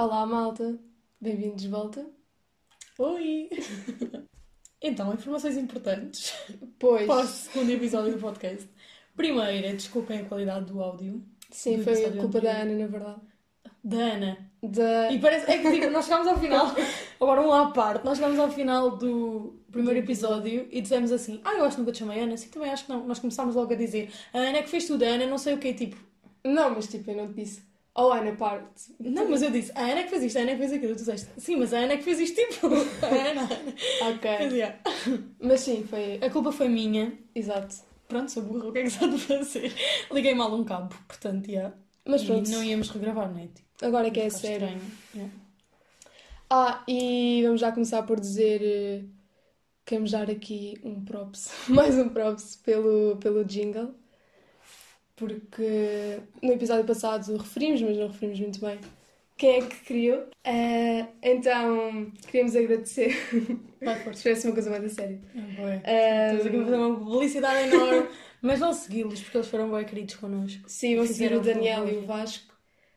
Olá, 0.00 0.24
malta. 0.24 0.78
Bem-vindos 1.20 1.60
de 1.60 1.68
volta. 1.68 2.06
Oi! 2.98 3.50
então, 4.80 5.12
informações 5.12 5.58
importantes 5.58 6.32
Pois, 6.78 7.06
para 7.06 7.20
o 7.20 7.26
segundo 7.26 7.70
episódio 7.70 8.14
do 8.14 8.18
podcast. 8.18 8.66
Primeira, 9.14 9.74
desculpem 9.74 10.20
a 10.20 10.24
qualidade 10.24 10.72
do 10.72 10.82
áudio 10.82 11.22
sim, 11.50 11.76
do 11.76 11.84
foi 11.84 11.92
episódio 11.92 12.20
culpa 12.22 12.40
da 12.40 12.50
anterior. 12.50 12.72
Ana, 12.72 12.78
na 12.78 12.86
verdade. 12.86 13.20
da 13.84 13.96
Ana. 13.98 14.50
Da... 14.62 15.12
E 15.12 15.18
parece, 15.18 15.50
é 15.50 15.58
que 15.58 15.70
tipo, 15.70 15.90
nós 15.90 16.06
chegámos 16.06 16.28
ao 16.28 16.38
final, 16.38 16.74
agora 17.20 17.42
um 17.42 17.52
à 17.52 17.70
parte, 17.70 18.02
nós 18.02 18.16
chegámos 18.16 18.38
ao 18.38 18.50
final 18.50 18.96
do 18.96 19.60
primeiro 19.70 19.98
episódio 19.98 20.66
e 20.70 20.80
dissemos 20.80 21.12
assim: 21.12 21.42
Ah, 21.44 21.56
eu 21.56 21.64
acho 21.64 21.76
que 21.76 21.80
nunca 21.82 21.92
te 21.92 21.98
chamei 21.98 22.20
Ana, 22.20 22.38
sim, 22.38 22.48
também 22.48 22.70
acho 22.70 22.86
que 22.86 22.90
não. 22.90 23.06
Nós 23.06 23.18
começámos 23.18 23.54
logo 23.54 23.70
a 23.70 23.76
dizer: 23.76 24.10
A 24.32 24.38
Ana 24.38 24.56
é 24.56 24.62
que 24.62 24.70
fez 24.70 24.86
tudo, 24.86 25.04
a 25.04 25.08
Ana 25.08 25.26
não 25.26 25.36
sei 25.36 25.52
o 25.52 25.58
quê, 25.58 25.74
tipo. 25.74 25.96
Não, 26.42 26.70
mas 26.70 26.86
tipo, 26.86 27.10
eu 27.10 27.18
não 27.18 27.28
te 27.28 27.34
disse. 27.34 27.69
Oh, 27.94 28.12
Ana, 28.12 28.32
parte. 28.36 28.94
Não, 29.00 29.28
mas 29.28 29.42
eu 29.42 29.50
disse: 29.50 29.72
A 29.74 29.80
Ana 29.82 30.00
é 30.00 30.02
que 30.04 30.10
fez 30.10 30.22
isto, 30.22 30.38
a 30.38 30.42
Ana 30.42 30.50
é 30.52 30.54
que 30.54 30.60
fez 30.60 30.72
aquilo. 30.72 30.94
Tu 30.94 30.98
disseste: 30.98 31.28
Sim, 31.38 31.56
mas 31.56 31.74
a 31.74 31.78
Ana 31.78 31.94
é 31.94 31.96
que 31.96 32.04
fez 32.04 32.20
isto, 32.20 32.36
tipo. 32.36 32.68
A 33.02 33.06
Ana, 33.30 33.42
a. 33.42 33.48
Mas, 33.48 34.16
Ok. 34.16 34.30
yeah. 34.52 34.78
Mas 35.40 35.60
sim, 35.60 35.84
foi. 35.84 36.18
A 36.22 36.30
culpa 36.30 36.52
foi 36.52 36.68
minha. 36.68 37.18
Exato. 37.34 37.76
Pronto, 38.08 38.30
sou 38.30 38.42
burra, 38.42 38.68
o 38.68 38.72
que 38.72 38.78
é 38.80 38.82
que 38.88 39.04
há 39.04 39.06
de 39.08 39.18
fazer? 39.18 39.72
Liguei 40.12 40.34
mal 40.34 40.52
um 40.54 40.64
cabo, 40.64 40.94
portanto, 41.06 41.48
yeah. 41.48 41.74
Mas 42.06 42.22
E 42.22 42.26
pronto, 42.26 42.50
não 42.50 42.62
íamos 42.62 42.88
regravar, 42.90 43.30
não 43.32 43.38
é? 43.38 43.48
Tipo, 43.48 43.68
agora 43.82 44.10
que 44.10 44.20
é 44.20 44.30
sério. 44.30 44.66
estranho. 44.66 44.90
Yeah. 45.14 45.34
Ah, 46.48 46.84
e 46.88 47.42
vamos 47.44 47.60
já 47.60 47.72
começar 47.72 48.02
por 48.04 48.18
dizer. 48.20 48.60
eh, 48.62 49.04
Queremos 49.86 50.12
dar 50.12 50.30
aqui 50.30 50.80
um 50.84 51.04
props, 51.04 51.50
mais 51.68 51.96
um 51.98 52.08
props 52.10 52.56
pelo, 52.56 53.16
pelo 53.18 53.44
jingle. 53.44 53.94
Porque 55.20 56.18
no 56.42 56.52
episódio 56.52 56.84
passado 56.84 57.36
referimos, 57.36 57.82
mas 57.82 57.96
não 57.96 58.08
referimos 58.08 58.40
muito 58.40 58.60
bem 58.60 58.80
quem 59.40 59.56
é 59.56 59.62
que 59.62 59.76
criou. 59.86 60.26
Eh, 60.44 61.06
então, 61.22 62.12
queríamos 62.26 62.54
agradecer. 62.54 63.16
Vai, 63.80 63.98
força. 64.00 64.20
Tivesse 64.20 64.46
uma 64.46 64.52
coisa 64.52 64.70
mais 64.70 64.84
a 64.84 64.88
sério. 64.90 65.18
Bué. 65.56 65.80
Eh, 65.82 66.26
Estamos 66.26 66.46
aqui 66.46 66.56
a 66.56 66.64
fazer 66.64 66.76
uma 66.76 66.98
publicidade 66.98 67.68
enorme, 67.68 68.08
mas 68.42 68.60
não 68.60 68.72
segui-los 68.74 69.22
porque 69.22 69.38
eles 69.38 69.48
foram 69.48 69.70
bem 69.70 69.84
queridos 69.86 70.16
connosco. 70.16 70.62
Sim, 70.66 70.96
vão 70.96 71.06
seguir 71.06 71.32
o 71.34 71.40
Daniel 71.40 71.88
e 71.88 71.96
o 71.96 72.06
Vasco. 72.06 72.52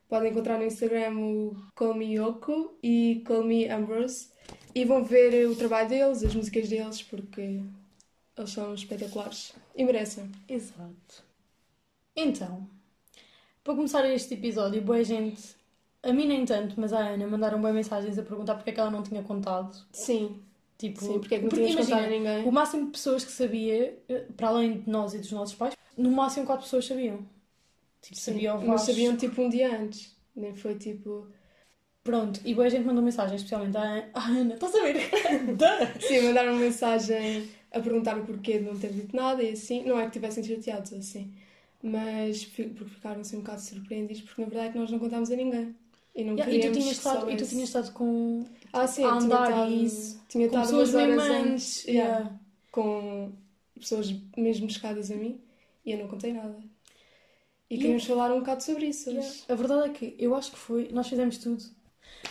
Podem 0.09 0.31
encontrar 0.31 0.58
no 0.58 0.66
Instagram 0.66 1.17
o 1.17 1.55
Call 1.76 1.94
Me 1.95 2.14
Yoko 2.17 2.78
e 2.83 3.23
Call 3.26 3.45
Me 3.45 3.70
Ambrose. 3.70 4.28
E 4.76 4.83
vão 4.83 5.02
ver 5.02 5.48
o 5.48 5.55
trabalho 5.55 5.88
deles, 5.88 6.23
as 6.23 6.36
músicas 6.36 6.67
deles, 6.67 7.02
porque 7.02 7.61
eles 8.38 8.50
são 8.50 8.73
espetaculares. 8.73 9.53
E 9.76 9.86
merecem. 9.86 10.30
Exato. 10.50 11.23
Então, 12.16 12.67
para 13.64 13.75
começar 13.75 14.06
este 14.09 14.33
episódio, 14.36 14.81
boa 14.81 15.03
gente, 15.03 15.56
a 16.02 16.11
mim 16.14 16.28
nem 16.28 16.45
tanto, 16.45 16.80
mas 16.80 16.94
à 16.94 17.00
Ana, 17.00 17.28
mandaram 17.28 17.59
boas 17.59 17.73
mensagens 17.73 18.17
a 18.20 18.23
perguntar 18.23 18.55
porque 18.55 18.70
é 18.70 18.73
que 18.73 18.80
ela 18.80 18.92
não 18.92 19.03
tinha 19.03 19.23
contado. 19.23 19.75
Sim, 19.92 20.42
Tipo, 20.78 21.00
sim, 21.00 21.20
porque 21.20 21.36
é 21.36 21.38
que 21.38 21.44
não 21.44 21.50
porque 21.50 21.66
contado 21.67 21.80
a 21.80 21.83
imagina, 21.83 22.08
ninguém. 22.08 22.47
O 22.47 22.52
máximo 22.52 22.86
de 22.88 22.92
pessoas 22.92 23.23
que 23.23 23.31
sabia, 23.31 23.97
eh, 24.09 24.25
para 24.36 24.50
além 24.50 24.81
de 24.81 24.89
nós 24.89 25.14
e 25.14 25.20
dos 25.20 25.31
nossos 25.31 25.55
pais, 25.55 25.75
no 25.97 26.11
máximo 26.11 26.45
quatro 26.45 26.64
pessoas 26.66 26.86
sabiam. 26.86 27.25
Tipo, 28.02 28.16
Sim, 28.16 28.33
sabia 28.33 28.55
o 28.55 28.67
mas 28.67 28.81
sabiam 28.81 29.16
tipo 29.16 29.42
um 29.42 29.50
dia 29.50 29.80
antes. 29.80 30.14
Nem 30.36 30.53
foi 30.55 30.75
tipo. 30.75 31.27
Pronto, 32.03 32.42
e 32.44 32.53
boa 32.53 32.70
gente 32.70 32.86
mandou 32.86 33.02
mensagem, 33.02 33.38
especialmente 33.38 33.77
à 33.77 34.09
Ana. 34.14 34.55
Estás 34.55 34.75
a 34.75 34.81
ver? 34.81 34.98
Sim, 36.02 36.22
mandaram 36.23 36.58
mensagem 36.58 37.50
a 37.72 37.80
perguntar 37.80 38.17
o 38.17 38.25
porquê 38.25 38.59
de 38.59 38.66
não 38.66 38.77
ter 38.77 38.92
dito 38.92 39.16
nada 39.16 39.42
e 39.42 39.52
assim. 39.52 39.86
Não 39.86 39.98
é 39.98 40.05
que 40.05 40.11
tivessem 40.11 40.44
chateados 40.44 40.92
assim. 40.92 41.33
Mas 41.84 42.45
porque 42.45 42.86
ficaram 42.86 43.22
assim 43.22 43.38
um 43.38 43.42
bocado 43.42 43.62
surpreendidos, 43.62 44.23
porque 44.23 44.42
na 44.44 44.50
verdade 44.50 44.80
nós 44.80 44.92
não 44.92 45.00
contámos 45.00 45.31
a 45.31 45.36
ninguém. 45.38 45.76
E 46.16 46.23
não 46.23 46.36
Yeah, 46.36 46.53
e, 46.53 46.59
tu 46.62 46.72
tinhas 46.72 46.98
estado, 46.98 47.30
e 47.31 47.38
tu 47.38 47.45
tinhas 47.48 47.70
estado 47.70 47.92
com, 47.94 48.45
Ah, 48.73 48.88
sim, 48.88 49.03
a 49.03 49.08
eu 49.09 49.17
tinha 49.17 49.38
andar 49.38 49.44
estado, 49.50 49.72
isso, 49.72 50.20
tinha 50.30 50.48
com 50.48 50.59
estado 50.59 50.61
pessoas 50.61 50.94
mesmo 50.94 51.20
antes. 51.22 51.86
yeah, 51.88 52.17
yeah. 52.17 52.39
com 52.72 53.34
pessoas 53.80 54.11
mesmo 54.38 54.70
chegadas 54.70 55.11
a 55.11 55.16
mim 55.16 55.42
e 55.86 55.92
eu 55.94 55.99
não 55.99 56.08
contei 56.08 56.33
nada. 56.33 56.58
E 57.70 57.77
queríamos 57.77 58.05
falar 58.05 58.32
um 58.32 58.39
bocado 58.39 58.64
sobre 58.64 58.88
isso. 58.88 59.10
A 59.50 59.55
verdade 59.55 59.89
é 59.89 59.94
que 59.94 60.15
eu 60.20 60.36
acho 60.36 60.52
que 60.52 60.58
foi. 60.58 60.89
Nós 60.92 61.08
fizemos 61.10 61.38
tudo. 61.38 61.64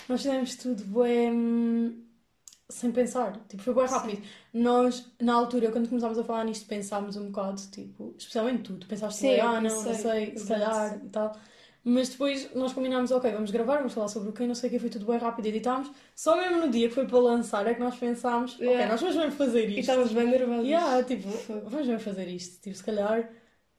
Nós 0.07 0.21
fizemos 0.21 0.55
tudo 0.55 0.83
hum, 1.03 2.03
sem 2.69 2.91
pensar. 2.91 3.37
Tipo, 3.47 3.61
foi 3.63 3.73
bem 3.73 3.87
Sim. 3.87 3.93
rápido. 3.93 4.21
Nós, 4.53 5.11
na 5.21 5.33
altura, 5.35 5.71
quando 5.71 5.87
começámos 5.89 6.17
a 6.17 6.23
falar 6.23 6.43
nisto, 6.45 6.65
pensámos 6.67 7.15
um 7.17 7.27
bocado, 7.27 7.61
tipo, 7.71 8.15
especialmente 8.17 8.63
tu. 8.63 8.77
Tu 8.77 8.87
pensaste, 8.87 9.19
Sim, 9.19 9.39
ah, 9.39 9.61
não, 9.61 9.69
não 9.69 9.83
pensei, 9.83 9.95
sei, 9.95 10.37
se 10.37 10.47
calhar 10.47 11.01
e 11.05 11.09
tal. 11.09 11.35
Mas 11.85 12.07
depois 12.09 12.53
nós 12.55 12.71
combinámos, 12.71 13.11
ok, 13.11 13.29
vamos 13.33 13.51
gravar, 13.51 13.77
vamos 13.77 13.93
falar 13.93 14.07
sobre 14.07 14.29
o 14.29 14.31
que, 14.33 14.47
não 14.47 14.55
sei 14.55 14.69
o 14.69 14.71
que, 14.71 14.79
foi 14.79 14.89
tudo 14.89 15.05
bem 15.05 15.17
rápido, 15.17 15.45
editámos. 15.47 15.91
Só 16.15 16.37
mesmo 16.37 16.59
no 16.65 16.69
dia 16.71 16.87
que 16.87 16.95
foi 16.95 17.05
para 17.05 17.19
lançar 17.19 17.67
é 17.67 17.73
que 17.73 17.79
nós 17.81 17.95
pensámos, 17.97 18.55
ok, 18.55 18.65
Yeah. 18.67 18.87
nós 18.89 19.01
vamos 19.01 19.15
mesmo 19.17 19.31
fazer 19.33 19.65
E 19.65 19.69
isto. 19.71 19.79
estávamos 19.81 20.13
bem 20.13 20.27
nervosos. 20.29 20.65
Yeah, 20.65 21.03
tipo, 21.03 21.27
vamos 21.69 21.85
mesmo 21.87 21.99
fazer 21.99 22.27
isto, 22.29 22.61
tipo, 22.61 22.75
se 22.77 22.83
calhar. 22.83 23.29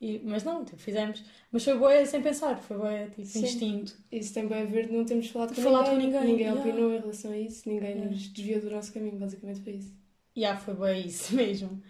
E, 0.06 0.20
mas 0.24 0.44
não, 0.44 0.64
tipo, 0.64 0.78
fizemos. 0.78 1.22
Mas 1.50 1.64
foi 1.64 1.78
boa 1.78 2.04
sem 2.06 2.20
pensar, 2.22 2.56
foi 2.58 2.76
boa, 2.76 3.06
tipo, 3.10 3.24
Sim. 3.24 3.42
instinto. 3.44 3.96
Isso 4.12 4.34
tem 4.34 4.46
bem 4.46 4.62
a 4.62 4.64
ver 4.66 4.86
de 4.88 4.92
não 4.92 5.04
termos 5.04 5.28
falado 5.28 5.54
com 5.54 5.62
Falado 5.62 5.90
ninguém. 5.96 6.12
com 6.12 6.20
ninguém, 6.20 6.32
Ninguém 6.32 6.46
yeah. 6.46 6.60
opinou 6.60 6.92
em 6.92 6.98
relação 7.00 7.30
a 7.32 7.38
isso, 7.38 7.68
ninguém 7.68 7.90
Yeah. 7.92 8.10
nos 8.10 8.28
desviou 8.28 8.60
do 8.60 8.70
nosso 8.70 8.92
caminho, 8.92 9.16
basicamente 9.18 9.60
foi 9.62 9.72
isso. 9.74 9.94
Yeah, 10.36 10.60
foi 10.60 10.74
bem 10.74 11.06
isso 11.06 11.34
mesmo. 11.36 11.82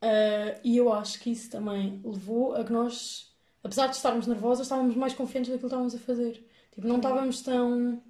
Ah, 0.00 0.60
e 0.64 0.76
eu 0.76 0.92
acho 0.92 1.18
que 1.20 1.30
isso 1.30 1.50
também 1.50 2.00
levou 2.04 2.54
a 2.54 2.64
que 2.64 2.72
nós, 2.72 3.32
apesar 3.62 3.88
de 3.88 3.96
estarmos 3.96 4.26
nervosas, 4.26 4.66
estávamos 4.66 4.94
mais 4.96 5.14
confiantes 5.14 5.48
daquilo 5.50 5.60
que 5.60 5.66
estávamos 5.66 5.94
a 5.94 5.98
fazer. 5.98 6.44
Tipo, 6.72 6.86
não 6.86 6.96
estávamos 6.96 7.40
tão 7.42 8.02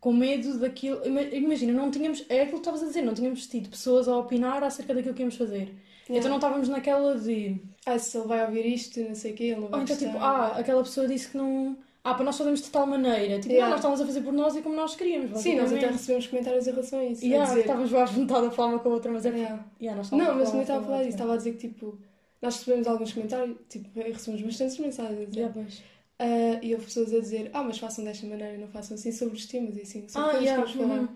com 0.00 0.12
medo 0.12 0.58
daquilo. 0.58 1.04
ima- 1.06 1.22
Imagina, 1.22 1.72
não 1.72 1.90
tínhamos. 1.90 2.24
É 2.28 2.42
aquilo 2.42 2.52
que 2.58 2.68
estavas 2.68 2.82
a 2.82 2.86
dizer, 2.86 3.02
não 3.02 3.14
tínhamos 3.14 3.46
tido 3.46 3.68
pessoas 3.70 4.08
a 4.08 4.16
opinar 4.18 4.62
acerca 4.64 4.94
daquilo 4.94 5.14
que 5.14 5.22
íamos 5.22 5.36
fazer. 5.36 5.74
Então 6.10 6.28
não 6.28 6.36
estávamos 6.36 6.68
naquela 6.68 7.16
de. 7.18 7.56
Ah, 7.86 7.98
se 7.98 8.16
ele 8.18 8.26
vai 8.26 8.44
ouvir 8.44 8.66
isto, 8.66 9.00
não 9.00 9.14
sei 9.14 9.32
o 9.32 9.34
quê, 9.34 9.44
ele 9.44 9.60
não 9.60 9.68
vai 9.68 9.78
Ou 9.80 9.84
então, 9.84 9.96
tipo, 9.96 10.16
ah, 10.18 10.48
aquela 10.58 10.82
pessoa 10.82 11.06
disse 11.08 11.28
que 11.30 11.36
não. 11.36 11.76
Ah, 12.04 12.14
para 12.14 12.24
nós 12.24 12.36
fazemos 12.36 12.60
de 12.60 12.68
tal 12.70 12.84
maneira. 12.86 13.38
Tipo, 13.38 13.52
Yeah. 13.52 13.62
não, 13.66 13.70
nós 13.70 13.78
estávamos 13.78 14.00
a 14.00 14.06
fazer 14.06 14.20
por 14.22 14.32
nós 14.32 14.56
e 14.56 14.62
como 14.62 14.74
nós 14.74 14.96
queríamos. 14.96 15.38
Sim, 15.40 15.54
nós 15.54 15.66
até 15.66 15.74
basicamente. 15.74 15.92
recebemos 15.92 16.26
comentários 16.26 16.66
em 16.66 16.70
relação 16.70 16.98
a 16.98 17.04
isso. 17.04 17.22
a 17.24 17.26
Yeah, 17.28 17.46
dizer, 17.48 17.60
estávamos 17.60 17.94
à 17.94 18.04
vontade 18.06 18.46
a 18.46 18.50
falar 18.50 18.68
uma 18.70 18.78
com 18.80 18.88
a 18.88 18.92
outra, 18.92 19.12
mas 19.12 19.24
é. 19.24 19.28
Yeah. 19.30 19.64
Yeah, 19.80 19.96
nós 19.96 20.10
Não, 20.10 20.34
mas 20.34 20.52
nem 20.52 20.62
estava 20.62 20.80
a 20.80 20.84
falar 20.84 20.98
disso, 20.98 21.08
estava 21.10 21.34
a 21.34 21.36
dizer 21.36 21.52
que 21.52 21.68
tipo, 21.68 21.96
nós 22.42 22.56
recebemos 22.56 22.86
alguns 22.88 23.12
comentários, 23.12 23.56
tipo, 23.68 23.88
recebemos 24.00 24.42
bastantes 24.42 24.78
mensagens 24.78 25.20
a 25.20 25.24
dizer, 25.24 25.36
Yeah, 25.40 25.54
pois. 25.54 25.82
ah, 26.18 26.58
e 26.60 26.74
houve 26.74 26.86
pessoas 26.86 27.14
a 27.14 27.20
dizer, 27.20 27.50
ah, 27.54 27.62
mas 27.62 27.78
façam 27.78 28.04
desta 28.04 28.26
maneira, 28.26 28.58
não 28.58 28.66
façam 28.66 28.96
assim 28.96 29.12
sobre 29.12 29.36
os 29.36 29.46
temas 29.46 29.76
e 29.76 29.82
assim, 29.82 30.08
sobre 30.08 30.28
Ah, 30.28 30.32
coisas 30.32 30.42
yeah, 30.48 30.66
que 30.66 30.72
vamos 30.76 30.88
falar. 30.90 31.00
uhum. 31.02 31.08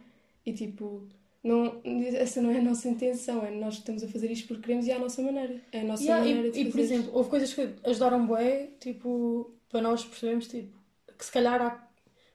E 0.46 0.52
tipo, 0.52 1.02
não, 1.46 1.80
essa 2.16 2.40
não 2.42 2.50
é 2.50 2.58
a 2.58 2.62
nossa 2.62 2.88
intenção, 2.88 3.44
é 3.44 3.50
nós 3.50 3.74
estamos 3.74 4.02
a 4.02 4.08
fazer 4.08 4.30
isto 4.30 4.48
porque 4.48 4.62
queremos 4.62 4.86
e 4.86 4.90
é 4.90 4.94
a 4.96 4.98
nossa 4.98 5.22
maneira. 5.22 5.60
É 5.70 5.80
a 5.80 5.84
nossa 5.84 6.10
Yeah, 6.10 6.22
maneira 6.22 6.50
e, 6.52 6.52
de 6.52 6.58
e, 6.62 6.70
por 6.70 6.78
fazer. 6.78 6.80
exemplo, 6.80 7.10
houve 7.14 7.30
coisas 7.30 7.52
que 7.54 7.74
ajudaram 7.84 8.26
bué, 8.26 8.68
tipo, 8.80 9.54
para 9.68 9.80
nós 9.80 10.04
percebermos, 10.04 10.46
tipo, 10.48 10.76
que 11.18 11.24
se 11.24 11.32
calhar 11.32 11.60
há, 11.62 11.88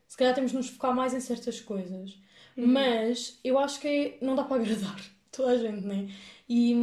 se 0.08 0.18
calhar 0.18 0.34
temos 0.36 0.52
de 0.52 0.58
nos 0.58 0.70
focar 0.70 0.96
mais 0.96 1.14
em 1.14 1.20
certas 1.20 1.62
coisas. 1.62 2.18
Uhum. 2.58 2.98
Mas 3.00 3.40
eu 3.44 3.58
acho 3.60 3.80
que 3.80 4.18
não 4.22 4.36
dá 4.36 4.44
para 4.44 4.62
agradar 4.62 5.00
toda 5.32 5.52
a 5.52 5.58
gente, 5.58 5.86
né? 5.86 6.08
E, 6.50 6.74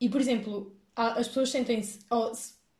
e 0.00 0.08
por 0.08 0.20
exemplo, 0.20 0.76
há- 0.96 1.18
as 1.18 1.28
pessoas 1.28 1.50
sentem-se, 1.50 2.00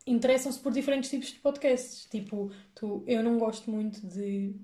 interessam-se 0.07 0.59
por 0.61 0.73
diferentes 0.73 1.11
tipos 1.11 1.29
de 1.33 1.39
podcasts. 1.39 2.07
Tipo, 2.07 2.51
tu, 2.75 3.05
eu 3.07 3.23
não 3.23 3.39
gosto 3.39 3.71
muito 3.71 4.07
de. 4.07 4.55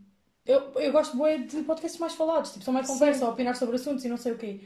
Eu, 0.48 0.72
eu 0.80 0.92
gosto 0.92 1.16
bué 1.16 1.38
de 1.38 1.62
podcasts 1.62 2.00
mais 2.00 2.14
falados, 2.14 2.52
tipo, 2.52 2.64
só 2.64 2.72
mais 2.72 2.86
conversa, 2.86 3.24
ou 3.26 3.32
opinar 3.32 3.54
sobre 3.56 3.76
assuntos 3.76 4.04
e 4.04 4.08
não 4.08 4.16
sei 4.16 4.32
o 4.32 4.38
quê. 4.38 4.60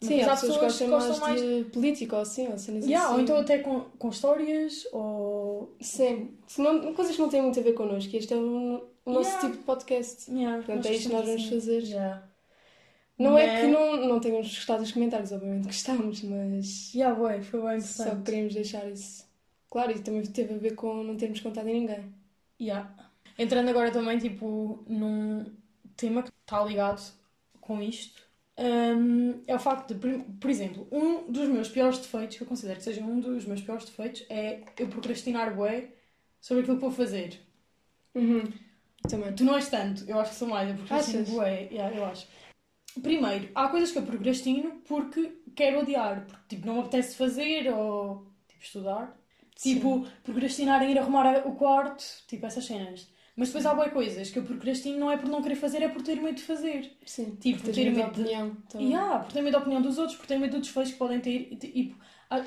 Sim, 0.00 0.20
há 0.22 0.30
pessoas 0.30 0.54
que 0.54 0.64
gostam, 0.64 0.88
gostam 0.90 1.18
mais 1.20 1.40
de 1.40 1.64
política 1.72 2.16
ou 2.16 2.22
assim, 2.22 2.48
ou 2.48 2.58
cenas 2.58 2.84
Yeah, 2.84 3.06
assim. 3.06 3.14
ou 3.16 3.20
então 3.20 3.36
até 3.38 3.58
com, 3.58 3.80
com 3.98 4.08
histórias, 4.10 4.86
ou. 4.92 5.76
Sim, 5.80 6.38
não, 6.58 6.94
coisas 6.94 7.14
que 7.16 7.20
não 7.22 7.28
têm 7.28 7.42
muito 7.42 7.58
a 7.60 7.62
ver 7.62 7.72
connosco, 7.74 8.14
este 8.16 8.34
é 8.34 8.36
o, 8.36 8.82
o 9.04 9.12
nosso 9.12 9.28
Yeah. 9.30 9.40
tipo 9.40 9.58
de 9.58 9.64
podcast. 9.64 10.30
Yeah, 10.30 10.56
Portanto, 10.62 10.86
é 10.86 10.92
isto 10.94 11.08
que 11.08 11.14
nós 11.14 11.24
vamos 11.26 11.42
gostamos 11.42 11.64
fazer. 11.64 11.78
assim. 11.78 11.90
Yeah. 11.92 12.28
Não 13.18 13.38
é 13.38 13.60
que 13.60 13.66
não, 13.68 13.96
não 14.08 14.20
tenhamos 14.20 14.48
gostado 14.48 14.82
dos 14.82 14.92
comentários, 14.92 15.32
obviamente 15.32 15.66
gostamos, 15.66 16.22
mas 16.22 16.92
Yeah, 16.94 17.18
ué, 17.20 17.42
foi 17.42 17.60
bem 17.62 17.80
só 17.80 18.02
interessante. 18.02 18.24
queremos 18.24 18.54
deixar 18.54 18.90
isso 18.90 19.24
claro 19.70 19.92
e 19.92 20.00
também 20.00 20.22
teve 20.26 20.54
a 20.54 20.58
ver 20.58 20.74
com 20.74 21.02
não 21.02 21.16
termos 21.16 21.40
contado 21.40 21.66
a 21.68 21.72
ninguém. 21.72 22.12
Yeah. 22.60 22.94
Entrando 23.38 23.68
agora 23.68 23.90
também, 23.90 24.18
tipo, 24.18 24.84
num 24.88 25.54
tema 25.96 26.22
que 26.22 26.30
está 26.40 26.64
ligado 26.64 27.02
com 27.60 27.82
isto, 27.82 28.22
hum, 28.58 29.42
é 29.46 29.54
o 29.54 29.58
facto 29.58 29.94
de, 29.94 30.18
por- 30.40 30.50
exemplo, 30.50 30.88
um 30.90 31.30
dos 31.30 31.48
meus 31.48 31.68
piores 31.68 31.98
defeitos, 31.98 32.36
que 32.36 32.42
eu 32.42 32.46
considero 32.46 32.78
que 32.78 32.84
seja 32.84 33.02
um 33.02 33.20
dos 33.20 33.44
meus 33.44 33.60
piores 33.60 33.84
defeitos, 33.84 34.24
é 34.30 34.62
eu 34.78 34.88
procrastinar 34.88 35.54
bué 35.54 35.90
sobre 36.40 36.62
aquilo 36.62 36.76
que 36.76 36.82
vou 36.82 36.92
fazer. 36.92 37.40
Também. 39.08 39.34
Tu 39.34 39.44
não 39.44 39.54
és 39.56 39.68
tanto, 39.68 40.04
eu 40.08 40.18
acho 40.18 40.30
que 40.30 40.36
sou 40.36 40.48
mais, 40.48 40.68
eu 40.70 40.76
procrastino 40.76 41.22
Achas? 41.22 41.34
bué, 41.34 41.68
yeah, 41.70 41.94
eu 41.94 42.04
acho. 42.06 42.26
Primeiro, 43.02 43.50
há 43.54 43.68
coisas 43.68 43.92
que 43.92 43.98
eu 43.98 44.02
procrastino 44.02 44.80
porque 44.86 45.32
quero 45.54 45.80
odiar, 45.80 46.24
porque 46.26 46.56
tipo, 46.56 46.66
não 46.66 46.74
me 46.74 46.80
apetece 46.80 47.14
fazer 47.16 47.70
ou 47.72 48.26
tipo, 48.48 48.62
estudar. 48.62 49.14
Sim. 49.54 49.74
Tipo, 49.74 50.06
procrastinar 50.22 50.82
em 50.82 50.92
ir 50.92 50.98
arrumar 50.98 51.46
o 51.46 51.54
quarto, 51.54 52.04
tipo, 52.26 52.44
essas 52.46 52.64
cenas. 52.64 53.10
Mas 53.36 53.48
depois 53.48 53.66
há 53.66 53.74
boas 53.74 53.92
coisas 53.92 54.30
que 54.30 54.38
eu 54.38 54.44
procrastino 54.44 54.98
não 54.98 55.10
é 55.10 55.16
por 55.18 55.28
não 55.28 55.42
querer 55.42 55.56
fazer, 55.56 55.82
é 55.82 55.88
por 55.88 56.00
ter 56.02 56.16
medo 56.20 56.36
de 56.36 56.42
fazer. 56.42 56.90
Sim. 57.04 57.36
Tipo, 57.36 57.62
Por 57.62 57.74
ter 57.74 57.90
medo 57.90 58.10
de- 58.12 58.20
opinião. 58.22 58.56
também. 58.68 58.90
E 58.90 58.94
há, 58.94 59.18
por 59.18 59.30
ter 59.32 59.42
medo 59.42 59.52
da 59.52 59.58
opinião 59.58 59.82
dos 59.82 59.98
outros, 59.98 60.16
por 60.16 60.26
ter 60.26 60.38
medo 60.38 60.52
do 60.56 60.60
desfecho 60.62 60.92
que 60.92 60.98
podem 60.98 61.20
ter. 61.20 61.48
E, 61.52 61.56
tipo, 61.56 61.96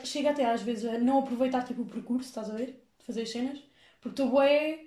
chega 0.04 0.32
até 0.32 0.46
às 0.46 0.64
vezes 0.64 0.86
a 0.86 0.98
não 0.98 1.20
aproveitar 1.20 1.64
tipo, 1.64 1.84
o 1.84 1.86
percurso, 1.86 2.28
estás 2.30 2.50
a 2.50 2.56
ver? 2.56 2.84
De 2.98 3.06
fazer 3.06 3.22
as 3.22 3.30
cenas. 3.30 3.60
Porque 4.02 4.22
estou 4.22 4.30
bué 4.32 4.86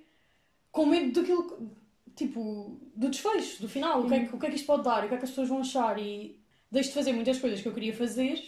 com 0.73 0.87
medo 0.87 1.21
daquilo, 1.21 1.71
tipo, 2.17 2.81
do 2.97 3.09
desfecho, 3.09 3.63
do 3.63 3.69
final. 3.69 4.03
O, 4.03 4.09
que 4.09 4.15
é, 4.15 4.25
que- 4.27 4.35
o 4.35 4.39
que 4.41 4.47
é 4.47 4.49
que 4.51 4.57
isto 4.57 4.67
pode 4.67 4.83
dar? 4.83 5.05
O 5.05 5.09
que 5.09 5.15
é 5.15 5.19
que 5.19 5.25
as 5.25 5.31
pessoas 5.31 5.49
vão 5.49 5.59
achar? 5.61 5.99
E 6.01 6.41
deixo 6.71 6.89
de 6.89 6.95
fazer 6.97 7.13
muitas 7.13 7.39
coisas 7.39 7.61
que 7.61 7.69
eu 7.69 7.73
queria 7.75 7.95
fazer, 7.95 8.43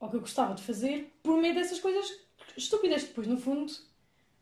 ou 0.00 0.08
que 0.10 0.16
eu 0.16 0.20
gostava 0.20 0.54
de 0.54 0.62
fazer, 0.62 1.14
por 1.22 1.36
medo 1.40 1.54
dessas 1.54 1.78
coisas 1.78 2.10
estúpidas. 2.56 3.04
Depois, 3.04 3.28
no 3.28 3.36
fundo, 3.38 3.70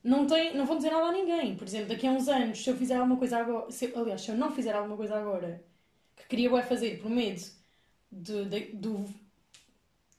não, 0.05 0.27
tem, 0.27 0.57
não 0.57 0.65
vão 0.67 0.77
dizer 0.77 0.91
nada 0.91 1.07
a 1.07 1.13
ninguém. 1.13 1.57
Por 1.57 1.67
exemplo, 1.67 1.89
daqui 1.89 2.07
a 2.07 2.11
uns 2.13 2.29
anos, 2.29 2.63
se 2.63 2.71
eu 2.71 2.77
fizer 2.77 2.97
alguma 2.97 3.17
coisa 3.17 3.39
agora... 3.39 3.71
Se, 3.71 3.93
aliás, 3.95 4.21
se 4.23 4.31
eu 4.31 4.37
não 4.37 4.51
fizer 4.53 4.75
alguma 4.75 4.97
coisa 4.97 5.17
agora 5.17 5.63
que 6.17 6.27
queria 6.29 6.51
bué 6.51 6.63
fazer 6.63 7.01
por 7.01 7.11
medo 7.11 7.41
de, 8.11 8.45
de- 8.47 8.73
do 8.75 9.05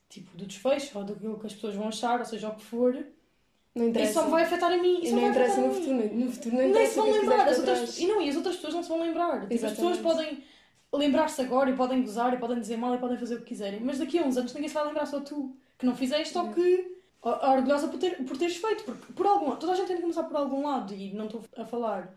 tipo 0.09 0.35
do 0.37 0.45
desfecho 0.45 0.97
ou 0.97 1.03
daquilo 1.03 1.39
que 1.39 1.47
as 1.47 1.53
pessoas 1.53 1.75
vão 1.75 1.87
achar, 1.87 2.19
ou 2.19 2.25
seja, 2.25 2.49
o 2.49 2.55
que 2.55 2.63
for, 2.63 2.93
Não 2.93 3.83
isso 3.83 3.89
interessa. 3.89 4.13
só 4.13 4.25
me 4.25 4.31
vai 4.31 4.43
afetar 4.43 4.71
a 4.71 4.77
mim. 4.77 5.01
Isso 5.01 5.13
não 5.13 5.21
vai 5.21 5.29
interessa 5.29 5.61
no 5.61 5.73
futuro. 5.73 6.15
No 6.15 6.31
futuro 6.31 6.55
não 6.55 6.61
Nem 6.61 6.69
interessa 6.71 6.91
se 6.93 6.97
vão 6.99 7.05
que 7.11 7.19
lembrar. 7.19 7.47
As 7.47 7.57
outras, 7.59 7.99
e 7.99 8.07
não, 8.07 8.21
e 8.21 8.29
as 8.29 8.35
outras 8.35 8.55
pessoas 8.55 8.73
não 8.73 8.83
se 8.83 8.89
vão 8.89 9.01
lembrar. 9.01 9.47
Tipo, 9.47 9.65
as 9.65 9.71
pessoas 9.73 9.97
podem 9.99 10.43
lembrar-se 10.91 11.41
agora 11.41 11.69
e 11.69 11.75
podem 11.75 12.01
gozar 12.01 12.33
e 12.33 12.37
podem 12.37 12.59
dizer 12.59 12.77
mal 12.77 12.95
e 12.95 12.97
podem 12.97 13.17
fazer 13.17 13.35
o 13.35 13.39
que 13.39 13.45
quiserem. 13.45 13.79
Mas 13.81 13.99
daqui 13.99 14.17
a 14.17 14.23
uns 14.23 14.37
anos 14.37 14.53
ninguém 14.53 14.67
se 14.67 14.73
vai 14.73 14.85
lembrar, 14.87 15.05
só 15.05 15.19
tu. 15.19 15.55
Que 15.77 15.85
não 15.85 15.95
fizeste 15.95 16.35
ou 16.37 16.51
que. 16.51 16.98
Or- 17.21 17.39
Orgulhosa 17.44 17.88
por, 17.88 18.00
ter, 18.00 18.24
por 18.25 18.38
teres 18.38 18.57
feito. 18.57 18.83
Porque 18.83 19.13
por 19.13 19.25
algum, 19.25 19.56
toda 19.56 19.74
a 19.74 19.75
gente 19.75 19.88
tem 19.88 19.95
de 19.98 20.01
começar 20.01 20.24
por 20.24 20.36
algum 20.38 20.66
lado. 20.66 20.94
E 20.94 21.13
não 21.13 21.25
estou 21.25 21.44
a 21.57 21.66
falar 21.66 22.13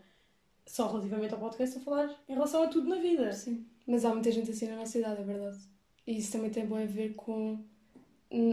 só 0.66 0.86
relativamente 0.88 1.34
ao 1.34 1.40
podcast, 1.40 1.76
estou 1.76 1.92
a 1.94 1.96
falar 2.06 2.16
em 2.28 2.32
relação 2.34 2.62
a 2.62 2.68
tudo 2.68 2.88
na 2.88 2.96
vida. 2.96 3.32
Sim. 3.32 3.66
Mas 3.86 4.04
há 4.04 4.12
muita 4.12 4.30
gente 4.30 4.50
assim 4.50 4.68
na 4.68 4.76
nossa 4.76 4.98
idade, 4.98 5.20
é 5.20 5.24
verdade. 5.24 5.58
E 6.06 6.18
isso 6.18 6.32
também 6.32 6.50
tem 6.50 6.62
a 6.62 6.86
ver 6.86 7.14
com 7.14 7.58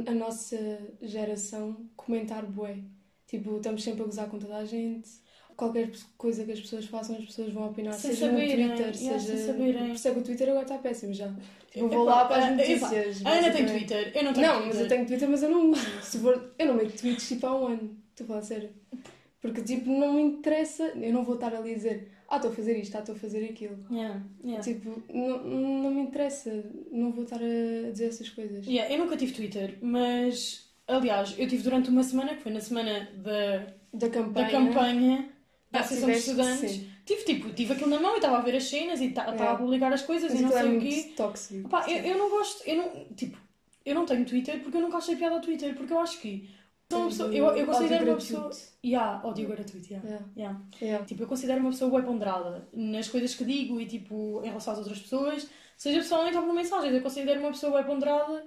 a 0.08 0.12
nossa 0.12 0.58
geração 1.02 1.86
comentar 1.96 2.46
bué. 2.46 2.80
Tipo, 3.28 3.58
estamos 3.58 3.84
sempre 3.84 4.02
a 4.02 4.06
gozar 4.06 4.28
com 4.30 4.40
toda 4.40 4.58
a 4.58 4.66
gente. 4.66 5.10
Qualquer 5.60 5.92
coisa 6.18 6.46
que 6.46 6.54
as 6.54 6.62
pessoas 6.62 6.86
façam, 6.86 7.18
as 7.18 7.26
pessoas 7.26 7.52
vão 7.52 7.68
opinar. 7.68 7.94
Sem 7.94 8.12
seja 8.12 8.28
saberem, 8.30 8.68
no 8.68 8.76
Twitter, 8.78 9.02
yeah, 9.02 9.20
seja... 9.20 9.46
saberem. 9.46 9.88
Por 9.88 9.96
isso 9.96 10.08
é 10.08 10.12
que 10.14 10.20
o 10.20 10.24
Twitter 10.24 10.48
agora 10.50 10.64
está 10.64 10.78
péssimo 10.78 11.14
já. 11.14 11.30
Eu 11.76 11.90
vou 11.90 12.04
Epá, 12.04 12.16
lá 12.16 12.26
para 12.26 12.38
as 12.38 12.44
a- 12.46 12.52
notícias. 12.52 13.26
A 13.26 13.30
Ana 13.30 13.52
tem. 13.52 13.66
Twitter, 13.66 14.12
eu 14.16 14.24
não 14.24 14.32
tenho 14.34 14.48
Não, 14.48 14.54
Twitter. 14.62 14.68
mas 14.74 14.80
eu 14.80 14.88
tenho 14.88 15.06
Twitter, 15.06 15.30
mas 15.30 15.44
eu 15.44 15.50
não 15.50 15.70
uso. 15.72 15.86
Se 16.02 16.18
for... 16.20 16.54
Eu 16.58 16.66
não 16.68 16.76
meto 16.76 16.98
tweets 16.98 17.28
tipo 17.28 17.46
há 17.46 17.60
um 17.62 17.68
ano. 17.68 17.98
Estou 18.12 18.24
a 18.24 18.28
falar 18.28 18.42
sério. 18.42 18.70
Porque 19.42 19.62
tipo, 19.62 19.90
não 19.92 20.14
me 20.14 20.22
interessa. 20.22 20.84
Eu 20.96 21.12
não 21.12 21.26
vou 21.26 21.36
estar 21.36 21.54
ali 21.54 21.72
a 21.74 21.76
dizer, 21.76 22.08
ah, 22.30 22.38
estou 22.38 22.52
a 22.52 22.54
fazer 22.56 22.78
isto, 22.80 22.96
ah, 22.96 23.00
estou 23.00 23.16
a 23.16 23.18
fazer 23.20 23.44
aquilo. 23.44 23.78
Yeah, 23.92 24.22
yeah. 24.42 24.64
Tipo, 24.64 25.04
não, 25.14 25.44
não 25.44 25.92
me 25.92 26.02
interessa. 26.04 26.64
Não 26.90 27.12
vou 27.12 27.26
estar 27.26 27.36
a 27.42 27.92
dizer 27.92 28.06
essas 28.08 28.30
coisas. 28.30 28.66
Yeah, 28.66 28.94
eu 28.94 28.98
nunca 28.98 29.18
tive 29.18 29.34
Twitter, 29.34 29.78
mas 29.82 30.70
aliás, 30.88 31.36
eu 31.38 31.48
tive 31.50 31.64
durante 31.64 31.90
uma 31.90 32.04
semana, 32.04 32.34
que 32.36 32.44
foi 32.44 32.52
na 32.54 32.62
semana 32.62 33.10
da, 33.18 33.68
Da 33.94 34.10
campanha. 34.10 34.46
da 34.46 34.52
campanha 34.52 35.30
da 35.72 35.80
Associação 35.82 36.10
de 36.10 36.18
Estudantes. 36.18 36.72
sim. 36.72 36.90
Tive, 37.06 37.24
tipo, 37.24 37.50
tive 37.54 37.74
aquilo 37.74 37.90
na 37.90 38.00
mão 38.00 38.14
e 38.14 38.16
estava 38.18 38.38
a 38.38 38.42
ver 38.42 38.56
as 38.56 38.66
cenas 38.66 39.00
e 39.02 39.06
estava 39.08 39.32
Yeah. 39.32 39.52
a 39.52 39.56
publicar 39.58 39.92
as 39.92 40.02
coisas 40.04 40.32
Mas 40.32 40.40
e 40.40 40.44
não 40.44 40.50
é 40.50 40.62
sei 40.62 40.64
o 40.70 40.72
muito 40.74 40.84
quê. 40.88 41.14
tóxico. 41.16 41.68
Opá, 41.68 41.90
eu, 41.90 41.98
eu 42.06 42.18
não 42.18 42.30
gosto, 42.30 42.64
eu 42.68 42.76
não, 42.78 43.06
tipo, 43.16 43.38
eu 43.86 43.96
não 43.96 44.06
tenho 44.06 44.26
Twitter 44.26 44.62
porque 44.62 44.78
eu 44.78 44.82
nunca 44.82 44.98
achei 44.98 45.16
piada 45.16 45.36
ao 45.36 45.42
Twitter, 45.42 45.76
porque 45.76 45.92
eu 45.94 46.00
acho 46.00 46.20
que 46.22 46.50
sou 46.92 47.02
uma 47.02 47.10
pessoa, 47.10 47.34
eu, 47.34 47.46
eu 47.56 47.66
considero 47.66 48.06
uma 48.06 48.16
pessoa. 48.16 48.52
Yeah, 48.86 49.22
ódio 49.28 49.48
gratuito, 49.48 49.88
yeah. 49.92 50.08
Yeah. 50.08 50.26
Yeah. 50.38 50.62
Yeah. 50.82 51.06
Tipo, 51.06 51.24
eu 51.24 51.28
considero 51.28 51.60
uma 51.62 51.72
pessoa 51.72 51.90
bem 51.92 52.04
ponderada 52.04 52.68
nas 52.74 53.08
coisas 53.08 53.34
que 53.36 53.44
digo 53.44 53.80
e, 53.82 53.86
tipo, 53.88 54.42
em 54.44 54.48
relação 54.48 54.74
às 54.74 54.80
outras 54.80 55.00
pessoas, 55.00 55.48
seja 55.78 56.00
pessoalmente 56.00 56.38
ou 56.38 56.44
por 56.44 56.54
mensagens. 56.54 56.94
Eu 56.94 57.02
considero 57.02 57.40
uma 57.40 57.50
pessoa 57.52 57.78
bem 57.78 57.86
ponderada 57.92 58.44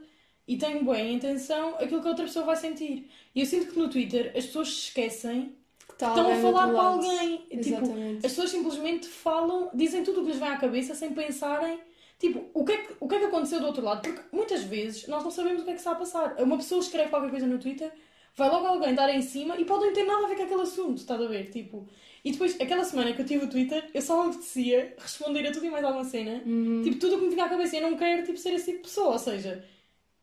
e 0.46 0.56
tenho 0.56 0.84
bem 0.84 1.08
a 1.08 1.12
intenção 1.12 1.74
aquilo 1.76 2.00
que 2.00 2.06
a 2.06 2.10
outra 2.10 2.24
pessoa 2.26 2.44
vai 2.44 2.56
sentir. 2.56 3.10
E 3.34 3.40
eu 3.40 3.46
sinto 3.46 3.72
que 3.72 3.78
no 3.78 3.88
Twitter 3.88 4.32
as 4.36 4.46
pessoas 4.46 4.68
se 4.68 4.74
esquecem 4.88 5.40
Que 5.46 5.61
estão 6.08 6.32
a 6.32 6.36
falar 6.36 6.66
lado. 6.66 6.76
alguém. 6.78 7.38
Tipo, 7.38 7.58
Exatamente. 7.58 8.16
as 8.16 8.32
pessoas 8.32 8.50
simplesmente 8.50 9.06
falam, 9.06 9.70
dizem 9.74 10.02
tudo 10.02 10.20
o 10.20 10.24
que 10.24 10.30
lhes 10.30 10.38
vem 10.38 10.48
à 10.48 10.56
cabeça 10.56 10.94
sem 10.94 11.12
pensarem. 11.12 11.80
Tipo, 12.18 12.44
o 12.54 12.64
que, 12.64 12.72
é 12.72 12.76
que, 12.76 12.94
o 13.00 13.08
que 13.08 13.14
é 13.16 13.18
que 13.18 13.24
aconteceu 13.24 13.58
do 13.58 13.66
outro 13.66 13.82
lado? 13.82 14.02
Porque 14.02 14.22
muitas 14.30 14.62
vezes 14.62 15.08
nós 15.08 15.24
não 15.24 15.30
sabemos 15.30 15.62
o 15.62 15.64
que 15.64 15.70
é 15.70 15.74
que 15.74 15.80
está 15.80 15.92
a 15.92 15.96
passar. 15.96 16.36
Uma 16.40 16.56
pessoa 16.56 16.80
escreve 16.80 17.10
qualquer 17.10 17.30
coisa 17.30 17.46
no 17.46 17.58
Twitter, 17.58 17.92
vai 18.36 18.48
logo 18.48 18.66
alguém 18.66 18.94
dar 18.94 19.12
em 19.12 19.22
cima 19.22 19.56
e 19.58 19.64
pode 19.64 19.86
não 19.86 19.92
ter 19.92 20.04
nada 20.04 20.24
a 20.24 20.28
ver 20.28 20.36
com 20.36 20.42
aquele 20.42 20.62
assunto, 20.62 20.98
estás 20.98 21.20
a 21.20 21.26
ver? 21.26 21.50
Tipo, 21.50 21.88
e 22.24 22.30
depois, 22.30 22.58
aquela 22.60 22.84
semana 22.84 23.12
que 23.12 23.20
eu 23.20 23.26
tive 23.26 23.44
o 23.44 23.50
Twitter, 23.50 23.90
eu 23.92 24.00
só 24.00 24.22
me 24.22 24.30
apetecia 24.30 24.94
responder 24.96 25.46
a 25.46 25.50
tudo 25.50 25.66
e 25.66 25.70
mais 25.70 25.84
alguma 25.84 26.04
cena. 26.04 26.40
Uhum. 26.46 26.82
Tipo, 26.82 26.98
tudo 26.98 27.16
o 27.16 27.18
que 27.18 27.24
me 27.24 27.30
vinha 27.30 27.44
à 27.44 27.48
cabeça. 27.48 27.76
Eu 27.76 27.90
não 27.90 27.96
quero 27.96 28.24
tipo, 28.24 28.38
ser 28.38 28.50
esse 28.50 28.66
tipo 28.66 28.78
de 28.78 28.84
pessoa. 28.84 29.12
Ou 29.12 29.18
seja, 29.18 29.64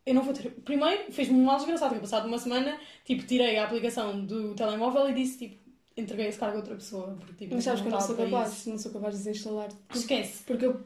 eu 0.06 0.14
não 0.14 0.22
vou 0.22 0.34
ter. 0.34 0.50
Primeiro, 0.64 1.12
fez-me 1.12 1.38
um 1.38 1.44
mal 1.44 1.58
desgraçado. 1.58 1.96
Que 1.96 2.00
passado 2.02 2.26
uma 2.26 2.38
semana, 2.38 2.80
tipo, 3.04 3.26
tirei 3.26 3.58
a 3.58 3.66
aplicação 3.66 4.26
do 4.26 4.56
telemóvel 4.56 5.10
e 5.10 5.14
disse, 5.14 5.40
tipo, 5.40 5.69
entreguei 6.00 6.28
esse 6.28 6.38
cargo 6.38 6.56
a 6.56 6.60
outra 6.60 6.76
pessoa. 6.76 7.16
Porque, 7.20 7.34
tipo, 7.46 7.56
Mas 7.56 7.64
sabes 7.64 7.82
que 7.82 7.88
eu 7.88 7.92
não 7.92 8.02
sou 8.02 8.16
capaz. 8.16 8.54
isso. 8.54 8.70
Não 8.70 8.78
sou 8.78 8.92
capaz 8.92 9.18
de 9.18 9.24
desinstalar. 9.24 9.70
Esquece. 9.94 10.44
Porque 10.46 10.66
eu 10.66 10.82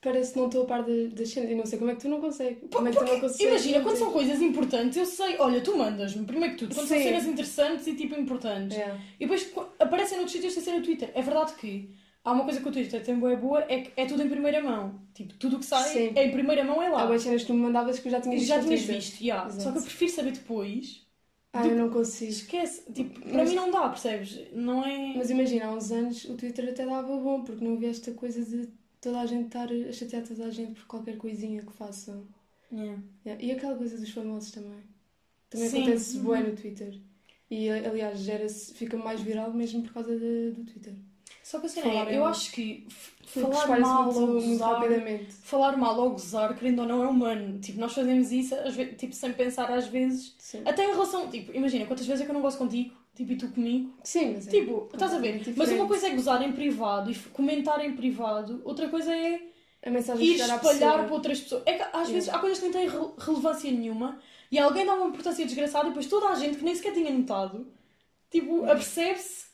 parece 0.00 0.32
que 0.32 0.38
não 0.38 0.46
estou 0.46 0.62
a 0.62 0.66
par 0.66 0.84
das 0.84 1.28
cenas. 1.28 1.50
E 1.50 1.54
não 1.54 1.66
sei 1.66 1.78
como 1.78 1.90
é 1.90 1.94
que 1.94 2.00
tu 2.02 2.08
não 2.08 2.20
consegues. 2.20 2.58
Como 2.72 2.88
é 2.88 2.90
que 2.92 2.98
tu 2.98 3.04
não 3.04 3.20
consegues. 3.20 3.40
Imagina, 3.40 3.80
quando 3.80 3.96
são 3.96 4.12
coisas 4.12 4.40
importantes, 4.40 4.96
eu 4.96 5.06
sei, 5.06 5.36
olha, 5.38 5.60
tu 5.60 5.76
mandas-me, 5.76 6.24
primeiro 6.24 6.54
que 6.54 6.60
tudo, 6.60 6.74
quando 6.74 6.86
são 6.86 6.96
Sim. 6.96 7.04
cenas 7.04 7.26
interessantes 7.26 7.86
e 7.86 7.94
tipo 7.94 8.14
importantes. 8.14 8.76
É. 8.76 8.98
E 9.18 9.26
depois 9.26 9.50
aparecem 9.78 10.16
noutros 10.18 10.32
sítios 10.32 10.54
sem 10.54 10.62
ser 10.62 10.72
no 10.72 10.82
Twitter. 10.82 11.10
É 11.14 11.22
verdade 11.22 11.54
que 11.54 11.90
há 12.24 12.32
uma 12.32 12.44
coisa 12.44 12.60
que 12.60 12.68
o 12.68 12.72
Twitter 12.72 13.02
tem 13.02 13.18
boa 13.18 13.34
boa, 13.36 13.64
é 13.68 13.80
que 13.80 13.92
é 13.96 14.06
tudo 14.06 14.22
em 14.22 14.28
primeira 14.28 14.62
mão. 14.62 15.00
Tipo, 15.14 15.34
tudo 15.34 15.56
o 15.56 15.58
que 15.58 15.66
sai 15.66 15.88
Sim. 15.88 16.12
é 16.14 16.24
em 16.26 16.30
primeira 16.30 16.62
mão, 16.62 16.82
é 16.82 16.88
lá. 16.88 17.02
Há 17.02 17.06
boas 17.06 17.22
cenas 17.22 17.40
que 17.42 17.46
tu 17.48 17.54
me 17.54 17.60
mandavas 17.60 17.98
que 17.98 18.06
eu 18.06 18.12
já 18.12 18.20
tinha 18.20 18.36
visto. 18.36 18.48
já 18.48 18.60
tinhas 18.60 18.82
visto, 18.82 19.20
yeah. 19.20 19.48
Exato. 19.48 19.62
só 19.62 19.72
que 19.72 19.78
eu 19.78 19.82
prefiro 19.82 20.12
saber 20.12 20.32
depois. 20.32 21.05
Ah, 21.58 21.66
eu 21.66 21.76
não 21.76 21.90
consigo. 21.90 22.30
Esquece, 22.30 22.82
tipo, 22.92 23.20
para 23.20 23.34
Mas- 23.38 23.50
mim 23.50 23.56
não 23.56 23.70
dá, 23.70 23.88
percebes? 23.88 24.40
Não 24.52 24.84
é. 24.84 25.14
Mas 25.16 25.30
imagina, 25.30 25.66
há 25.66 25.74
uns 25.74 25.90
anos 25.90 26.24
o 26.24 26.34
Twitter 26.34 26.68
até 26.68 26.84
dava 26.86 27.16
bom, 27.16 27.42
porque 27.44 27.64
não 27.64 27.74
havia 27.74 27.90
esta 27.90 28.12
coisa 28.12 28.44
de 28.44 28.68
toda 29.00 29.20
a 29.20 29.26
gente 29.26 29.46
estar 29.46 29.68
a 29.70 29.92
chatear 29.92 30.22
toda 30.26 30.46
a 30.46 30.50
gente 30.50 30.72
por 30.80 30.86
qualquer 30.86 31.16
coisinha 31.16 31.62
que 31.62 31.72
façam. 31.72 32.24
Yeah. 32.72 33.00
Yeah. 33.24 33.44
E 33.44 33.52
aquela 33.52 33.76
coisa 33.76 33.96
dos 33.96 34.10
famosos 34.10 34.50
também. 34.50 34.80
Também 35.48 35.68
Sim. 35.68 35.82
acontece 35.82 36.16
Uhum. 36.16 36.22
bué 36.24 36.40
no 36.42 36.56
Twitter. 36.56 36.98
E 37.48 37.70
aliás, 37.70 38.18
gera-se, 38.18 38.74
fica 38.74 38.96
mais 38.96 39.20
viral 39.20 39.52
mesmo 39.54 39.82
por 39.82 39.92
causa 39.92 40.18
de- 40.18 40.50
do 40.50 40.64
Twitter. 40.64 40.94
Só 41.48 41.60
que 41.60 41.66
assim, 41.66 41.80
Falar 41.80 42.12
eu 42.12 42.24
acho 42.24 42.50
que 42.52 42.86
falar 43.26 43.78
mal 43.78 44.04
muito, 44.04 44.18
ou 44.20 44.26
muito 44.26 44.48
gozar, 44.48 44.74
rapidamente. 44.80 45.34
falar 45.44 45.76
mal 45.76 45.96
ou 45.98 46.10
gozar, 46.10 46.56
querendo 46.58 46.80
ou 46.80 46.88
não, 46.88 47.04
é 47.04 47.06
humano. 47.08 47.60
Tipo, 47.60 47.78
nós 47.78 47.92
fazemos 47.92 48.32
isso 48.32 48.54
às 48.54 48.74
vezes, 48.74 48.96
tipo, 48.96 49.14
sem 49.14 49.32
pensar 49.32 49.70
às 49.70 49.86
vezes. 49.86 50.34
Sim. 50.38 50.62
Até 50.64 50.84
em 50.84 50.88
relação, 50.92 51.28
tipo, 51.30 51.54
imagina, 51.54 51.86
quantas 51.86 52.06
vezes 52.06 52.22
é 52.22 52.24
que 52.24 52.30
eu 52.30 52.34
não 52.34 52.42
gosto 52.42 52.58
contigo, 52.58 52.92
tipo, 53.14 53.32
e 53.32 53.36
tu 53.36 53.48
comigo. 53.50 53.92
Sim, 54.02 54.32
mas 54.34 54.48
é 54.48 54.50
Tipo, 54.50 54.88
estás 54.92 55.12
a 55.12 55.18
ver? 55.18 55.38
completamente 55.38 55.58
Mas 55.58 55.70
uma 55.70 55.86
diferente. 55.86 55.88
coisa 55.88 56.06
é 56.08 56.10
gozar 56.10 56.42
em 56.42 56.52
privado 56.52 57.10
e 57.10 57.14
comentar 57.32 57.84
em 57.84 57.94
privado, 57.94 58.60
outra 58.64 58.88
coisa 58.88 59.14
é 59.14 59.40
A 59.84 59.90
mensagem 59.90 60.26
ir 60.26 60.34
espalhar 60.40 61.04
para 61.04 61.14
outras 61.14 61.40
pessoas. 61.40 61.62
É 61.66 61.74
que 61.74 61.82
às 61.92 62.10
vezes 62.10 62.28
há 62.28 62.38
coisas 62.38 62.58
que 62.58 62.64
não 62.64 62.72
têm 62.72 62.88
re- 62.88 63.12
relevância 63.18 63.70
nenhuma 63.70 64.18
e 64.50 64.58
alguém 64.58 64.84
dá 64.86 64.94
uma 64.94 65.06
importância 65.08 65.44
desgraçada 65.44 65.86
e 65.86 65.88
depois 65.90 66.06
toda 66.08 66.28
a 66.28 66.34
gente 66.34 66.58
que 66.58 66.64
nem 66.64 66.74
sequer 66.74 66.92
tinha 66.92 67.10
notado, 67.12 67.66
tipo, 68.30 68.64
apercebe-se 68.64 69.45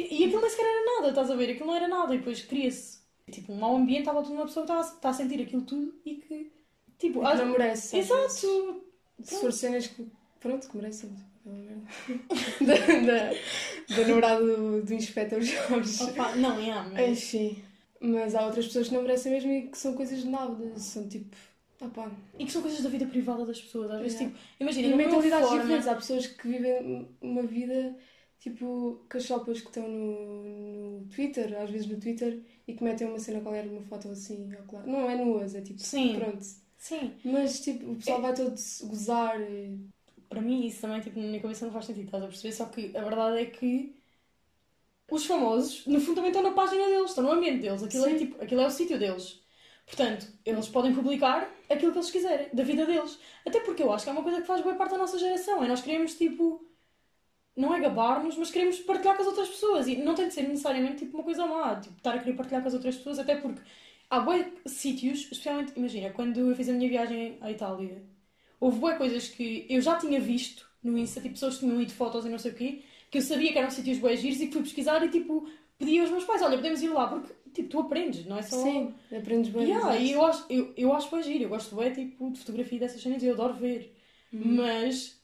e 0.00 0.24
aquilo 0.24 0.40
nem 0.40 0.50
sequer 0.50 0.66
era 0.66 0.84
nada, 0.96 1.08
estás 1.10 1.30
a 1.30 1.34
ver? 1.36 1.50
Aquilo 1.50 1.66
não 1.66 1.76
era 1.76 1.88
nada 1.88 2.14
e 2.14 2.18
depois 2.18 2.42
cria-se 2.42 2.98
tipo 3.30 3.52
um 3.52 3.56
mau 3.56 3.76
ambiente 3.76 4.08
à 4.08 4.12
volta 4.12 4.28
de 4.28 4.34
uma 4.34 4.44
pessoa 4.46 4.66
que 4.66 4.72
está 4.72 4.82
a, 4.82 4.94
está 4.94 5.08
a 5.10 5.12
sentir 5.14 5.40
aquilo 5.42 5.62
tudo 5.62 5.94
e 6.04 6.14
que, 6.16 6.52
tipo, 6.98 7.20
Que 7.20 7.26
às- 7.26 7.38
não 7.38 7.46
merece. 7.46 7.96
Exato! 7.96 8.82
Se 9.22 9.40
for 9.40 9.52
cenas 9.52 9.86
que. 9.86 10.06
Pronto, 10.40 10.68
que 10.68 10.76
merecem. 10.76 11.10
Da, 12.64 12.74
da, 12.74 13.96
da 13.96 14.08
namorada 14.08 14.40
do, 14.44 14.82
do 14.82 14.94
Inspector 14.94 15.40
Jorge. 15.42 16.02
Opa, 16.04 16.34
não, 16.36 16.58
é, 16.58 16.88
mas... 16.90 17.08
Enfim. 17.10 17.62
Mas 18.00 18.34
há 18.34 18.44
outras 18.46 18.66
pessoas 18.66 18.88
que 18.88 18.94
não 18.94 19.02
merecem 19.02 19.32
mesmo 19.32 19.50
e 19.52 19.62
que 19.68 19.78
são 19.78 19.94
coisas 19.94 20.20
de 20.22 20.28
nada. 20.28 20.78
São 20.78 21.06
tipo. 21.08 21.36
Opá. 21.80 22.10
E 22.38 22.44
que 22.46 22.52
são 22.52 22.62
coisas 22.62 22.80
da 22.82 22.88
vida 22.88 23.06
privada 23.06 23.44
das 23.44 23.60
pessoas. 23.60 23.90
Às 23.90 24.00
vezes, 24.00 24.20
É. 24.20 24.24
tipo, 24.24 24.38
imagina, 24.60 24.88
E 24.88 24.94
mentalidades 24.96 25.46
forma- 25.48 25.62
diferentes. 25.62 25.88
Há 25.88 25.94
pessoas 25.94 26.26
que 26.26 26.48
vivem 26.48 27.08
uma 27.20 27.42
vida 27.42 27.96
tipo 28.44 29.00
cachopas 29.08 29.62
que 29.62 29.68
estão 29.68 29.88
no, 29.88 31.00
no 31.00 31.06
Twitter, 31.06 31.56
às 31.58 31.70
vezes 31.70 31.86
no 31.86 31.98
Twitter, 31.98 32.42
e 32.68 32.74
que 32.74 32.84
metem 32.84 33.08
uma 33.08 33.18
cena 33.18 33.40
qualquer, 33.40 33.66
uma 33.66 33.80
foto 33.82 34.10
assim, 34.10 34.54
ou 34.54 34.62
claro. 34.64 34.86
Não 34.86 35.08
é 35.08 35.16
nuas, 35.16 35.54
é 35.54 35.62
tipo. 35.62 35.80
Sim. 35.80 36.16
Pronto. 36.18 36.44
Sim. 36.76 37.14
Mas 37.24 37.60
tipo, 37.60 37.92
o 37.92 37.96
pessoal 37.96 38.20
vai 38.20 38.34
todo 38.34 38.54
gozar. 38.82 39.38
Para 40.28 40.42
mim 40.42 40.66
isso 40.66 40.82
também, 40.82 41.00
tipo, 41.00 41.18
na 41.18 41.26
minha 41.26 41.40
cabeça 41.40 41.64
não 41.64 41.72
faz 41.72 41.86
sentido, 41.86 42.04
estás 42.04 42.22
a 42.22 42.26
perceber? 42.26 42.52
Só 42.52 42.66
que 42.66 42.94
a 42.94 43.02
verdade 43.02 43.38
é 43.38 43.46
que 43.46 43.96
os 45.10 45.24
famosos, 45.24 45.86
no 45.86 45.98
fundo, 45.98 46.16
também 46.16 46.30
estão 46.30 46.42
na 46.42 46.52
página 46.52 46.84
deles, 46.84 47.10
estão 47.10 47.24
no 47.24 47.32
ambiente 47.32 47.62
deles. 47.62 47.82
Aquilo, 47.82 48.06
é, 48.06 48.14
tipo, 48.14 48.42
aquilo 48.42 48.60
é 48.60 48.66
o 48.66 48.70
sítio 48.70 48.98
deles. 48.98 49.40
Portanto, 49.86 50.26
eles 50.44 50.68
podem 50.68 50.94
publicar 50.94 51.50
aquilo 51.70 51.92
que 51.92 51.98
eles 51.98 52.10
quiserem, 52.10 52.48
da 52.52 52.62
vida 52.62 52.84
deles. 52.84 53.18
Até 53.46 53.60
porque 53.60 53.82
eu 53.82 53.90
acho 53.92 54.04
que 54.04 54.10
é 54.10 54.12
uma 54.12 54.22
coisa 54.22 54.42
que 54.42 54.46
faz 54.46 54.60
boa 54.60 54.74
parte 54.74 54.92
da 54.92 54.98
nossa 54.98 55.18
geração. 55.18 55.64
É 55.64 55.68
nós 55.68 55.80
queremos, 55.80 56.14
tipo, 56.16 56.62
não 57.56 57.74
é 57.74 57.80
gabar-nos, 57.80 58.36
mas 58.36 58.50
queremos 58.50 58.78
partilhar 58.80 59.16
com 59.16 59.22
as 59.22 59.28
outras 59.28 59.48
pessoas. 59.48 59.86
E 59.86 59.96
não 59.96 60.14
tem 60.14 60.28
de 60.28 60.34
ser 60.34 60.42
necessariamente 60.42 61.04
tipo, 61.04 61.16
uma 61.16 61.24
coisa 61.24 61.46
má, 61.46 61.76
tipo, 61.76 61.96
estar 61.96 62.14
a 62.14 62.18
querer 62.18 62.34
partilhar 62.34 62.62
com 62.62 62.68
as 62.68 62.74
outras 62.74 62.96
pessoas, 62.96 63.18
até 63.18 63.36
porque 63.36 63.60
há 64.10 64.20
bué 64.20 64.50
sítios, 64.66 65.20
especialmente, 65.20 65.72
imagina, 65.76 66.10
quando 66.10 66.38
eu 66.38 66.56
fiz 66.56 66.68
a 66.68 66.72
minha 66.72 66.88
viagem 66.88 67.38
à 67.40 67.50
Itália, 67.50 68.02
houve 68.60 68.78
bué 68.78 68.96
coisas 68.96 69.28
que 69.28 69.66
eu 69.68 69.80
já 69.80 69.96
tinha 69.96 70.20
visto 70.20 70.68
no 70.82 70.98
Insta, 70.98 71.20
tipo, 71.20 71.34
pessoas 71.34 71.58
tinham 71.58 71.80
ido 71.80 71.92
fotos 71.92 72.26
e 72.26 72.28
não 72.28 72.38
sei 72.38 72.50
o 72.50 72.54
quê, 72.54 72.82
que 73.10 73.18
eu 73.18 73.22
sabia 73.22 73.52
que 73.52 73.58
eram 73.58 73.70
sítios 73.70 73.98
bué 73.98 74.16
giros 74.16 74.40
e 74.40 74.46
que 74.46 74.52
fui 74.52 74.62
pesquisar 74.62 75.04
e, 75.04 75.08
tipo, 75.08 75.48
pedi 75.78 76.00
aos 76.00 76.10
meus 76.10 76.24
pais, 76.24 76.42
olha, 76.42 76.56
podemos 76.56 76.82
ir 76.82 76.88
lá, 76.88 77.06
porque, 77.06 77.32
tipo, 77.52 77.68
tu 77.68 77.80
aprendes, 77.80 78.26
não 78.26 78.38
é 78.38 78.42
só... 78.42 78.60
Sim, 78.62 78.94
aprendes 79.16 79.50
bem. 79.50 79.68
Yeah, 79.68 79.96
e 79.96 80.12
eu 80.12 80.26
acho, 80.26 80.44
eu, 80.50 80.72
eu 80.76 80.92
acho 80.92 81.22
giro, 81.22 81.44
eu 81.44 81.48
gosto 81.48 81.76
bem, 81.76 81.92
tipo, 81.92 82.30
de 82.30 82.38
fotografia 82.40 82.80
dessas 82.80 83.00
cenas 83.00 83.22
e 83.22 83.26
eu 83.26 83.34
adoro 83.34 83.54
ver. 83.54 83.96
Uhum. 84.32 84.56
Mas 84.56 85.23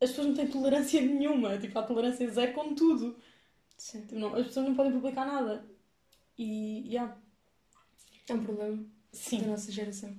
as 0.00 0.10
pessoas 0.10 0.28
não 0.28 0.34
têm 0.34 0.48
tolerância 0.48 1.00
nenhuma, 1.02 1.58
tipo, 1.58 1.78
há 1.78 1.82
tolerância 1.82 2.28
zero 2.30 2.52
com 2.52 2.74
tudo. 2.74 3.16
Sim. 3.76 4.00
Tipo, 4.02 4.14
não, 4.16 4.34
as 4.34 4.46
pessoas 4.46 4.66
não 4.66 4.74
podem 4.74 4.92
publicar 4.92 5.24
nada. 5.26 5.64
E, 6.38 6.84
yeah, 6.92 7.16
É 8.28 8.34
um 8.34 8.42
problema 8.44 8.84
sim. 9.12 9.40
da 9.40 9.48
nossa 9.48 9.70
geração. 9.72 10.14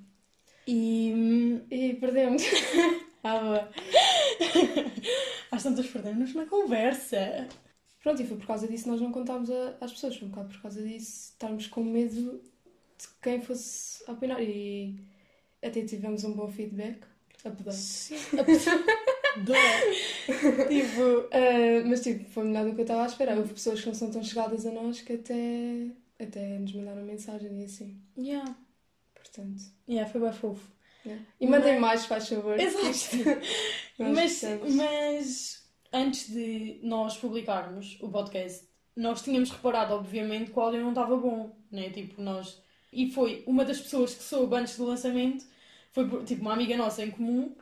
E, 0.68 1.12
hum, 1.16 1.62
E 1.72 1.94
perdemos. 1.96 2.44
ah, 3.24 3.40
boa. 3.40 3.72
Às 5.52 5.64
tantas 5.64 5.88
perdemos 5.88 6.34
na 6.36 6.46
conversa. 6.46 7.48
Pronto, 8.04 8.22
e 8.22 8.26
foi 8.28 8.38
por 8.38 8.48
causa 8.48 8.68
disso 8.68 8.84
que 8.84 8.90
nós 8.90 9.02
não 9.02 9.12
contámos 9.12 9.50
a- 9.50 9.78
às 9.82 9.92
pessoas. 9.94 10.16
Foi 10.18 10.28
um 10.28 10.32
bocado 10.32 10.50
por 10.50 10.62
causa 10.62 10.82
disso, 10.82 11.32
estarmos 11.34 11.68
com 11.68 11.84
medo 11.84 12.42
de 12.42 13.08
quem 13.22 13.42
fosse 13.42 14.04
opinar. 14.10 14.42
E 14.42 15.00
até 15.64 15.84
tivemos 15.86 16.24
um 16.24 16.34
bom 16.34 16.48
feedback. 16.52 17.00
Apesar. 17.46 17.72
Sim. 17.72 18.16
tipo, 20.68 21.28
Ah, 21.32 21.84
mas 21.86 22.02
tipo, 22.02 22.24
foi 22.30 22.44
melhor 22.46 22.66
do 22.66 22.74
que 22.76 22.82
eu 22.82 22.84
estava 22.84 23.04
à 23.04 23.08
esperar. 23.08 23.38
Houve 23.38 23.54
pessoas 23.54 23.80
que 23.82 23.88
não 23.88 23.94
são 23.96 24.12
tão 24.12 24.24
chegadas 24.24 24.66
a 24.66 24.72
nós 24.72 25.02
que 25.02 25.14
até, 25.14 25.88
até 26.20 26.60
nos 26.60 26.74
mandaram 26.74 27.04
mensagem 27.04 27.62
e 27.62 27.66
assim. 27.66 28.02
yeah. 28.18 28.56
Portanto. 29.14 29.62
Yeah, 29.90 30.10
foi 30.12 30.22
bem 30.22 30.34
fofo. 30.34 30.72
yeah. 31.06 31.24
E 31.40 31.48
mandem 31.48 31.80
mais, 31.80 32.06
faz 32.06 32.28
favor. 32.30 32.58
Exato. 32.60 33.42
Mas, 34.00 34.44
mas 34.76 35.68
antes 35.92 36.30
de 36.32 36.80
nós 36.84 37.18
publicarmos 37.18 37.98
o 38.00 38.10
podcast, 38.10 38.68
nós 38.96 39.24
tínhamos 39.24 39.50
reparado, 39.50 39.96
obviamente, 39.96 40.52
que 40.52 40.60
o 40.60 40.62
áudio 40.62 40.82
não 40.82 40.90
estava 40.90 41.18
bom, 41.18 41.52
né? 41.72 41.90
Tipo, 41.90 42.22
nós. 42.22 42.62
E 42.94 43.10
foi 43.12 43.44
uma 43.48 43.66
das 43.66 43.82
pessoas 43.82 44.14
que 44.14 44.22
soube 44.24 44.56
antes 44.56 44.78
do 44.78 44.86
lançamento, 44.86 45.44
foi 45.92 46.08
tipo 46.26 46.42
uma 46.42 46.54
amiga 46.54 46.78
nossa 46.78 47.04
em 47.04 47.10
comum, 47.10 47.56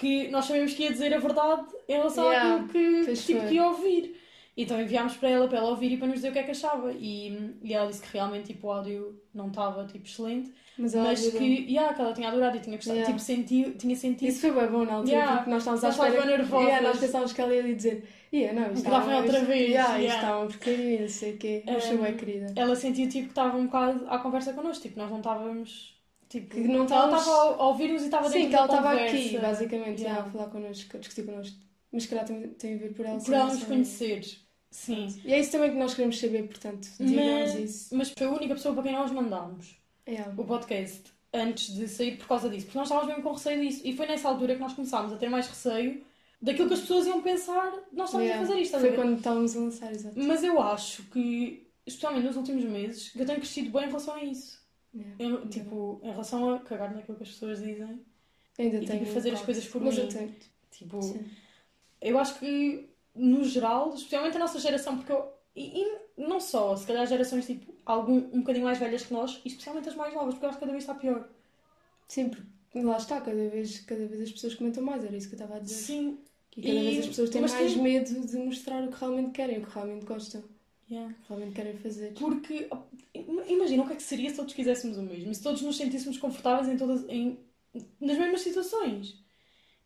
que 0.00 0.28
nós 0.28 0.44
sabemos 0.46 0.72
que 0.74 0.82
ia 0.84 0.90
dizer 0.90 1.12
a 1.14 1.18
verdade 1.18 1.66
em 1.88 1.92
relação 1.96 2.24
Yeah, 2.32 2.54
àquilo 2.64 2.68
que, 3.04 3.12
tipo, 3.14 3.46
que 3.48 3.54
ia 3.54 3.66
ouvir. 3.66 4.16
Então 4.56 4.80
enviámos 4.80 5.16
para 5.16 5.28
ela, 5.30 5.48
para 5.48 5.58
ela 5.58 5.70
ouvir 5.70 5.92
e 5.92 5.96
para 5.96 6.08
nos 6.08 6.16
dizer 6.16 6.30
o 6.30 6.32
que 6.32 6.38
é 6.38 6.42
que 6.42 6.50
achava. 6.50 6.92
E, 6.92 7.54
e 7.62 7.72
ela 7.72 7.86
disse 7.88 8.02
que 8.02 8.12
realmente 8.12 8.48
tipo, 8.52 8.66
o 8.66 8.72
áudio 8.72 9.20
não 9.32 9.48
estava 9.48 9.86
tipo, 9.86 10.04
excelente, 10.06 10.52
Mas, 10.76 10.94
mas 10.94 11.28
que, 11.30 11.44
yeah, 11.68 11.94
que 11.94 12.00
ela 12.02 12.12
tinha 12.12 12.28
adorado 12.28 12.56
e 12.56 12.60
tinha 12.60 12.76
gostado, 12.76 12.96
Yeah. 12.98 13.12
tipo, 13.14 13.24
sentiu, 13.24 13.74
tinha 13.78 13.94
sentido. 13.96 14.28
Isso 14.28 14.40
foi 14.40 14.50
bem 14.52 14.66
bom 14.66 14.84
na 14.84 14.94
altura, 14.94 15.12
Yeah. 15.16 15.36
porque 15.36 15.50
nós 15.50 15.62
estávamos 15.62 15.84
à 15.84 15.88
espera. 15.90 16.10
bem 16.26 16.36
nervosas. 16.36 16.66
Yeah, 16.68 16.88
nós 16.88 16.98
pensávamos 16.98 17.32
que 17.32 17.40
ela 17.40 17.54
ia 17.54 17.62
lhe 17.62 17.74
dizer: 17.74 18.08
yeah, 18.32 18.60
não, 18.60 18.72
isto 18.72 18.84
está- 18.86 19.16
outra 19.16 19.36
isto- 19.38 19.46
vez, 19.46 19.70
Yeah, 19.70 19.98
isto 20.00 20.02
yeah. 20.18 20.36
uma 20.38 20.46
porcaria, 20.46 21.00
não 21.00 21.08
sei 21.08 21.32
o 21.34 21.38
quê. 21.38 21.62
Mas 21.66 21.84
foi 21.86 21.96
Um, 21.96 22.02
bem 22.02 22.16
querida. 22.16 22.52
ela 22.56 22.76
sentiu 22.76 23.08
tipo 23.08 23.24
que 23.26 23.30
estava 23.32 23.56
um 23.56 23.66
bocado 23.66 24.04
à 24.08 24.18
conversa 24.18 24.52
connosco, 24.52 24.82
tipo, 24.82 24.98
nós 24.98 25.10
não 25.10 25.18
estávamos. 25.18 25.98
Tipo, 26.30 26.54
Que 26.54 26.60
não 26.60 26.74
ela 26.76 26.84
estávamos- 26.84 27.20
estava 27.20 27.54
a 27.56 27.66
ouvir-nos 27.66 28.02
e 28.02 28.04
estava 28.06 28.28
dentro 28.28 28.40
Sim, 28.42 28.48
que 28.48 28.54
ela 28.54 28.64
estava 28.66 28.92
aqui, 28.92 29.38
basicamente, 29.38 30.00
Yeah. 30.02 30.22
a 30.22 30.30
falar 30.30 30.46
connosco, 30.48 30.96
a 30.96 31.00
discutir 31.00 31.24
connosco. 31.26 31.56
Mas 31.92 32.04
se 32.04 32.08
calhar 32.08 32.24
tem, 32.24 32.40
tem 32.50 32.74
a 32.74 32.78
ver 32.78 32.94
por 32.94 33.04
ela 33.04 33.18
Por 33.18 33.34
ela 33.34 33.44
nos 33.46 33.54
amiga. 33.54 33.66
conhecer. 33.66 34.24
Sim. 34.70 35.08
E 35.24 35.32
é 35.34 35.40
isso 35.40 35.50
também 35.50 35.70
que 35.72 35.76
nós 35.76 35.92
queremos 35.92 36.20
saber, 36.20 36.46
portanto, 36.46 36.88
digamos 37.00 37.52
Mas, 37.52 37.54
isso. 37.56 37.96
mas 37.96 38.10
foi 38.16 38.26
a 38.28 38.30
única 38.30 38.54
pessoa 38.54 38.72
para 38.72 38.84
quem 38.84 38.92
nós 38.92 39.10
mandámos 39.10 39.76
Yeah. 40.08 40.32
o 40.40 40.44
podcast 40.44 41.02
antes 41.34 41.74
de 41.74 41.88
sair 41.88 42.16
por 42.16 42.28
causa 42.28 42.48
disso, 42.48 42.66
porque 42.66 42.78
nós 42.78 42.86
estávamos 42.86 43.08
mesmo 43.08 43.24
com 43.24 43.32
receio 43.32 43.60
disso. 43.60 43.82
E 43.84 43.96
foi 43.96 44.06
nessa 44.06 44.28
altura 44.28 44.54
que 44.54 44.60
nós 44.60 44.72
começámos 44.72 45.12
a 45.12 45.16
ter 45.16 45.28
mais 45.28 45.48
receio 45.48 46.00
daquilo 46.40 46.68
que 46.68 46.74
as 46.74 46.80
pessoas 46.80 47.06
iam 47.08 47.20
pensar 47.20 47.72
nós 47.92 48.08
estávamos 48.10 48.28
Yeah. 48.28 48.36
a 48.36 48.46
fazer 48.46 48.60
isto. 48.60 48.76
a 48.76 48.78
Foi 48.80 48.90
ver? 48.90 48.94
quando 48.96 49.16
estávamos 49.18 49.56
a 49.56 49.58
lançar, 49.60 49.90
exato. 49.92 50.14
Mas 50.16 50.44
eu 50.44 50.62
acho 50.62 51.02
que, 51.10 51.66
especialmente 51.84 52.26
nos 52.26 52.36
últimos 52.36 52.64
meses, 52.64 53.08
que 53.08 53.20
eu 53.20 53.26
tenho 53.26 53.40
crescido 53.40 53.70
bem 53.70 53.82
em 53.82 53.86
relação 53.86 54.14
a 54.14 54.22
isso. 54.22 54.59
Yeah. 54.94 55.14
Eu, 55.18 55.48
tipo, 55.48 56.00
em 56.02 56.10
relação 56.10 56.54
a 56.54 56.58
cagar 56.60 56.92
naquilo 56.94 57.16
que 57.16 57.22
as 57.22 57.30
pessoas 57.30 57.58
dizem. 57.62 58.00
Ainda 58.58 58.76
e, 58.78 58.86
tipo, 58.86 59.06
fazer 59.06 59.30
as 59.32 59.42
coisas 59.42 59.66
por 59.66 59.80
Mas 59.80 59.96
mim. 59.96 60.08
eu. 60.12 60.32
Tipo, 60.70 61.00
Sim. 61.02 61.24
eu 62.00 62.18
acho 62.18 62.38
que, 62.38 62.88
no 63.14 63.44
geral, 63.44 63.94
especialmente 63.94 64.36
a 64.36 64.40
nossa 64.40 64.58
geração, 64.58 64.96
porque 64.96 65.12
eu, 65.12 65.28
e, 65.54 65.82
e 65.82 65.96
não 66.16 66.40
só, 66.40 66.74
se 66.76 66.86
calhar 66.86 67.06
gerações 67.06 67.46
tipo, 67.46 67.72
algum, 67.86 68.16
um 68.32 68.40
bocadinho 68.40 68.64
mais 68.64 68.78
velhas 68.78 69.04
que 69.04 69.12
nós, 69.12 69.40
e 69.44 69.48
especialmente 69.48 69.88
as 69.88 69.94
mais 69.94 70.12
novas, 70.14 70.34
porque 70.34 70.44
eu 70.46 70.48
acho 70.50 70.58
que 70.58 70.64
cada 70.64 70.72
vez 70.72 70.82
está 70.84 70.94
pior. 70.94 71.28
Sim, 72.08 72.28
porque 72.30 72.44
lá 72.82 72.96
está, 72.96 73.20
cada 73.20 73.48
vez, 73.48 73.80
cada 73.80 74.06
vez 74.06 74.20
as 74.22 74.32
pessoas 74.32 74.54
comentam 74.54 74.82
mais, 74.82 75.04
era 75.04 75.16
isso 75.16 75.28
que 75.28 75.34
eu 75.34 75.38
estava 75.40 75.56
a 75.56 75.60
dizer. 75.60 75.74
Sim. 75.82 76.18
E 76.56 76.62
cada 76.62 76.74
E- 76.74 76.82
vez 76.82 76.98
as 77.00 77.06
pessoas 77.06 77.30
têm 77.30 77.40
mas 77.40 77.52
mais 77.52 77.72
tem- 77.74 77.82
medo 77.82 78.26
de 78.26 78.36
mostrar 78.38 78.82
o 78.84 78.90
que 78.90 78.98
realmente 78.98 79.30
querem, 79.30 79.58
o 79.58 79.66
que 79.66 79.72
realmente 79.72 80.04
gostam, 80.04 80.42
Yeah. 80.90 81.14
realmente 81.28 81.54
querem 81.54 81.76
fazer. 81.76 82.12
Porque, 82.14 82.68
imagina 83.48 83.82
o 83.82 83.86
que 83.86 83.92
é 83.92 83.96
que 83.96 84.02
seria 84.02 84.28
se 84.30 84.36
todos 84.36 84.52
quiséssemos 84.54 84.96
o 84.98 85.02
mesmo, 85.02 85.32
se 85.34 85.42
todos 85.42 85.62
nos 85.62 85.76
sentíssemos 85.76 86.18
confortáveis 86.18 86.68
em 86.68 86.76
todas, 86.76 87.08
em, 87.08 87.38
nas 88.00 88.18
mesmas 88.18 88.40
situações. 88.40 89.16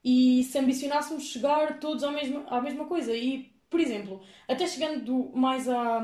E 0.05 0.45
se 0.45 0.59
ambicionássemos 0.59 1.25
chegar 1.25 1.81
todos 1.81 2.05
ao 2.05 2.13
mesmo, 2.13 2.45
à 2.49 2.61
mesma 2.61 2.87
coisa. 2.87 3.15
E, 3.17 3.53
por 3.71 3.81
exemplo, 3.81 4.23
até 4.49 4.67
chegando 4.67 5.05
do- 5.05 5.37
mais 5.37 5.69
à, 5.69 6.03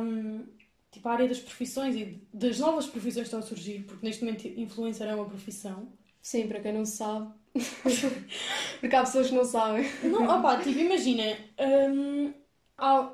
tipo, 0.90 1.08
à 1.08 1.12
área 1.12 1.28
das 1.28 1.38
profissões 1.40 1.94
e 1.96 2.20
das 2.32 2.58
novas 2.58 2.86
profissões 2.86 3.28
que 3.28 3.34
estão 3.34 3.40
a 3.40 3.42
surgir, 3.42 3.84
porque 3.84 4.04
neste 4.04 4.24
momento 4.24 4.46
influencer 4.48 5.06
é 5.08 5.14
uma 5.14 5.26
profissão. 5.26 5.92
Sim, 6.22 6.48
para 6.48 6.60
quem 6.60 6.72
não 6.72 6.84
sabe. 6.84 7.32
porque 8.80 8.96
há 8.96 9.00
pessoas 9.00 9.28
que 9.28 9.34
não 9.34 9.44
sabem. 9.44 9.84
Não, 10.04 10.24
opá, 10.24 10.58
tipo, 10.62 10.78
imagina, 10.78 11.24
hum, 11.58 12.32
há 12.76 13.12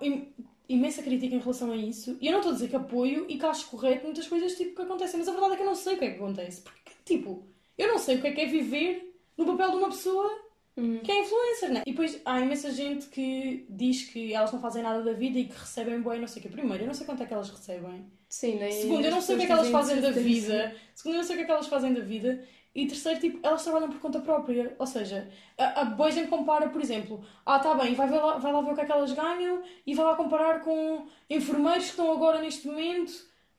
imensa 0.69 1.03
crítica 1.03 1.35
em 1.35 1.39
relação 1.39 1.71
a 1.73 1.77
isso. 1.77 2.17
E 2.21 2.27
eu 2.27 2.33
não 2.33 2.41
estou 2.41 2.53
a 2.53 2.55
dizer 2.55 2.69
que 2.69 2.77
apoio 2.77 3.27
e 3.29 3.39
que 3.39 3.47
acho 3.47 3.69
correto 3.69 4.05
muitas 4.05 4.27
coisas 4.27 4.55
tipo, 4.55 4.75
que 4.75 4.83
acontecem, 4.83 5.19
mas 5.19 5.29
a 5.29 5.33
verdade 5.33 5.55
é 5.55 5.57
que 5.57 5.63
eu 5.63 5.67
não 5.67 5.75
sei 5.75 5.95
o 5.95 5.99
que 5.99 6.05
é 6.05 6.11
que 6.11 6.17
acontece. 6.17 6.61
Porque, 6.63 6.93
tipo, 7.05 7.45
eu 7.77 7.89
não 7.89 7.99
sei 7.99 8.17
o 8.17 8.21
que 8.21 8.27
é 8.29 8.33
que 8.33 8.41
é 8.41 8.47
viver 8.47 9.15
no 9.37 9.47
papel 9.47 9.71
de 9.71 9.77
uma 9.77 9.89
pessoa 9.89 10.47
Hum. 10.79 10.99
que 11.03 11.11
é 11.11 11.23
influencer, 11.23 11.73
né? 11.73 11.83
E 11.87 11.91
depois 11.91 12.21
há 12.23 12.39
imensa 12.39 12.71
gente 12.71 13.07
que 13.07 13.65
diz 13.69 14.05
que 14.05 14.35
elas 14.35 14.53
não 14.53 14.61
fazem 14.61 14.83
nada 14.83 15.03
da 15.03 15.15
vida 15.15 15.39
e 15.39 15.47
que 15.47 15.59
recebem 15.59 16.03
bem, 16.03 16.21
não 16.21 16.29
sei 16.29 16.41
o 16.41 16.43
quê. 16.43 16.49
Primeiro, 16.51 16.83
eu 16.83 16.87
não 16.87 16.93
sei 16.93 17.07
quanto 17.07 17.23
é 17.23 17.27
que 17.27 17.33
elas 17.33 17.49
recebem. 17.49 18.05
Sim, 18.29 18.59
nem 18.59 18.71
Segundo, 18.73 19.05
eu 19.07 19.11
não 19.11 19.23
sei 19.23 19.37
o 19.37 19.39
que 19.39 19.45
é 19.45 19.47
que 19.47 19.53
elas 19.53 19.69
fazem 19.69 20.01
da 20.03 20.11
vida. 20.11 20.77
Segundo, 20.95 21.15
eu 21.15 21.19
não 21.19 21.25
sei 21.25 21.35
o 21.35 21.39
que 21.39 21.43
é 21.45 21.47
que 21.47 21.53
elas 21.53 21.67
fazem 21.67 21.95
da 21.95 22.01
vida. 22.01 22.45
E 22.77 22.87
terceiro, 22.87 23.19
tipo, 23.19 23.39
elas 23.43 23.63
trabalham 23.65 23.89
por 23.89 23.99
conta 24.01 24.21
própria. 24.21 24.77
Ou 24.79 24.87
seja, 24.87 25.27
a, 25.57 25.81
a 25.81 26.27
compara, 26.29 26.69
por 26.69 26.83
exemplo, 26.83 27.25
ah, 27.47 27.59
tá 27.59 27.75
bem, 27.75 27.95
vai, 27.95 28.11
lá, 28.11 28.37
vai 28.37 28.53
lá 28.53 28.61
ver 28.61 28.73
o 28.73 28.75
que 28.75 28.81
é 28.83 28.85
que 28.85 28.93
elas 28.93 29.13
ganham 29.13 29.63
e 29.87 29.95
vai 29.95 30.05
lá 30.05 30.15
comparar 30.15 30.61
com 30.61 31.07
enfermeiros 31.31 31.85
que 31.85 31.91
estão 31.93 32.13
agora 32.13 32.39
neste 32.43 32.69
momento 32.69 33.13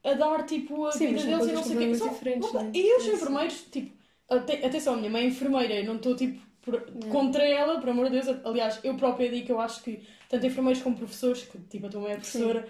a 0.03 0.13
dar, 0.13 0.45
tipo, 0.45 0.85
a 0.85 0.91
Sim, 0.91 1.07
vida 1.07 1.23
deles 1.23 1.47
e 1.47 1.51
não 1.51 1.63
sei 1.63 1.75
o 1.75 1.79
quê. 1.79 1.95
São- 1.95 2.09
diferentes, 2.09 2.47
opa, 2.49 2.61
né? 2.61 2.71
E 2.75 2.95
os 2.95 3.03
É 3.03 3.07
assim. 3.07 3.15
enfermeiros, 3.15 3.61
tipo, 3.71 3.97
até- 4.29 4.65
atenção, 4.65 4.93
a 4.93 4.97
minha 4.97 5.09
mãe 5.09 5.23
é 5.23 5.27
enfermeira, 5.27 5.73
eu 5.73 5.85
não 5.85 5.95
estou, 5.95 6.15
tipo, 6.15 6.39
por- 6.61 6.83
contra 7.09 7.43
ela, 7.43 7.79
por 7.79 7.89
amor 7.89 8.09
de 8.11 8.21
Deus. 8.21 8.27
Aliás, 8.45 8.79
eu 8.83 8.95
própria 8.95 9.29
digo 9.31 9.47
que 9.47 9.51
eu 9.51 9.59
acho 9.59 9.81
que 9.83 10.05
tanto 10.29 10.45
enfermeiros 10.45 10.83
como 10.83 10.95
professores, 10.95 11.41
que 11.43 11.57
tipo, 11.61 11.87
a 11.87 11.89
tua 11.89 12.01
mãe 12.01 12.11
é 12.11 12.15
professora, 12.17 12.67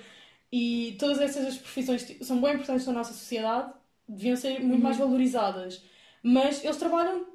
e 0.51 0.96
todas 1.00 1.20
essas 1.20 1.58
profissões 1.58 2.06
tipo, 2.06 2.24
são 2.24 2.39
bem 2.42 2.54
importantes 2.54 2.86
na 2.88 2.94
nossa 2.94 3.12
sociedade, 3.13 3.74
deviam 4.08 4.36
ser 4.38 4.60
muito 4.62 4.75
Uhum. 4.75 4.80
mais 4.80 4.98
valorizadas. 4.98 5.84
Mas 6.24 6.63
eles 6.63 6.77
trabalham. 6.77 7.25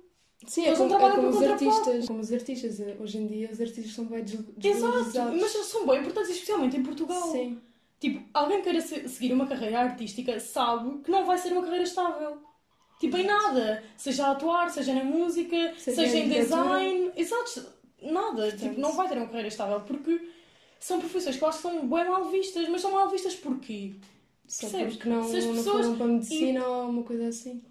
Sim, 0.47 0.65
é 0.65 0.67
Eles 0.69 0.79
não 0.81 0.89
como, 0.89 0.99
é 0.99 1.01
trabalham 1.01 1.23
como 1.25 1.37
por 1.39 1.45
os 1.45 1.51
artistas. 1.51 2.07
Como 2.09 2.21
os 2.21 2.33
artistas. 2.33 2.81
Hoje 3.01 3.19
em 3.19 3.27
dia 3.29 3.49
os 3.53 3.61
artistas 3.61 3.93
são 3.95 4.05
bem 4.07 4.25
des- 4.25 4.35
Exato, 4.35 4.53
desvalorizados. 4.59 5.41
mas 5.41 5.55
eles 5.55 5.67
são 5.69 5.87
bem 5.87 6.01
importantes, 6.01 6.31
especialmente 6.33 6.77
em 6.77 6.83
Portugal. 6.83 7.31
Sim. 7.31 7.59
Tipo, 8.01 8.29
alguém 8.35 8.61
queira 8.63 8.81
se- 8.81 9.09
seguir 9.09 9.33
uma 9.33 9.47
carreira 9.47 9.79
artística 9.81 10.41
sabe 10.41 10.99
que 11.05 11.11
não 11.11 11.25
vai 11.25 11.39
ser 11.39 11.53
uma 11.53 11.63
carreira 11.63 11.85
estável. 11.85 12.39
Tipo, 12.99 13.17
em 13.17 13.25
nada. 13.27 13.83
Seja 13.97 14.27
a 14.27 14.31
atuar, 14.33 14.69
seja 14.71 14.93
na 14.95 15.05
música, 15.05 15.75
Seja 15.79 16.03
seja, 16.03 16.19
em 16.19 16.29
design. 16.29 17.13
Exato. 17.17 17.65
Nada. 18.03 18.51
Tipo, 18.51 18.81
não 18.81 18.93
vai 18.95 19.09
ter 19.09 19.17
uma 19.17 19.27
carreira 19.27 19.47
estável 19.49 19.81
porque 19.83 20.29
são 20.81 20.99
profissões 20.99 21.37
que 21.37 21.45
eu 21.45 21.49
acho 21.49 21.59
que 21.59 21.63
são 21.63 21.87
bem 21.87 22.05
mal 22.09 22.25
vistas. 22.25 22.69
Mas 22.69 22.81
são 22.81 22.91
mal 22.91 23.09
vistas 23.09 23.37
porquê? 23.37 23.95
Só 24.49 24.63
Percebes? 24.69 24.97
porque 24.97 25.09
não, 25.09 25.23
Se 25.23 25.37
as 25.37 25.45
não 25.47 25.55
pessoas- 25.55 25.87
foram 25.87 25.97
para 25.97 26.07
a 26.07 26.09
medicina 26.09 26.67
ou 26.67 26.89
uma 26.91 27.03
coisa 27.05 27.29
assim. 27.29 27.63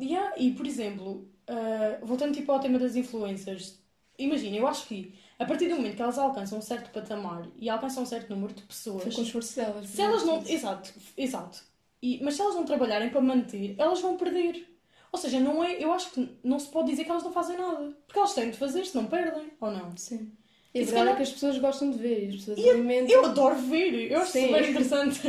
Yeah, 0.00 0.34
e, 0.36 0.52
por 0.52 0.66
exemplo, 0.66 1.28
ah, 1.48 1.98
voltando 2.02 2.34
tipo 2.34 2.50
ao 2.52 2.60
tema 2.60 2.78
das 2.78 2.96
influencers, 2.96 3.78
imagina, 4.18 4.56
eu 4.56 4.66
acho 4.66 4.86
que 4.86 5.14
a 5.38 5.44
partir 5.44 5.68
do 5.68 5.76
momento 5.76 5.96
que 5.96 6.02
elas 6.02 6.18
alcançam 6.18 6.58
um 6.58 6.62
certo 6.62 6.90
patamar 6.90 7.48
e 7.58 7.68
alcançam 7.68 8.02
um 8.02 8.06
certo 8.06 8.30
número 8.30 8.54
de 8.54 8.62
pessoas, 8.62 9.02
Foi 9.04 9.12
com 9.12 9.20
o 9.20 9.24
esforço 9.24 9.56
delas. 9.56 9.86
se 9.88 10.00
elas 10.02 10.24
não. 10.24 10.40
Sim. 10.44 10.54
Exato, 10.54 10.92
exato. 11.16 11.62
E, 12.02 12.20
mas 12.22 12.34
se 12.34 12.40
elas 12.42 12.54
não 12.54 12.64
trabalharem 12.64 13.08
para 13.10 13.20
manter, 13.20 13.74
elas 13.78 14.00
vão 14.00 14.16
perder. 14.16 14.68
Ou 15.12 15.18
seja, 15.18 15.38
não 15.40 15.62
é, 15.62 15.82
eu 15.82 15.92
acho 15.92 16.10
que 16.10 16.38
não 16.42 16.58
se 16.58 16.68
pode 16.68 16.90
dizer 16.90 17.04
que 17.04 17.10
elas 17.10 17.22
não 17.22 17.32
fazem 17.32 17.56
nada. 17.56 17.96
Porque 18.06 18.18
elas 18.18 18.34
têm 18.34 18.50
de 18.50 18.56
fazer, 18.56 18.84
se 18.84 18.94
não 18.96 19.06
perdem, 19.06 19.52
ou 19.60 19.70
não. 19.70 19.96
Sim. 19.96 20.32
E 20.74 20.80
a 20.80 20.82
se 20.84 20.86
verdade 20.86 20.94
é 21.10 21.12
calhar- 21.12 21.16
que 21.16 21.22
as 21.22 21.30
pessoas 21.32 21.58
gostam 21.58 21.90
de 21.92 21.98
ver 21.98 22.24
e 22.24 22.28
as 22.30 22.34
pessoas 22.36 22.58
E 22.58 22.68
alimentam. 22.68 23.14
Eu 23.14 23.24
adoro 23.26 23.54
ver, 23.56 24.10
eu 24.10 24.20
acho 24.20 24.32
Sim. 24.32 24.46
super 24.46 24.62
interessante. 24.70 25.20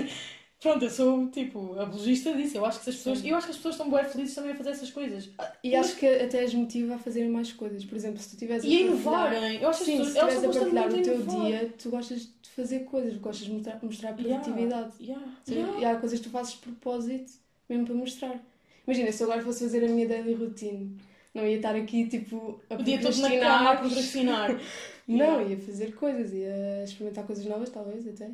Pronto, 0.61 0.83
eu 0.83 0.89
sou 0.89 1.27
tipo 1.29 1.77
apologista 1.79 2.33
disso. 2.33 2.57
Eu 2.57 2.65
acho 2.65 2.81
que 2.81 2.89
as 2.89 2.95
pessoas, 2.95 3.19
Sim. 3.19 3.29
eu 3.29 3.35
acho 3.35 3.45
que 3.45 3.51
as 3.51 3.57
pessoas 3.57 3.75
estão 3.75 3.89
bem 3.91 4.03
felizes 4.05 4.33
também 4.33 4.51
a 4.51 4.55
fazer 4.55 4.69
essas 4.71 4.89
coisas. 4.89 5.29
E 5.63 5.75
acho 5.75 5.95
que 5.97 6.07
até 6.07 6.43
as 6.43 6.53
motiva 6.55 6.95
a 6.95 6.97
fazerem 6.97 7.29
mais 7.29 7.51
coisas. 7.53 7.85
Por 7.85 7.95
exemplo, 7.95 8.19
se 8.19 8.29
tu 8.29 8.33
estiveres 8.33 8.63
a 8.63 8.67
E 8.67 8.81
inovarem. 8.81 9.61
Eu 9.61 9.69
acho 9.69 9.79
que 9.79 9.85
Sim, 9.85 10.01
as 10.01 10.07
se 10.07 10.13
pessoas 10.13 10.33
estão 10.33 10.49
a 10.49 10.53
partilhar 10.53 10.87
o 10.89 11.03
teu 11.03 11.15
inovar. 11.21 11.45
dia, 11.45 11.73
tu 11.77 11.89
gostas 11.91 12.21
de 12.21 12.49
fazer 12.55 12.79
coisas, 12.85 13.15
gostas 13.17 13.45
de 13.47 13.53
mostrar, 13.53 13.79
mostrar 13.83 14.19
Yeah, 14.19 14.39
produtividade. 14.43 14.93
yeah, 15.01 15.25
Sim, 15.43 15.55
yeah. 15.55 15.79
E 15.81 15.85
há 15.85 15.95
coisas 15.97 16.19
que 16.19 16.25
tu 16.25 16.31
fazes 16.31 16.53
de 16.53 16.59
propósito, 16.59 17.31
mesmo 17.69 17.85
para 17.85 17.95
mostrar. 17.95 18.43
Imagina, 18.87 19.11
se 19.11 19.21
eu 19.23 19.27
agora 19.31 19.43
fosse 19.45 19.63
fazer 19.65 19.83
a 19.83 19.87
minha 19.87 20.07
daily 20.07 20.33
routine, 20.33 20.97
não 21.33 21.45
ia 21.45 21.57
estar 21.57 21.75
aqui 21.75 22.07
tipo 22.07 22.59
a 22.69 22.75
O 22.75 22.83
dia 22.83 22.99
todo 23.01 23.15
na 23.17 23.27
procrastinar. 23.29 23.57
cama 23.59 23.69
a 23.71 23.75
procrastinar. 23.77 24.51
Não, 25.07 25.39
Yeah. 25.41 25.43
ia 25.51 25.57
fazer 25.59 25.93
coisas, 25.95 26.33
ia 26.33 26.83
experimentar 26.83 27.25
coisas 27.27 27.45
novas, 27.45 27.69
talvez 27.69 28.07
até. 28.07 28.31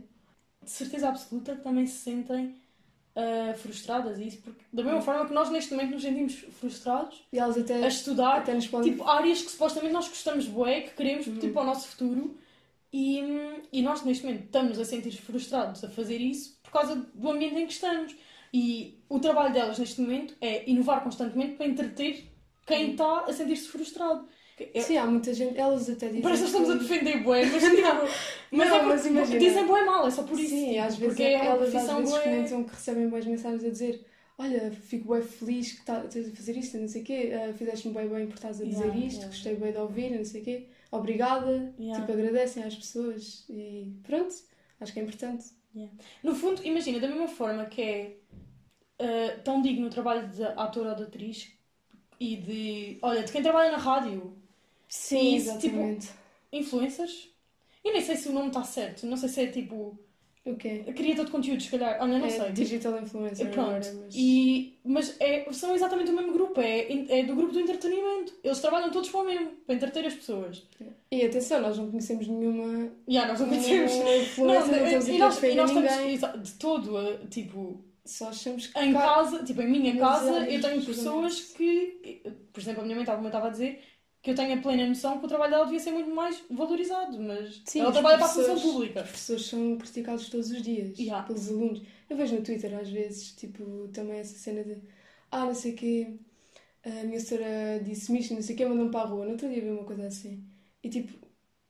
De 0.64 0.70
certeza 0.70 1.10
absoluta 1.10 1.56
que 1.56 1.62
também 1.64 1.88
se 1.88 1.98
sentem 2.00 2.56
ah, 3.16 3.54
frustradas 3.58 4.20
e 4.20 4.28
isso, 4.28 4.38
porque 4.42 4.64
da 4.72 4.84
mesma 4.84 5.02
forma 5.02 5.26
que 5.26 5.34
nós 5.34 5.50
neste 5.50 5.72
momento 5.74 5.92
nos 5.92 6.02
sentimos 6.04 6.34
frustrados 6.60 7.24
E 7.34 7.40
elas 7.40 7.58
até, 7.58 7.84
a 7.84 7.88
estudar 7.88 8.38
até 8.38 8.54
nos 8.54 8.68
podem. 8.68 8.92
tipo, 8.92 9.04
áreas 9.08 9.42
que 9.42 9.52
supostamente 9.52 9.94
nós 9.94 10.08
gostamos 10.08 10.46
bué, 10.48 10.82
que 10.82 10.92
queremos 10.96 11.28
Uhum. 11.28 11.40
tipo, 11.40 11.60
ao 11.60 11.66
nosso 11.66 11.88
futuro 11.88 12.38
e, 12.94 13.20
e 13.72 13.82
nós 13.82 14.04
neste 14.04 14.26
momento 14.26 14.46
estamos 14.46 14.80
a 14.80 14.86
sentir 14.86 15.12
frustrados 15.18 15.84
a 15.84 15.90
fazer 15.90 16.18
isso 16.20 16.58
por 16.64 16.72
causa 16.72 16.96
do 16.96 17.30
ambiente 17.32 17.56
em 17.60 17.66
que 17.66 17.74
estamos. 17.74 18.16
E 18.54 19.00
o 19.10 19.18
trabalho 19.20 19.54
delas 19.54 19.80
neste 19.80 20.02
momento 20.02 20.36
é 20.42 20.70
inovar 20.70 21.02
constantemente 21.04 21.56
para 21.56 21.66
entreter 21.68 22.30
quem 22.66 22.86
Uhum. 22.86 22.92
está 22.92 23.20
a 23.26 23.34
sentir-se 23.34 23.68
frustrado. 23.68 24.28
É- 24.74 24.82
Sim, 24.82 24.98
há 24.98 25.06
muita 25.06 25.34
gente, 25.34 25.58
elas 25.58 25.90
até 25.90 26.08
dizem. 26.08 26.22
Parece 26.22 26.42
que 26.44 26.48
estamos 26.48 26.70
a 26.70 26.76
defender 26.76 27.24
bué, 27.24 27.46
mas, 27.46 27.64
tipo, 27.76 27.82
mas 28.52 28.70
Não, 28.70 28.76
é 28.78 28.82
mas 28.84 29.06
imagina. 29.06 29.40
dizem 29.40 29.66
bué 29.66 29.86
mal, 29.86 30.08
é 30.08 30.12
só 30.12 30.24
por 30.24 30.40
isso. 30.40 30.50
Sim, 30.50 30.78
às 30.80 30.96
vezes 30.98 31.18
porque 31.18 31.24
é 31.24 31.38
uma 31.42 31.46
elas 31.56 31.76
às 31.76 31.84
vezes 31.94 32.12
bué... 32.12 32.24
comentam 32.24 32.64
que 32.64 32.72
recebem 32.76 33.10
boas 33.10 33.26
mensagens 33.26 33.64
a 33.64 33.70
dizer 33.70 34.06
Olha, 34.38 34.72
fico 34.72 35.14
bem 35.14 35.22
feliz 35.22 35.74
que 35.74 35.86
tá- 35.86 36.04
estás 36.06 36.28
a 36.28 36.32
fazer 36.36 36.58
isto, 36.58 36.76
não 36.78 36.88
sei 36.88 37.04
o 37.04 37.06
quê, 37.06 37.32
ah, 37.32 37.54
fizeste-me 37.54 37.94
bem 37.94 38.08
bem 38.10 38.26
por 38.28 38.34
estás 38.36 38.60
a 38.60 38.66
dizer 38.66 38.86
Yeah, 38.88 38.96
isto, 38.96 39.18
yeah. 39.18 39.28
gostei 39.28 39.56
bem 39.56 39.72
de 39.72 39.78
ouvir, 39.78 40.10
não 40.18 40.26
sei 40.26 40.42
o 40.42 40.44
quê, 40.44 40.68
obrigada, 40.92 41.72
Yeah. 41.78 42.00
tipo, 42.00 42.12
agradecem 42.12 42.64
às 42.64 42.76
pessoas 42.76 43.46
e 43.50 43.94
pronto, 44.02 44.34
acho 44.80 44.94
que 44.94 45.00
é 45.00 45.04
importante. 45.04 45.46
No 46.24 46.34
fundo, 46.36 46.64
imagina, 46.66 47.00
da 47.00 47.08
mesma 47.08 47.28
forma 47.28 47.66
que 47.66 47.82
é 47.82 48.18
ah, 49.00 49.40
tão 49.44 49.62
digno 49.62 49.88
o 49.88 49.90
trabalho 49.90 50.28
de 50.30 50.44
ator 50.44 50.88
ou 50.88 50.96
de 50.96 51.04
atriz 51.04 51.52
e 52.20 52.38
de. 52.38 53.00
Olha, 53.02 53.24
de 53.24 53.32
quem 53.32 53.44
trabalha 53.44 53.72
na 53.72 53.78
rádio, 53.78 54.41
Sim, 54.92 55.38
Isso, 55.38 55.58
tipo, 55.58 55.78
exatamente. 55.78 56.10
influencers. 56.52 57.30
Eu 57.82 57.94
nem 57.94 58.02
sei 58.02 58.18
se 58.18 58.28
o 58.28 58.34
nome 58.34 58.50
está 58.50 58.62
certo, 58.62 59.08
não 59.08 59.16
sei 59.16 59.30
se 59.30 59.42
é 59.42 59.48
tipo. 59.48 59.98
O 60.44 60.56
quê? 60.56 60.84
Criador 60.96 61.26
de 61.26 61.32
conteúdo, 61.32 61.62
se 61.62 61.70
calhar. 61.70 61.98
Olha, 62.02 62.18
não 62.18 62.26
é 62.26 62.30
sei. 62.30 62.52
digital 62.52 63.00
influencer 63.00 63.50
Pronto. 63.52 63.70
agora, 63.70 63.94
mas... 63.94 64.14
E, 64.14 64.80
mas 64.84 65.16
é, 65.20 65.46
são 65.54 65.74
exatamente 65.74 66.12
o 66.12 66.16
mesmo 66.16 66.34
grupo, 66.34 66.60
é, 66.60 67.20
é 67.20 67.24
do 67.24 67.36
grupo 67.36 67.54
do 67.54 67.60
entretenimento. 67.60 68.34
Eles 68.44 68.60
trabalham 68.60 68.92
todos 68.92 69.10
para 69.10 69.22
o 69.22 69.24
mesmo, 69.24 69.52
para 69.66 69.76
entreter 69.76 70.06
as 70.06 70.16
pessoas. 70.16 70.68
E 71.10 71.24
atenção, 71.24 71.62
nós 71.62 71.78
não 71.78 71.90
conhecemos 71.90 72.28
nenhuma, 72.28 72.92
E 73.08 73.18
ah, 73.18 73.28
nós 73.28 73.40
não 73.40 73.48
conhecemos. 73.48 73.94
influencer, 73.94 74.46
não, 74.46 74.84
estamos 74.84 75.08
e 75.08 75.12
aqui 75.12 75.22
a 75.22 75.26
nós, 75.26 75.44
e 75.44 75.56
nós 75.56 75.70
estamos 75.70 76.44
de 76.50 76.54
todo, 76.56 76.98
a, 76.98 77.18
tipo, 77.28 77.80
Só 78.04 78.30
achamos 78.30 78.68
que 78.68 78.80
em 78.80 78.94
casa, 78.94 79.44
tipo, 79.44 79.62
em 79.62 79.70
minha 79.70 79.96
casa, 79.98 80.46
é, 80.48 80.58
eu 80.58 80.62
tenho 80.62 80.84
pessoas 80.84 81.40
que, 81.40 82.24
por 82.52 82.60
exemplo, 82.60 82.82
a 82.82 82.84
minha 82.84 82.96
mãe 82.96 83.04
estava 83.04 83.48
a 83.48 83.52
dizer 83.52 83.80
que 84.22 84.30
eu 84.32 84.36
tenho 84.36 84.54
a 84.58 84.62
plena 84.62 84.88
noção 84.88 85.20
que 85.20 85.26
o 85.26 85.28
trabalho 85.28 85.52
dela 85.52 85.66
devia 85.66 85.80
ser 85.80 85.92
muito 85.92 86.10
mais 86.14 86.44
valorizado, 86.50 87.20
mas 87.20 87.62
Sim, 87.66 87.80
ela 87.80 87.90
os 87.90 87.94
trabalha 87.94 88.18
para 88.18 88.26
a 88.28 88.30
função 88.30 88.46
professores- 88.54 88.74
pública. 88.74 89.00
Os 89.02 89.08
professores 89.10 89.46
são 89.48 89.78
criticados 89.78 90.30
todos 90.30 90.52
os 90.52 90.62
dias 90.62 90.98
Yeah. 91.00 91.26
pelos 91.26 91.50
alunos. 91.50 91.82
Eu 92.10 92.18
vejo 92.18 92.36
no 92.36 92.44
Twitter 92.44 92.74
às 92.78 92.90
vezes, 92.90 93.32
tipo, 93.36 93.88
também 93.94 94.20
essa 94.20 94.38
cena 94.38 94.64
de 94.64 94.78
ah, 95.32 95.46
não 95.46 95.56
sei 95.56 95.74
o 95.74 95.76
quê, 95.76 96.14
a 96.84 97.04
minha 97.06 97.20
senhora 97.20 97.82
disse-me 97.84 98.20
isto, 98.20 98.34
não 98.34 98.42
sei 98.42 98.56
o 98.56 98.58
quê, 98.58 98.66
mandou-me 98.66 98.92
para 98.92 99.02
a 99.02 99.06
rua. 99.10 99.26
No 99.26 99.32
outro 99.32 99.50
dia 99.50 99.62
vi 99.62 99.70
uma 99.70 99.84
coisa 99.86 100.06
assim. 100.08 100.44
E 100.84 100.90
tipo, 100.90 101.14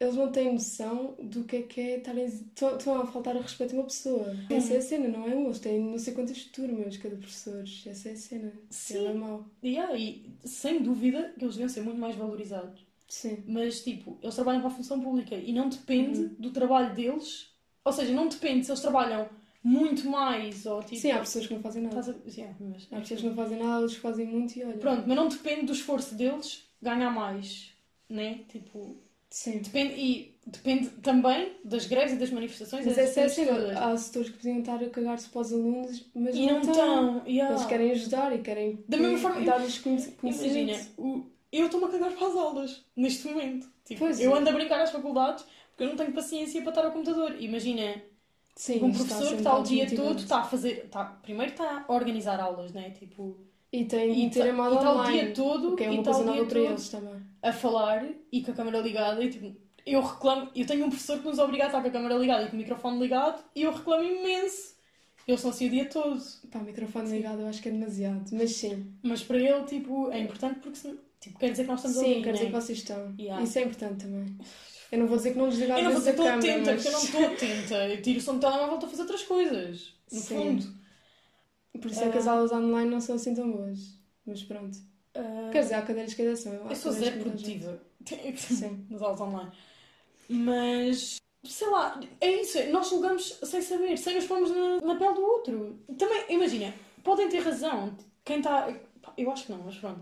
eles 0.01 0.15
não 0.15 0.31
têm 0.31 0.53
noção 0.53 1.15
do 1.21 1.43
que 1.43 1.55
é 1.57 1.61
que 1.61 1.79
é 1.81 1.97
estarem. 1.97 2.25
Estão 2.25 3.01
a 3.01 3.05
faltar 3.05 3.37
a 3.37 3.41
respeito 3.41 3.73
a 3.75 3.79
uma 3.79 3.83
pessoa. 3.85 4.35
Essa 4.49 4.73
é 4.73 4.77
a 4.77 4.81
cena, 4.81 5.07
não 5.07 5.27
é? 5.27 5.35
Eles 5.39 5.59
têm 5.59 5.79
não 5.79 5.97
sei 5.97 6.13
quantas 6.13 6.43
turmas, 6.45 6.97
cada 6.97 7.15
professor. 7.15 7.63
Essa 7.85 8.09
é 8.09 8.11
a 8.13 8.15
cena. 8.15 8.53
Sim. 8.69 9.05
É 9.07 9.13
mau. 9.13 9.45
Yeah, 9.63 9.95
e 9.95 10.25
sem 10.43 10.81
dúvida 10.81 11.33
que 11.37 11.45
eles 11.45 11.55
deviam 11.55 11.69
ser 11.69 11.81
muito 11.81 11.99
mais 11.99 12.15
valorizados. 12.15 12.85
Sim. 13.07 13.43
Mas, 13.45 13.83
tipo, 13.83 14.17
eles 14.21 14.35
trabalham 14.35 14.61
para 14.61 14.69
a 14.69 14.73
função 14.73 14.99
pública 15.01 15.35
e 15.35 15.51
não 15.53 15.69
depende 15.69 16.19
Uhum. 16.21 16.35
do 16.39 16.51
trabalho 16.51 16.95
deles. 16.95 17.51
Ou 17.83 17.91
seja, 17.91 18.13
não 18.13 18.27
depende 18.27 18.65
se 18.65 18.71
eles 18.71 18.81
trabalham 18.81 19.27
muito 19.63 20.07
mais 20.09 20.65
ou 20.65 20.81
tipo. 20.81 20.95
Sim, 20.99 21.11
há 21.11 21.19
pessoas 21.19 21.45
que 21.45 21.53
não 21.53 21.61
fazem 21.61 21.83
nada. 21.83 21.99
A- 21.99 22.29
yeah, 22.29 22.55
mas- 22.59 22.87
Há 22.91 22.99
pessoas 23.01 23.21
que 23.21 23.27
não 23.27 23.35
fazem 23.35 23.59
nada, 23.59 23.85
que 23.87 23.99
fazem 23.99 24.25
muito 24.27 24.55
e 24.57 24.63
olha. 24.63 24.77
Pronto, 24.77 25.03
mas 25.05 25.15
não 25.17 25.27
depende 25.27 25.65
do 25.67 25.73
esforço 25.73 26.15
deles 26.15 26.63
ganhar 26.81 27.11
mais, 27.11 27.69
né? 28.09 28.39
Tipo, 28.49 28.97
Sim. 29.31 29.59
depende, 29.59 29.93
e 29.95 30.35
depende 30.45 30.89
também 31.01 31.53
das 31.63 31.85
greves 31.87 32.13
e 32.13 32.15
das 32.17 32.29
manifestações. 32.31 32.85
Mas 32.85 32.97
essa 32.97 33.21
é 33.21 33.23
a 33.23 33.29
cena. 33.29 33.53
todas. 33.55 33.77
Há 33.77 33.97
setores 33.97 34.29
que 34.29 34.37
podiam 34.37 34.59
estar 34.59 34.75
a 34.83 34.89
cagar-se 34.89 35.29
para 35.29 35.41
os 35.41 35.53
alunos, 35.53 36.05
mas 36.13 36.35
E 36.35 36.45
não 36.45 36.59
estão. 36.61 37.23
yeah. 37.25 37.55
Eles 37.55 37.65
querem 37.65 37.91
ajudar 37.91 38.35
e 38.35 38.39
querem 38.39 38.83
Da 38.89 38.97
mesma 38.97 39.17
forma- 39.17 39.41
dar-lhes 39.45 39.77
conhec- 39.79 40.13
Imagina, 40.21 40.43
conhecimento. 40.43 40.89
o- 41.01 41.25
eu 41.51 41.65
estou-me 41.65 41.85
a 41.85 41.89
cagar 41.89 42.11
para 42.11 42.27
as 42.27 42.35
aulas, 42.35 42.85
neste 42.95 43.27
momento. 43.27 43.71
Tipo, 43.85 43.99
Pois 44.01 44.19
eu 44.19 44.35
é. 44.35 44.37
ando 44.39 44.49
a 44.49 44.53
brincar 44.53 44.81
às 44.81 44.91
faculdades 44.91 45.43
porque 45.69 45.83
eu 45.83 45.87
não 45.87 45.95
tenho 45.95 46.11
paciência 46.13 46.61
para 46.61 46.71
estar 46.71 46.85
ao 46.85 46.91
computador. 46.91 47.35
Imagina, 47.41 48.01
Sim, 48.55 48.83
um 48.83 48.91
professor 48.91 49.29
que 49.29 49.35
está 49.35 49.57
o 49.57 49.63
dia 49.63 49.89
todo, 49.95 50.19
está 50.19 50.39
a 50.41 50.43
fazer. 50.43 50.85
Está, 50.85 51.05
primeiro 51.05 51.53
está 51.53 51.85
a 51.87 51.93
organizar 51.93 52.39
aulas, 52.39 52.71
né? 52.73 52.89
Tipo, 52.91 53.37
E 53.73 53.85
tem 53.85 54.25
e 54.25 54.29
ter 54.29 54.43
tá- 54.43 54.49
a 54.49 54.53
moda 54.53 54.75
e 54.75 54.77
está 54.77 54.91
o 54.91 54.97
online, 54.97 55.19
dia 55.19 55.33
todo, 55.33 55.75
que 55.75 55.83
é 55.83 55.89
uma 55.89 56.03
tá 56.03 56.11
coisa 56.11 56.25
nova 56.25 56.45
para 56.45 56.59
eles 56.59 56.89
também. 56.89 57.21
a 57.41 57.53
falar 57.53 58.05
e 58.31 58.41
com 58.43 58.51
a 58.51 58.53
câmera 58.53 58.79
ligada. 58.79 59.23
E, 59.23 59.29
tipo, 59.29 59.55
eu 59.85 60.01
reclamo. 60.01 60.49
Eu 60.53 60.65
tenho 60.67 60.85
um 60.85 60.89
professor 60.89 61.19
que 61.19 61.25
nos 61.27 61.39
obriga 61.39 61.63
a 61.63 61.67
estar 61.67 61.81
com 61.81 61.87
a 61.87 61.91
câmera 61.91 62.15
ligada 62.15 62.43
e 62.43 62.47
com 62.49 62.55
o 62.55 62.59
microfone 62.59 62.99
ligado 62.99 63.41
e 63.55 63.61
eu 63.63 63.71
reclamo 63.71 64.03
imenso. 64.03 64.75
Eles 65.27 65.39
estão 65.39 65.51
assim 65.51 65.67
o 65.67 65.69
dia 65.69 65.85
todo. 65.85 66.21
Pá, 66.51 66.59
o 66.59 66.63
microfone 66.63 67.07
Sim. 67.07 67.15
ligado 67.17 67.41
eu 67.41 67.47
acho 67.47 67.61
que 67.61 67.69
é 67.69 67.71
demasiado, 67.71 68.25
mas 68.33 68.51
sim. 68.55 68.91
Mas 69.03 69.23
para 69.23 69.37
ele, 69.37 69.63
tipo, 69.63 70.11
é 70.11 70.19
importante 70.19 70.59
porque 70.59 70.77
senão- 70.77 70.97
tipo, 71.19 71.39
quer 71.39 71.51
dizer 71.51 71.63
que 71.63 71.69
nós 71.69 71.79
estamos 71.79 71.97
sim, 71.97 72.13
ali. 72.15 72.23
quer 72.23 72.33
dizer 72.33 72.45
né? 72.45 72.49
que 72.51 72.55
vocês 72.55 72.77
estão. 72.79 73.15
Yeah. 73.17 73.41
Isso 73.43 73.57
é 73.57 73.61
importante 73.61 74.03
também. 74.05 74.37
Eu 74.91 74.99
não 74.99 75.07
vou 75.07 75.15
dizer 75.15 75.31
que 75.31 75.37
não 75.37 75.47
desligar 75.47 75.77
Eu 75.77 75.83
não 75.85 75.91
vou 75.91 75.99
dizer 75.99 76.15
que 76.15 76.21
a 76.21 76.35
estou 76.37 76.41
câmera, 76.41 76.53
atenta, 76.61 76.71
mas... 76.73 76.83
porque 76.83 76.87
eu 76.87 77.21
não 77.21 77.33
estou 77.33 77.47
atenta. 77.47 77.87
Eu 77.87 78.01
tiro 78.01 78.19
o 78.19 78.21
som 78.21 78.33
do 78.33 78.39
telemóvel 78.41 78.71
e 78.71 78.73
estou 78.73 78.87
a 78.87 78.89
fazer 78.89 79.01
outras 79.03 79.23
coisas. 79.23 79.93
No 80.11 80.19
Sim. 80.19 80.35
fundo. 80.35 80.80
Por 81.79 81.89
isso 81.89 82.03
é 82.03 82.09
que 82.11 82.17
as 82.17 82.27
Ah. 82.27 82.31
aulas 82.33 82.51
online 82.51 82.89
não 82.89 83.01
são 83.01 83.15
assim 83.15 83.33
tão 83.33 83.51
boas. 83.51 83.99
Mas 84.25 84.43
pronto. 84.43 84.77
Quer 85.51 85.61
dizer, 85.63 85.73
há 85.75 85.81
cadeiras 85.81 86.13
que 86.13 86.21
ainda 86.21 86.35
são. 86.35 86.53
eu 86.53 86.75
sou 86.75 86.91
zero 86.91 87.19
produtiva. 87.19 87.81
Sim. 88.37 88.85
Nas 88.89 89.01
aulas 89.01 89.19
online. 89.21 89.51
Mas, 90.29 91.17
sei 91.43 91.67
lá, 91.69 91.99
é 92.19 92.41
isso. 92.41 92.57
Nós 92.71 92.89
julgamos 92.89 93.37
sem 93.43 93.61
saber, 93.61 93.97
sem 93.97 94.15
nos 94.15 94.25
pormos 94.25 94.49
na, 94.51 94.79
na 94.81 94.95
pele 94.95 95.13
do 95.13 95.21
outro. 95.21 95.79
Também, 95.97 96.23
imagina, 96.29 96.73
podem 97.03 97.27
ter 97.29 97.39
razão. 97.39 97.95
Quem 98.23 98.37
está. 98.37 98.73
Eu 99.17 99.31
acho 99.31 99.45
que 99.45 99.51
não, 99.51 99.63
mas 99.63 99.75
pronto. 99.77 100.01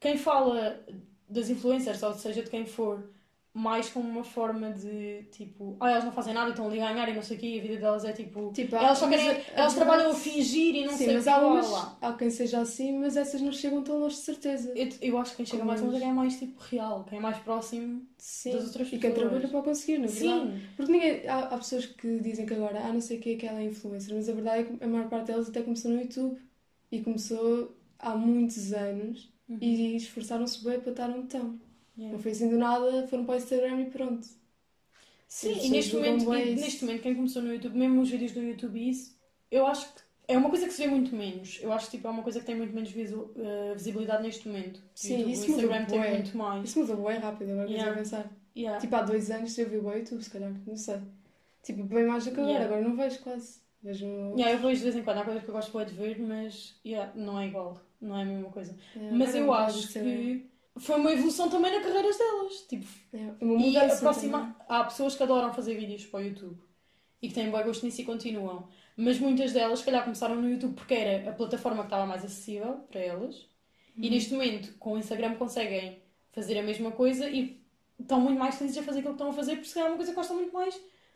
Quem 0.00 0.16
fala 0.16 0.80
das 1.28 1.50
influencers, 1.50 2.02
ou 2.02 2.14
seja, 2.14 2.42
de 2.42 2.50
quem 2.50 2.64
for, 2.64 3.10
mais 3.56 3.88
como 3.88 4.08
uma 4.08 4.22
forma 4.24 4.70
de 4.72 5.22
tipo, 5.32 5.76
ah, 5.80 5.90
elas 5.90 6.04
não 6.04 6.12
fazem 6.12 6.34
nada 6.34 6.48
e 6.48 6.50
estão 6.50 6.66
ali 6.68 6.80
a 6.80 6.92
ganhar 6.92 7.08
e 7.08 7.14
não 7.14 7.22
sei 7.22 7.36
o 7.36 7.40
quê, 7.40 7.46
e 7.46 7.58
a 7.58 7.62
vida 7.62 7.76
delas 7.78 8.04
é 8.04 8.12
tipo. 8.12 8.52
Tipo, 8.52 8.76
elas 8.76 8.98
só 8.98 9.08
querem. 9.08 9.26
elas 9.28 9.44
verdade- 9.46 9.74
trabalham 9.74 10.10
a 10.10 10.14
fingir 10.14 10.74
e 10.74 10.84
não 10.84 10.92
Sim, 10.92 11.04
sei 11.04 11.14
mas 11.14 11.28
há 11.28 11.38
lá, 11.38 11.98
há 12.02 12.12
quem 12.12 12.30
seja 12.30 12.60
assim, 12.60 12.98
mas 12.98 13.16
essas 13.16 13.40
não 13.40 13.52
chegam 13.52 13.82
tão 13.82 13.98
longe 13.98 14.16
de 14.16 14.22
certeza. 14.22 14.72
Eu, 14.76 14.88
eu 15.00 15.18
acho 15.18 15.30
que 15.32 15.36
quem 15.38 15.46
chega 15.46 15.58
Como 15.58 15.68
mais 15.70 15.80
longe 15.80 15.96
é 15.96 16.00
quem 16.00 16.10
é 16.10 16.12
mais 16.12 16.38
tipo 16.38 16.60
real, 16.60 17.04
quem 17.04 17.18
é 17.18 17.20
mais 17.20 17.38
próximo 17.38 18.06
Sim. 18.18 18.52
das 18.52 18.64
outras 18.66 18.88
E 18.88 18.90
quem 18.98 19.00
pessoas. 19.10 19.14
trabalha 19.14 19.48
para 19.48 19.62
conseguir, 19.62 19.98
na 19.98 20.06
verdade. 20.06 20.50
Sim, 20.50 20.60
Porque 20.76 20.92
ninguém, 20.92 21.28
há, 21.28 21.38
há 21.40 21.58
pessoas 21.58 21.86
que 21.86 22.18
dizem 22.20 22.46
que 22.46 22.54
agora, 22.54 22.80
ah, 22.84 22.92
não 22.92 23.00
sei 23.00 23.18
o 23.18 23.20
que 23.20 23.30
é 23.34 23.36
que 23.36 23.46
ela 23.46 23.60
é 23.60 23.64
influencer, 23.64 24.14
mas 24.14 24.28
a 24.28 24.32
verdade 24.32 24.60
é 24.60 24.64
que 24.64 24.84
a 24.84 24.86
maior 24.86 25.08
parte 25.08 25.26
delas 25.28 25.48
até 25.48 25.62
começou 25.62 25.90
no 25.90 26.00
YouTube 26.00 26.38
e 26.90 27.02
começou 27.02 27.74
há 27.98 28.14
muitos 28.16 28.72
anos 28.72 29.32
Uhum. 29.48 29.58
e 29.60 29.96
esforçaram-se 29.96 30.64
bem 30.64 30.80
para 30.80 30.90
estar 30.90 31.08
onde 31.10 31.26
estão. 31.26 31.60
Yeah. 31.96 32.12
Não 32.16 32.22
foi 32.22 32.32
assim 32.32 32.48
do 32.50 32.58
nada, 32.58 33.06
foram 33.08 33.24
para 33.24 33.34
o 33.34 33.38
Instagram 33.38 33.80
e 33.80 33.90
pronto. 33.90 34.26
Sim, 35.28 35.50
e 35.50 35.54
pessoas 35.54 35.70
neste 35.70 35.94
momento, 35.96 36.34
e 36.34 36.54
neste 36.54 36.84
momento, 36.84 37.02
quem 37.02 37.14
começou 37.14 37.42
no 37.42 37.52
YouTube, 37.52 37.76
mesmo 37.76 38.00
os 38.00 38.10
vídeos 38.10 38.32
do 38.32 38.42
YouTube 38.42 38.78
e 38.78 38.90
isso, 38.90 39.16
eu 39.50 39.66
acho 39.66 39.92
que 39.94 40.00
é 40.28 40.36
uma 40.38 40.48
coisa 40.50 40.66
que 40.66 40.72
se 40.72 40.82
vê 40.82 40.88
muito 40.88 41.14
menos. 41.14 41.58
Eu 41.62 41.72
acho 41.72 41.86
que 41.90 41.96
tipo, 41.96 42.06
é 42.08 42.10
uma 42.10 42.22
coisa 42.22 42.40
que 42.40 42.46
tem 42.46 42.54
muito 42.56 42.74
menos 42.74 42.90
visu- 42.90 43.32
eh, 43.36 43.74
visibilidade 43.74 44.22
neste 44.22 44.46
momento. 44.48 44.80
Sim, 44.94 45.18
YouTube, 45.18 45.32
isso 45.32 45.46
o 45.46 45.50
Instagram 45.50 45.80
mudou 45.80 46.00
tem 46.00 46.10
muito 46.14 46.36
mais. 46.36 46.64
Isso 46.68 46.78
mudou 46.80 46.96
bem 47.06 47.18
rápido, 47.18 47.50
agora 47.52 47.68
Yeah. 47.70 47.92
a 47.92 47.96
pensar. 47.96 48.30
Yeah. 48.56 48.80
Tipo, 48.80 48.96
há 48.96 49.02
dois 49.02 49.30
anos 49.30 49.56
eu 49.58 49.68
vi 49.68 49.76
o 49.78 49.92
YouTube, 49.92 50.22
se 50.22 50.30
calhar, 50.30 50.52
não 50.66 50.76
sei. 50.76 50.98
Tipo, 51.62 51.82
bem 51.84 52.06
mais 52.06 52.24
do 52.24 52.30
que 52.30 52.36
agora, 52.40 52.52
Yeah. 52.52 52.66
agora 52.74 52.88
não 52.88 52.96
vejo 52.96 53.18
quase. 53.20 53.58
Vejo. 53.82 54.06
Yeah, 54.36 54.52
eu 54.52 54.58
vejo 54.58 54.76
de 54.78 54.82
vez 54.84 54.96
em 54.96 55.02
quando, 55.02 55.18
há 55.18 55.24
coisas 55.24 55.42
que 55.44 55.48
eu 55.50 55.54
gosto 55.54 55.84
de 55.84 55.94
ver, 55.94 56.18
mas 56.20 56.78
yeah, 56.84 57.12
não 57.14 57.38
é 57.40 57.46
igual, 57.46 57.80
não 58.00 58.18
é 58.18 58.22
a 58.22 58.24
mesma 58.24 58.50
coisa. 58.50 58.76
Yeah, 58.96 59.16
Mas 59.16 59.34
agora 59.34 59.40
eu 59.46 59.52
acho 59.54 59.92
que 59.92 60.46
foi 60.78 60.96
uma 60.96 61.12
evolução 61.12 61.48
também 61.48 61.72
na 61.72 61.80
carreiras 61.80 62.16
delas. 62.18 62.60
Tipo, 62.68 62.86
É, 63.12 63.44
uma 63.44 63.60
e 63.60 63.76
aproxima... 63.76 64.56
há 64.68 64.84
pessoas 64.84 65.14
que 65.14 65.22
adoram 65.22 65.52
fazer 65.52 65.74
vídeos 65.74 66.06
para 66.06 66.20
o 66.20 66.22
YouTube 66.22 66.58
e 67.22 67.28
que 67.28 67.34
têm 67.34 67.50
bom 67.50 67.62
gosto 67.62 67.84
nisso 67.84 68.00
e 68.00 68.04
continuam. 68.04 68.68
Mas 68.96 69.18
muitas 69.18 69.52
delas, 69.52 69.80
se 69.80 69.84
calhar, 69.84 70.04
começaram 70.04 70.36
no 70.36 70.48
YouTube 70.48 70.74
porque 70.74 70.94
era 70.94 71.30
a 71.30 71.32
plataforma 71.32 71.82
que 71.82 71.86
estava 71.86 72.06
mais 72.06 72.24
acessível 72.24 72.74
para 72.90 73.00
elas. 73.00 73.48
E 73.96 74.10
neste 74.10 74.32
momento, 74.32 74.76
com 74.78 74.92
o 74.92 74.98
Instagram, 74.98 75.36
conseguem 75.36 76.02
fazer 76.32 76.58
a 76.58 76.62
mesma 76.62 76.92
coisa 76.92 77.28
e 77.30 77.62
estão 77.98 78.20
muito 78.20 78.38
mais 78.38 78.56
felizes 78.56 78.78
a 78.78 78.82
fazer 78.82 78.98
aquilo 78.98 79.14
que 79.14 79.22
estão 79.22 79.30
a 79.30 79.34
fazer 79.34 79.52
porque 79.52 79.68
se 79.68 79.74
calhar 79.74 79.88
é 79.88 79.90
uma 79.92 79.96
coisa 79.96 80.12
que 80.12 80.16
gostam 80.16 80.36
muito 80.36 80.52
mais 80.52 80.74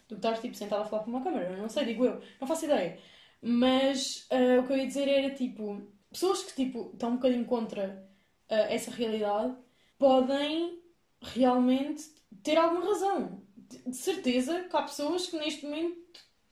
do 0.08 0.16
que 0.16 0.26
estar 0.26 0.38
tipo, 0.40 0.54
sentado 0.54 0.82
a 0.82 0.84
falar 0.86 1.02
para 1.02 1.10
uma 1.10 1.22
câmera. 1.22 1.56
Não 1.56 1.68
sei, 1.68 1.84
digo 1.84 2.04
eu. 2.06 2.20
Não 2.40 2.48
faço 2.48 2.64
ideia. 2.64 2.98
Mas 3.42 4.26
ah, 4.30 4.60
o 4.60 4.66
que 4.66 4.72
eu 4.72 4.76
ia 4.78 4.86
dizer 4.86 5.08
era 5.08 5.34
tipo, 5.34 5.82
pessoas 6.10 6.42
que 6.42 6.54
tipo, 6.54 6.90
estão 6.92 7.10
um 7.10 7.16
bocadinho 7.16 7.44
contra 7.44 8.09
essa 8.54 8.90
realidade 8.90 9.54
podem 9.98 10.78
realmente 11.20 12.04
ter 12.42 12.56
alguma 12.56 12.84
razão. 12.86 13.42
De 13.56 13.78
de 13.90 13.96
certeza 13.96 14.60
que 14.64 14.76
há 14.76 14.82
pessoas 14.82 15.26
que 15.28 15.36
neste 15.36 15.64
momento 15.64 15.96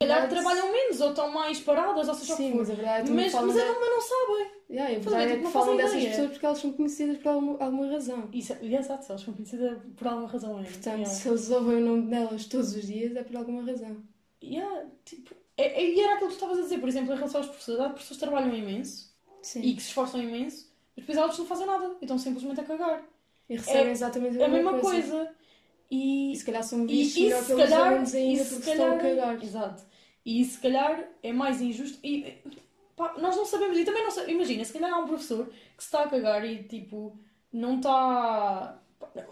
calhar 0.00 0.20
Verdade. 0.28 0.34
trabalham 0.40 0.72
menos 0.72 1.00
ou 1.00 1.08
estão 1.11 1.32
mais 1.32 1.58
paradas, 1.61 2.06
ou 2.08 2.14
seja 2.14 2.37
Sim, 2.37 2.54
mas 2.54 2.70
a 2.70 2.74
verdade 2.74 3.00
é 3.00 3.04
também 3.04 3.24
Mas, 3.24 3.34
mas, 3.34 3.54
de- 3.54 3.61
é, 3.61 3.66
mas 3.80 3.90
não 3.90 4.00
sabem. 4.00 4.58
Yeah, 4.70 4.84
a 4.84 4.94
ver? 4.94 5.00
verdade 5.00 5.22
é 5.24 5.26
Tipo, 5.26 5.38
que 5.38 5.44
não 5.44 5.50
falam 5.50 5.76
dessas 5.76 5.94
ideia. 5.94 6.11
pessoas 6.11 6.30
porque 6.30 6.46
elas 6.46 6.58
são 6.58 6.72
conhecidas 6.74 7.16
por 7.18 7.28
alguma, 7.30 7.58
alguma 7.64 7.87
razão. 7.90 8.28
Isso, 8.32 8.52
é- 8.52 8.58
exato, 8.66 9.06
elas 9.08 9.20
são 9.22 9.34
conhecidas 9.34 9.78
por 9.96 10.06
alguma 10.06 10.28
razão. 10.28 10.61
É. 10.61 10.62
Portanto, 10.62 10.84
Yeah. 10.98 11.06
se 11.06 11.28
eles 11.28 11.50
ouvem 11.50 11.76
o 11.78 11.80
nome 11.80 12.02
delas 12.11 12.44
todos 12.44 12.76
os 12.76 12.87
dias 12.87 13.16
é 13.16 13.22
por 13.24 13.37
alguma 13.37 13.62
razão. 13.64 13.96
Yeah, 14.44 14.87
tipo, 15.04 15.34
é, 15.56 15.82
é- 15.82 15.90
e 15.90 16.00
era 16.00 16.14
aquilo 16.14 16.28
que 16.30 16.34
tu 16.37 16.38
estavas 16.44 16.58
a 16.61 16.62
dizer, 16.62 16.78
por 16.78 16.88
exemplo, 16.88 17.12
em 17.12 17.16
relação 17.16 17.40
aos 17.40 17.48
professores. 17.50 17.80
Há 17.80 17.88
professores 17.88 18.20
que 18.20 18.28
trabalham 18.28 18.54
imenso 18.54 19.12
Sim. 19.42 19.62
e 19.62 19.74
que 19.74 19.82
se 19.82 19.88
esforçam 19.88 20.22
imenso, 20.22 20.67
mas 20.98 21.06
depois 21.06 21.18
elas 21.18 21.38
não 21.38 21.46
fazem 21.46 21.66
nada 21.66 21.87
e 22.00 22.04
estão 22.04 22.18
simplesmente 22.18 22.61
a 22.61 22.64
cagar. 22.64 23.02
E 23.48 23.56
recebem 23.56 23.88
é 23.88 23.90
exatamente 23.92 24.38
É 24.40 24.44
a 24.44 24.48
mesma 24.48 24.78
coisa. 24.78 25.30
E, 25.90 26.32
E 26.32 26.37
se 26.37 26.44
calhar 26.44 26.62
são 26.62 26.84
e, 26.84 26.87
vistos 26.87 27.16
e 27.16 27.22
melhor 27.24 27.40
se 27.42 27.46
pelos 27.46 27.62
calhar, 27.62 27.88
alunos 27.88 28.14
e 28.14 28.16
ainda 28.18 28.44
porque 28.44 28.70
estão 28.70 28.87
a 28.94 28.96
calhar- 28.98 29.26
cagar. 29.26 29.42
Exato. 29.44 29.82
E 30.26 30.44
se 30.44 30.58
calhar 30.58 31.08
é 31.22 31.32
mais 31.32 31.61
injusto. 31.62 31.98
E 32.04 32.34
pá, 32.94 33.14
nós 33.18 33.34
não 33.37 33.46
sabemos. 33.46 33.78
E 33.78 33.84
também 33.84 34.02
não 34.04 34.11
sabemos. 34.11 34.34
Imagina, 34.34 34.64
se 34.64 34.72
calhar 34.74 34.92
há 34.92 34.98
um 34.98 35.06
professor 35.06 35.46
que 35.46 35.82
se 35.82 35.88
está 35.88 36.02
a 36.04 36.08
cagar 36.08 36.44
e 36.44 36.62
tipo 36.64 37.16
não 37.50 37.76
está 37.76 38.78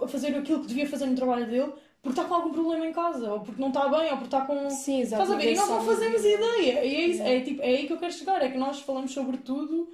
a 0.00 0.08
fazer 0.08 0.34
aquilo 0.34 0.60
que 0.62 0.68
devia 0.68 0.88
fazer 0.88 1.04
no 1.06 1.14
trabalho 1.14 1.46
dele 1.46 1.72
porque 2.02 2.18
está 2.20 2.24
com 2.28 2.34
algum 2.36 2.52
problema 2.52 2.86
em 2.86 2.92
casa, 2.92 3.32
ou 3.32 3.40
porque 3.40 3.60
não 3.60 3.68
está 3.68 3.88
bem, 3.88 4.04
ou 4.12 4.18
porque 4.18 4.24
está 4.26 4.42
com. 4.42 4.70
Sim, 4.70 5.00
exato. 5.00 5.24
Estás 5.24 5.30
a 5.32 5.36
ver? 5.36 5.42
E 5.42 5.46
ninguém 5.50 5.60
nós 5.60 5.68
não 5.68 5.84
fazemos 5.84 6.24
ideia. 6.24 6.84
E 6.84 6.94
é, 6.94 7.06
isso, 7.08 7.22
é, 7.22 7.40
tipo, 7.40 7.60
é 7.62 7.66
aí 7.66 7.86
que 7.86 7.92
eu 7.92 7.98
quero 7.98 8.12
chegar. 8.12 8.40
É 8.42 8.48
que 8.48 8.56
nós 8.56 8.80
falamos 8.80 9.10
sobre 9.10 9.36
tudo 9.38 9.90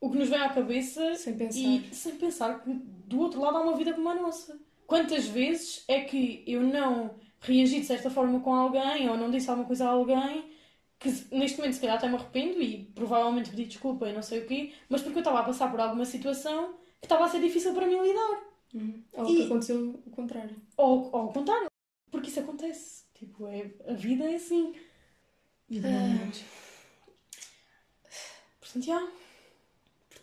o 0.00 0.10
que 0.10 0.18
nos 0.18 0.28
vem 0.28 0.38
à 0.38 0.48
cabeça 0.48 1.14
Sem 1.14 1.36
pensar. 1.36 1.58
e 1.60 1.94
sem 1.94 2.16
pensar 2.16 2.62
que 2.62 2.70
do 2.72 3.20
outro 3.20 3.40
lado 3.40 3.56
há 3.58 3.60
uma 3.62 3.76
vida 3.76 3.92
como 3.94 4.08
a 4.08 4.14
nossa. 4.14 4.58
Quantas 4.86 5.26
vezes 5.26 5.84
é 5.88 6.02
que 6.02 6.44
eu 6.46 6.62
não 6.62 7.14
reagi 7.40 7.80
de 7.80 7.86
certa 7.86 8.08
forma 8.10 8.40
com 8.40 8.54
alguém 8.54 9.08
ou 9.08 9.16
não 9.16 9.30
disse 9.30 9.48
alguma 9.50 9.66
coisa 9.66 9.86
a 9.86 9.90
alguém 9.90 10.52
que 10.98 11.08
neste 11.30 11.58
momento 11.58 11.74
se 11.74 11.80
calhar 11.80 11.96
até 11.96 12.08
me 12.08 12.14
arrependo 12.14 12.60
e 12.62 12.84
provavelmente 12.94 13.50
pedi 13.50 13.66
desculpa 13.66 14.08
e 14.08 14.12
não 14.12 14.22
sei 14.22 14.40
o 14.40 14.46
quê, 14.46 14.72
mas 14.88 15.02
porque 15.02 15.18
eu 15.18 15.20
estava 15.20 15.40
a 15.40 15.44
passar 15.44 15.70
por 15.70 15.78
alguma 15.80 16.04
situação 16.04 16.74
que 17.00 17.04
estava 17.06 17.24
a 17.24 17.28
ser 17.28 17.40
difícil 17.40 17.74
para 17.74 17.86
mim 17.86 18.00
lidar. 18.00 18.42
Uhum. 18.74 19.02
Ou 19.12 19.28
E- 19.30 19.36
que 19.36 19.42
aconteceu 19.44 20.00
o 20.06 20.10
contrário. 20.10 20.56
Ou, 20.76 21.10
ou 21.12 21.16
ao 21.16 21.32
contrário, 21.32 21.66
porque 22.10 22.28
isso 22.28 22.40
acontece. 22.40 23.04
Tipo, 23.14 23.46
é, 23.48 23.70
a 23.88 23.92
vida 23.94 24.24
é 24.30 24.34
assim. 24.36 24.74
É 25.70 25.78
Ah. 25.78 26.30
Portanto, 28.60 28.84
já. 28.84 29.08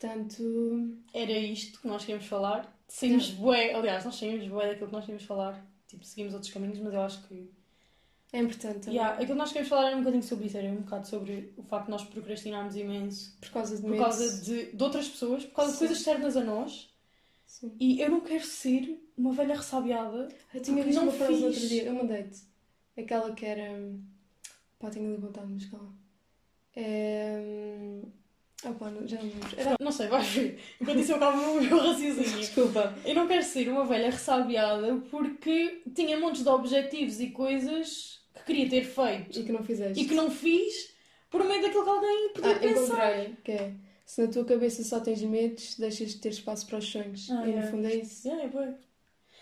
Portanto, 0.08 0.98
Era 1.14 1.32
isto 1.32 1.80
que 1.80 1.88
nós 1.88 2.02
queríamos 2.04 2.26
falar. 2.28 2.78
Saímos 2.88 3.30
bué, 3.32 3.74
aliás, 3.74 4.04
nós 4.04 4.16
saímos 4.16 4.48
bué 4.48 4.68
daquilo 4.68 4.88
que 4.88 4.94
nós 4.94 5.06
queríamos 5.06 5.26
falar. 5.26 5.66
Tipo, 5.88 6.04
seguimos 6.04 6.34
outros 6.34 6.52
caminhos, 6.52 6.80
mas 6.80 6.94
eu 6.94 7.02
acho 7.02 7.24
que... 7.28 7.50
é 8.34 8.40
importante. 8.40 8.90
Yeah, 8.90 9.14
aquilo 9.14 9.30
que 9.30 9.34
nós 9.36 9.50
queríamos 9.50 9.70
falar 9.70 9.88
era 9.88 9.96
um 9.96 10.00
bocadinho 10.00 10.24
sobre 10.24 10.46
isso. 10.48 10.58
Era 10.58 10.68
um 10.68 10.82
bocado 10.82 11.08
sobre 11.08 11.54
o 11.58 11.64
facto 11.64 11.86
de 11.86 11.92
nós 11.92 12.04
procrastinarmos 12.04 12.76
imenso. 12.76 13.38
Por 13.40 13.50
causa 13.52 13.76
de 13.76 13.82
Por 13.82 13.92
medo. 13.92 14.04
causa 14.04 14.42
de, 14.44 14.72
de 14.74 14.84
outras 14.84 15.08
pessoas. 15.08 15.46
Por 15.46 15.56
causa 15.56 15.72
de 15.72 15.78
Sim. 15.78 15.86
coisas 15.86 15.98
externas 15.98 16.38
a 16.38 16.44
nós. 16.44 16.90
Sim. 17.46 17.72
E 17.80 18.02
eu 18.02 18.10
não 18.10 18.22
quero 18.22 18.44
ser 18.44 19.00
uma 19.18 19.32
velha 19.32 19.56
ressabiada. 19.56 20.28
Eu 20.54 20.62
tinha 20.62 20.84
visto 20.84 20.98
não 20.98 21.04
uma 21.04 21.12
frase 21.14 21.40
no 21.40 21.46
outro 21.48 21.68
dia. 21.68 21.84
Eu 21.84 21.94
mandei-te. 21.94 22.42
Aquela 22.98 23.34
que 23.34 23.46
era... 23.46 23.72
hum, 23.72 24.02
Pá, 24.80 24.90
tenho 24.90 25.08
ali 25.08 25.18
vontade, 25.18 25.48
mas 25.50 25.66
calma. 25.66 25.94
É... 26.76 28.02
hum, 28.66 28.76
Ah 28.82 28.92
não- 28.92 29.08
já 29.08 29.18
não. 29.22 29.32
Era... 29.58 29.76
Não 29.80 29.92
sei, 29.92 30.08
vais 30.08 30.28
ver. 30.28 30.60
Enquanto 30.82 31.00
isso 31.00 31.12
eu 31.12 31.16
acabo 31.18 31.42
o 31.42 31.62
meu 31.62 31.78
raciocínio. 31.78 32.40
Desculpa. 32.40 32.94
Eu 33.06 33.16
não 33.16 33.28
quero 33.28 33.44
ser 33.44 33.68
uma 33.70 33.86
velha 33.86 34.10
ressabiada 34.10 34.96
porque 35.10 35.82
tinha 35.96 36.20
montes 36.20 36.44
de 36.44 36.50
objetivos 36.50 37.20
e 37.20 37.32
coisas 37.32 38.22
que 38.36 38.44
queria 38.46 38.70
ter 38.70 38.84
feito 38.86 39.40
E 39.40 39.44
que 39.44 39.52
não 39.52 39.64
fizeste. 39.64 40.02
e 40.04 40.08
que 40.08 40.14
não 40.16 40.30
fiz 40.32 40.94
por 41.30 41.44
medo 41.44 41.62
daquilo 41.64 41.84
que 41.84 41.90
alguém 41.90 42.30
podia 42.34 42.52
Ah, 42.56 42.60
pensar. 42.60 43.18
encontrei. 43.20 43.38
Que 43.44 43.52
é... 43.52 43.74
Se 44.06 44.22
na 44.22 44.28
tua 44.32 44.44
cabeça 44.46 44.84
só 44.84 45.00
tens 45.00 45.22
medos, 45.24 45.76
deixas 45.80 46.10
de 46.12 46.18
ter 46.20 46.30
espaço 46.30 46.68
para 46.68 46.78
os 46.78 46.86
sonhos. 46.92 47.30
Ah, 47.32 47.48
e 47.48 47.52
é. 47.54 47.56
no 47.56 47.68
fundo 47.68 47.88
é 47.88 47.96
isso. 47.96 48.28
Yeah, 48.28 48.44
é. 48.46 48.48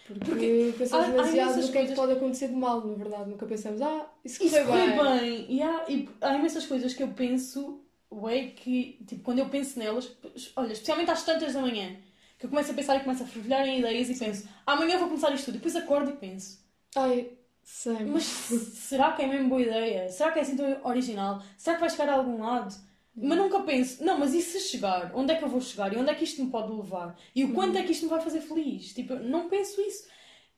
Porque, 0.07 0.25
Porque 0.25 0.73
pensamos 0.77 1.05
há- 1.05 1.11
demasiado 1.11 1.55
no 1.55 1.71
que 1.71 1.77
é 1.77 1.81
que 1.81 1.87
coisas- 1.87 1.95
pode 1.95 2.11
acontecer 2.13 2.47
de 2.49 2.53
mal, 2.55 2.85
na 2.85 2.93
verdade. 2.95 3.29
Nunca 3.29 3.45
pensamos, 3.45 3.81
ah, 3.81 4.05
isso 4.23 4.39
correu 4.39 4.65
bem. 4.71 5.19
bem. 5.19 5.45
E 5.49 5.61
há, 5.63 5.85
e 5.89 6.09
há 6.21 6.35
imensas 6.35 6.65
coisas 6.67 6.93
que 6.93 7.01
eu 7.03 7.07
penso, 7.09 7.80
ué, 8.11 8.47
que 8.47 8.97
tipo, 9.07 9.23
quando 9.23 9.39
eu 9.39 9.49
penso 9.49 9.79
nelas, 9.79 10.11
olha, 10.55 10.73
especialmente 10.73 11.11
às 11.11 11.23
tantas 11.23 11.53
da 11.53 11.61
manhã, 11.61 11.95
que 12.37 12.45
eu 12.45 12.49
começo 12.49 12.71
a 12.71 12.73
pensar 12.73 12.97
e 12.97 13.03
começo 13.03 13.23
a 13.23 13.25
fervilhar 13.25 13.67
em 13.67 13.79
ideias 13.79 14.09
e 14.09 14.17
penso, 14.17 14.47
amanhã 14.65 14.93
eu 14.93 14.99
vou 14.99 15.07
começar 15.07 15.33
isto 15.33 15.45
tudo. 15.45 15.55
E 15.55 15.57
depois 15.57 15.75
acordo 15.75 16.11
e 16.11 16.15
penso, 16.15 16.59
Ai, 16.95 17.31
sei. 17.63 18.05
mas 18.05 18.23
será 18.23 19.13
que 19.13 19.21
é 19.21 19.27
mesmo 19.27 19.49
boa 19.49 19.61
ideia? 19.61 20.09
Será 20.09 20.31
que 20.31 20.39
é 20.39 20.41
assim 20.41 20.55
tão 20.55 20.85
original? 20.85 21.41
Será 21.57 21.75
que 21.75 21.81
vai 21.81 21.89
chegar 21.89 22.09
a 22.09 22.15
algum 22.15 22.41
lado? 22.41 22.75
Mas 23.15 23.37
nunca 23.37 23.59
penso, 23.61 24.03
não, 24.03 24.17
mas 24.17 24.33
e 24.33 24.41
se 24.41 24.59
chegar? 24.59 25.11
Onde 25.13 25.33
é 25.33 25.35
que 25.35 25.43
eu 25.43 25.49
vou 25.49 25.59
chegar? 25.59 25.93
E 25.93 25.97
onde 25.97 26.09
é 26.09 26.15
que 26.15 26.23
isto 26.23 26.43
me 26.43 26.49
pode 26.49 26.71
levar? 26.71 27.17
E 27.35 27.43
o 27.43 27.53
quanto 27.53 27.77
é 27.77 27.83
que 27.83 27.91
isto 27.91 28.03
me 28.03 28.09
vai 28.09 28.21
fazer 28.21 28.41
feliz? 28.41 28.93
Tipo, 28.93 29.15
não 29.15 29.49
penso 29.49 29.81
isso. 29.81 30.07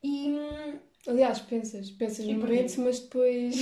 E 0.03 0.29
hum, 0.29 0.79
Aliás, 1.07 1.39
pensas, 1.39 1.91
pensas 1.91 2.25
no 2.25 2.35
momento, 2.35 2.79
mas 2.79 2.99
depois. 2.99 3.55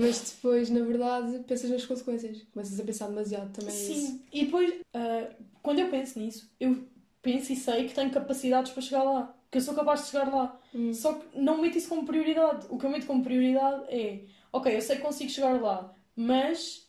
Mas 0.00 0.34
depois, 0.34 0.70
na 0.70 0.80
verdade, 0.80 1.38
pensas 1.46 1.70
nas 1.70 1.84
consequências. 1.84 2.42
Começas 2.52 2.78
a 2.78 2.84
pensar 2.84 3.08
demasiado 3.08 3.52
também. 3.52 3.74
é. 3.74 3.78
Sim, 3.78 4.22
e 4.32 4.44
depois, 4.44 4.74
ah, 4.94 5.28
quando 5.62 5.78
eu 5.80 5.88
penso 5.88 6.18
nisso, 6.18 6.50
eu 6.58 6.84
penso 7.22 7.52
e 7.52 7.56
sei 7.56 7.88
que 7.88 7.94
tenho 7.94 8.10
capacidades 8.10 8.72
para 8.72 8.82
chegar 8.82 9.02
lá. 9.02 9.34
Que 9.50 9.58
eu 9.58 9.62
sou 9.62 9.74
capaz 9.74 10.02
de 10.04 10.10
chegar 10.10 10.32
lá. 10.32 10.60
Hum. 10.74 10.92
Só 10.92 11.14
que 11.14 11.38
não 11.38 11.58
meto 11.60 11.78
isso 11.78 11.88
como 11.88 12.04
prioridade. 12.06 12.66
O 12.68 12.78
que 12.78 12.84
eu 12.86 12.90
meto 12.90 13.06
como 13.06 13.22
prioridade 13.24 13.84
é, 13.88 14.24
ok, 14.52 14.76
eu 14.76 14.82
sei 14.82 14.96
que 14.96 15.02
consigo 15.02 15.30
chegar 15.30 15.60
lá, 15.60 15.94
mas, 16.14 16.86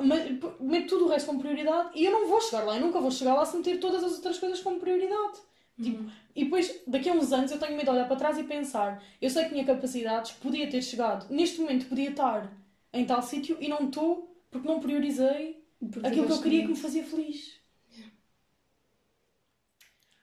mas 0.00 0.30
meto 0.60 0.88
tudo 0.88 1.04
o 1.04 1.08
resto 1.08 1.26
como 1.26 1.40
prioridade 1.40 1.90
e 1.94 2.04
eu 2.04 2.12
não 2.12 2.28
vou 2.28 2.40
chegar 2.40 2.64
lá. 2.64 2.76
Eu 2.76 2.80
nunca 2.86 3.00
vou 3.00 3.10
chegar 3.10 3.34
lá 3.34 3.44
se 3.44 3.56
meter 3.56 3.78
todas 3.78 4.02
as 4.02 4.12
outras 4.14 4.38
coisas 4.38 4.60
como 4.60 4.80
prioridade. 4.80 5.38
Tipo, 5.80 6.04
e 6.34 6.44
depois, 6.44 6.82
daqui 6.86 7.08
a 7.08 7.12
uns 7.12 7.32
anos, 7.32 7.50
eu 7.50 7.58
tenho 7.58 7.72
medo 7.76 7.84
de 7.84 7.90
olhar 7.90 8.06
para 8.06 8.16
trás 8.16 8.38
e 8.38 8.44
pensar: 8.44 9.02
eu 9.20 9.28
sei 9.30 9.44
que 9.44 9.50
tinha 9.50 9.64
capacidades, 9.64 10.32
podia 10.32 10.68
ter 10.70 10.82
chegado, 10.82 11.32
neste 11.32 11.60
momento 11.60 11.86
podia 11.88 12.10
estar 12.10 12.52
em 12.92 13.04
tal 13.04 13.22
sítio 13.22 13.56
e 13.60 13.68
não 13.68 13.88
estou 13.88 14.34
porque 14.50 14.68
não 14.68 14.80
priorizei 14.80 15.64
Porque 15.90 16.06
aquilo 16.08 16.26
que 16.26 16.32
eu 16.32 16.40
queria 16.40 16.62
que 16.62 16.68
me 16.70 16.76
fazia 16.76 17.04
feliz. 17.04 17.60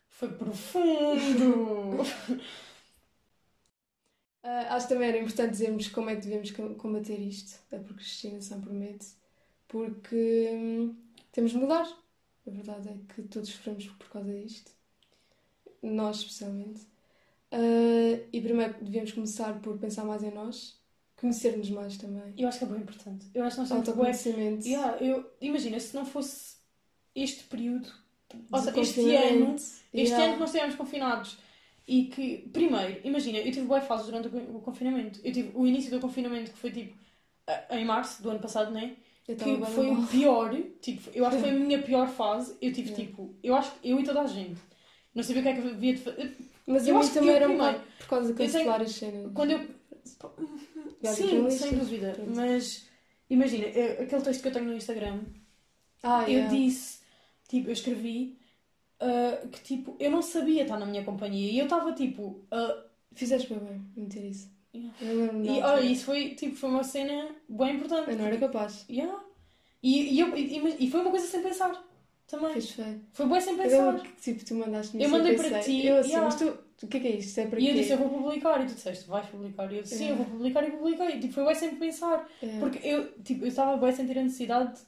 Foi 0.10 0.30
profundo! 0.30 2.04
Ah, 4.44 4.76
acho 4.76 4.88
que 4.88 4.94
também 4.94 5.10
era 5.10 5.18
importante 5.20 5.52
dizermos 5.52 5.88
como 5.90 6.10
é 6.10 6.16
que 6.16 6.22
devemos 6.22 6.52
com- 6.52 6.76
combater 6.76 7.20
isto, 7.20 7.60
a 7.76 7.80
procrastinação 7.80 8.62
por 8.62 8.72
medo, 8.74 9.06
porque 9.68 10.50
hum, 10.54 10.96
temos 11.32 11.52
de 11.52 11.58
mudar. 11.58 11.86
A 12.48 12.50
verdade 12.52 12.90
é 12.90 12.98
que 13.14 13.24
todos 13.24 13.50
sofremos 13.50 13.88
por 13.88 14.10
causa 14.10 14.32
disto, 14.34 14.72
nós 15.82 16.18
especialmente. 16.18 16.82
Ah, 17.52 18.20
e 18.32 18.42
primeiro 18.42 18.76
devemos 18.82 19.12
começar 19.12 19.54
por 19.60 19.78
pensar 19.78 20.04
mais 20.06 20.24
em 20.24 20.32
nós, 20.32 20.78
conhecer-nos 21.20 21.70
mais 21.70 21.98
também. 21.98 22.34
eu 22.38 22.48
acho 22.48 22.60
que 22.60 22.66
é 22.66 22.68
bem 22.68 22.80
importante. 22.82 23.26
Eu 23.34 23.44
acho 23.44 23.56
que 23.56 23.60
nós 23.62 23.70
bué- 23.70 23.78
Autoconhecimento. 23.80 24.68
Yeah, 24.68 24.98
eu, 25.04 25.26
imagina, 25.42 25.80
se 25.80 25.96
não 25.96 26.06
fosse 26.06 26.58
este 27.16 27.44
período, 27.46 27.88
ou 28.52 28.60
seja, 28.60 28.80
este 28.80 29.16
ano, 29.16 29.56
este 29.56 29.74
Yeah. 29.94 30.24
ano 30.26 30.34
que 30.36 30.40
nós 30.40 30.50
estivemos 30.50 30.76
confinados 30.76 31.38
e 31.88 32.06
que, 32.06 32.38
primeiro, 32.54 33.02
imagina, 33.04 33.40
eu 33.40 33.52
tive 33.52 33.66
boas 33.66 33.84
fases 33.86 34.06
durante 34.06 34.28
o 34.28 34.32
con- 34.32 34.58
o 34.58 34.62
confinamento. 34.62 35.20
Eu 35.24 35.34
tive 35.34 35.52
o 35.56 35.66
início 35.66 35.90
do 35.90 36.00
confinamento 36.00 36.52
que 36.52 36.58
foi 36.58 36.72
tipo 36.72 36.96
em 37.72 37.84
março 37.84 38.22
do 38.22 38.30
ano 38.30 38.40
passado, 38.40 38.72
né? 38.72 38.96
Eu 39.28 39.36
Que 39.36 39.44
bem 39.44 39.66
foi 39.66 39.90
o 39.92 40.06
pior, 40.08 40.56
tipo, 40.82 41.10
eu 41.16 41.26
acho 41.26 41.38
que 41.38 41.42
foi 41.44 41.52
a 41.52 41.54
minha 41.54 41.82
pior 41.82 42.08
fase. 42.08 42.56
Eu 42.62 42.72
tive 42.72 42.90
Yeah. 42.92 43.06
tipo, 43.08 43.36
eu 43.44 43.56
acho 43.56 43.72
que 43.74 43.90
eu 43.90 44.00
e 44.00 44.04
toda 44.04 44.22
a 44.22 44.28
gente. 44.28 44.60
Não 45.16 45.24
sabia 45.24 45.42
o 45.42 45.44
que 45.44 45.50
é 45.50 45.54
que 45.62 45.68
havia 45.68 45.94
de 45.96 46.02
fazer. 46.02 46.38
Mas 46.68 46.88
eu 46.88 46.96
a 46.98 47.00
mim 47.00 47.08
que 47.08 47.14
também 47.14 47.30
eu 47.30 47.36
era 47.36 47.50
um 47.50 47.58
bocado 47.58 47.84
por 48.00 48.08
causa 48.08 48.26
de 48.26 48.32
eu 48.32 48.36
tenho- 48.38 48.52
cancelar 48.52 48.82
as 48.82 48.92
cenas. 48.92 49.32
Quando 49.34 49.52
eu. 49.52 49.68
Sim, 51.14 51.50
sem 51.50 51.78
dúvida. 51.78 52.12
Pronto. 52.16 52.32
Mas 52.36 52.86
imagina, 53.30 53.66
eu- 53.66 54.04
aquele 54.04 54.22
texto 54.22 54.42
que 54.42 54.48
eu 54.48 54.52
tenho 54.52 54.66
no 54.66 54.74
Instagram 54.76 55.22
Ah, 56.04 56.24
eu 56.24 56.30
yeah. 56.40 56.54
disse, 56.56 57.00
tipo, 57.48 57.70
eu 57.70 57.74
escrevi 57.74 58.38
ah, 59.00 59.48
que 59.52 59.62
tipo, 59.62 59.96
eu 60.00 60.12
não 60.12 60.22
sabia 60.22 60.64
estar 60.64 60.78
na 60.78 60.86
minha 60.86 61.04
companhia 61.04 61.52
e 61.52 61.58
eu 61.58 61.66
estava 61.66 61.92
tipo. 61.94 62.44
ah, 62.52 62.86
Fizeste 63.16 63.50
bem, 63.50 63.60
bem, 63.60 63.82
meter 64.06 64.24
isso. 64.24 64.48
Yeah. 64.74 64.94
Eu 65.02 65.44
e 65.44 65.62
olha, 65.62 65.82
isso 65.84 66.06
foi, 66.06 66.30
tipo, 66.36 66.56
foi 66.56 66.70
uma 66.70 66.84
cena 66.84 67.36
bem 67.50 67.76
importante. 67.76 68.12
Eu 68.12 68.18
não 68.18 68.26
era 68.26 68.38
capaz. 68.38 68.86
Yeah. 68.88 69.20
E, 69.82 70.14
e, 70.16 70.20
eu, 70.20 70.38
e, 70.38 70.86
e 70.86 70.92
foi 70.92 71.00
uma 71.02 71.10
coisa 71.10 71.26
sem 71.26 71.42
pensar 71.42 71.72
também. 72.30 72.54
Fez 72.54 72.72
feio. 72.72 73.02
Foi 73.14 73.28
bem 73.28 73.42
sem 73.42 73.54
Eu 73.54 73.60
pensar. 73.64 74.00
que 74.02 74.22
tipo, 74.22 74.46
tu 74.46 74.56
mandaste-me 74.56 75.04
Eu 75.04 75.10
mandei 75.10 75.36
para 75.36 75.60
ti, 75.60 75.86
Eu 75.86 75.98
assim, 75.98 76.10
yeah. 76.10 76.26
mas 76.26 76.36
tu, 76.36 76.58
o 76.84 76.88
que 76.88 76.98
é 76.98 77.00
que 77.00 77.08
é 77.08 77.12
isto? 77.18 77.40
É 77.40 77.48
para 77.48 77.60
E 77.60 77.68
eu 77.68 77.74
quê? 77.74 77.80
disse, 77.80 77.92
eu 77.94 77.98
vou 77.98 78.10
publicar. 78.10 78.62
E 78.62 78.66
tu 78.68 78.74
disseste, 78.76 79.08
vais 79.10 79.26
publicar. 79.28 79.72
E 79.72 79.78
eu 79.78 79.84
disse, 79.84 79.98
sim, 79.98 80.10
eu 80.10 80.16
vou 80.16 80.26
publicar 80.26 80.64
e 80.68 80.72
publiquei. 80.72 81.08
E, 81.16 81.20
tipo, 81.20 81.34
foi 81.34 81.46
bem 81.46 81.56
sem 81.56 81.76
pensar. 81.76 82.28
É. 82.42 82.60
Porque 82.60 82.80
eu, 82.88 83.12
tipo, 83.24 83.44
eu 83.44 83.48
estava 83.50 83.76
bem 83.78 83.90
a 83.90 83.94
sentir 83.94 84.18
a 84.18 84.24
necessidade. 84.24 84.80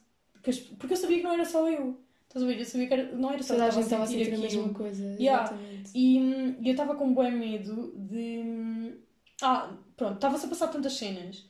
que 0.44 0.52
Porque 0.78 0.94
eu 0.94 0.98
sabia 0.98 1.18
que 1.18 1.24
não 1.24 1.34
era 1.34 1.46
só 1.46 1.68
eu. 1.70 2.00
Estás 2.28 2.44
a 2.44 2.48
ver? 2.48 2.60
Eu 2.60 2.66
sabia 2.66 2.88
que 2.88 2.94
era- 2.94 3.12
não 3.16 3.30
era 3.32 3.44
só 3.44 3.54
Toda 3.56 3.66
eu 3.66 3.68
a 3.68 3.70
que 3.70 3.76
gente 3.76 3.84
estava 3.84 4.04
a 4.04 4.08
sentir 4.08 4.22
a 4.22 4.28
aquilo. 4.28 4.42
mesma 4.42 4.74
coisa. 4.74 5.04
Yeah. 5.20 5.44
Exatamente. 5.44 5.92
E 5.94 6.20
hum, 6.20 6.56
eu 6.64 6.72
estava 6.72 6.96
com 6.96 7.14
bem 7.14 7.32
medo 7.34 7.94
de. 7.98 8.40
hum, 8.46 8.94
Ah, 9.42 9.74
pronto, 9.98 10.16
estava-se 10.16 10.46
a 10.46 10.50
passar 10.50 10.68
tantas 10.68 10.94
cenas. 10.94 11.46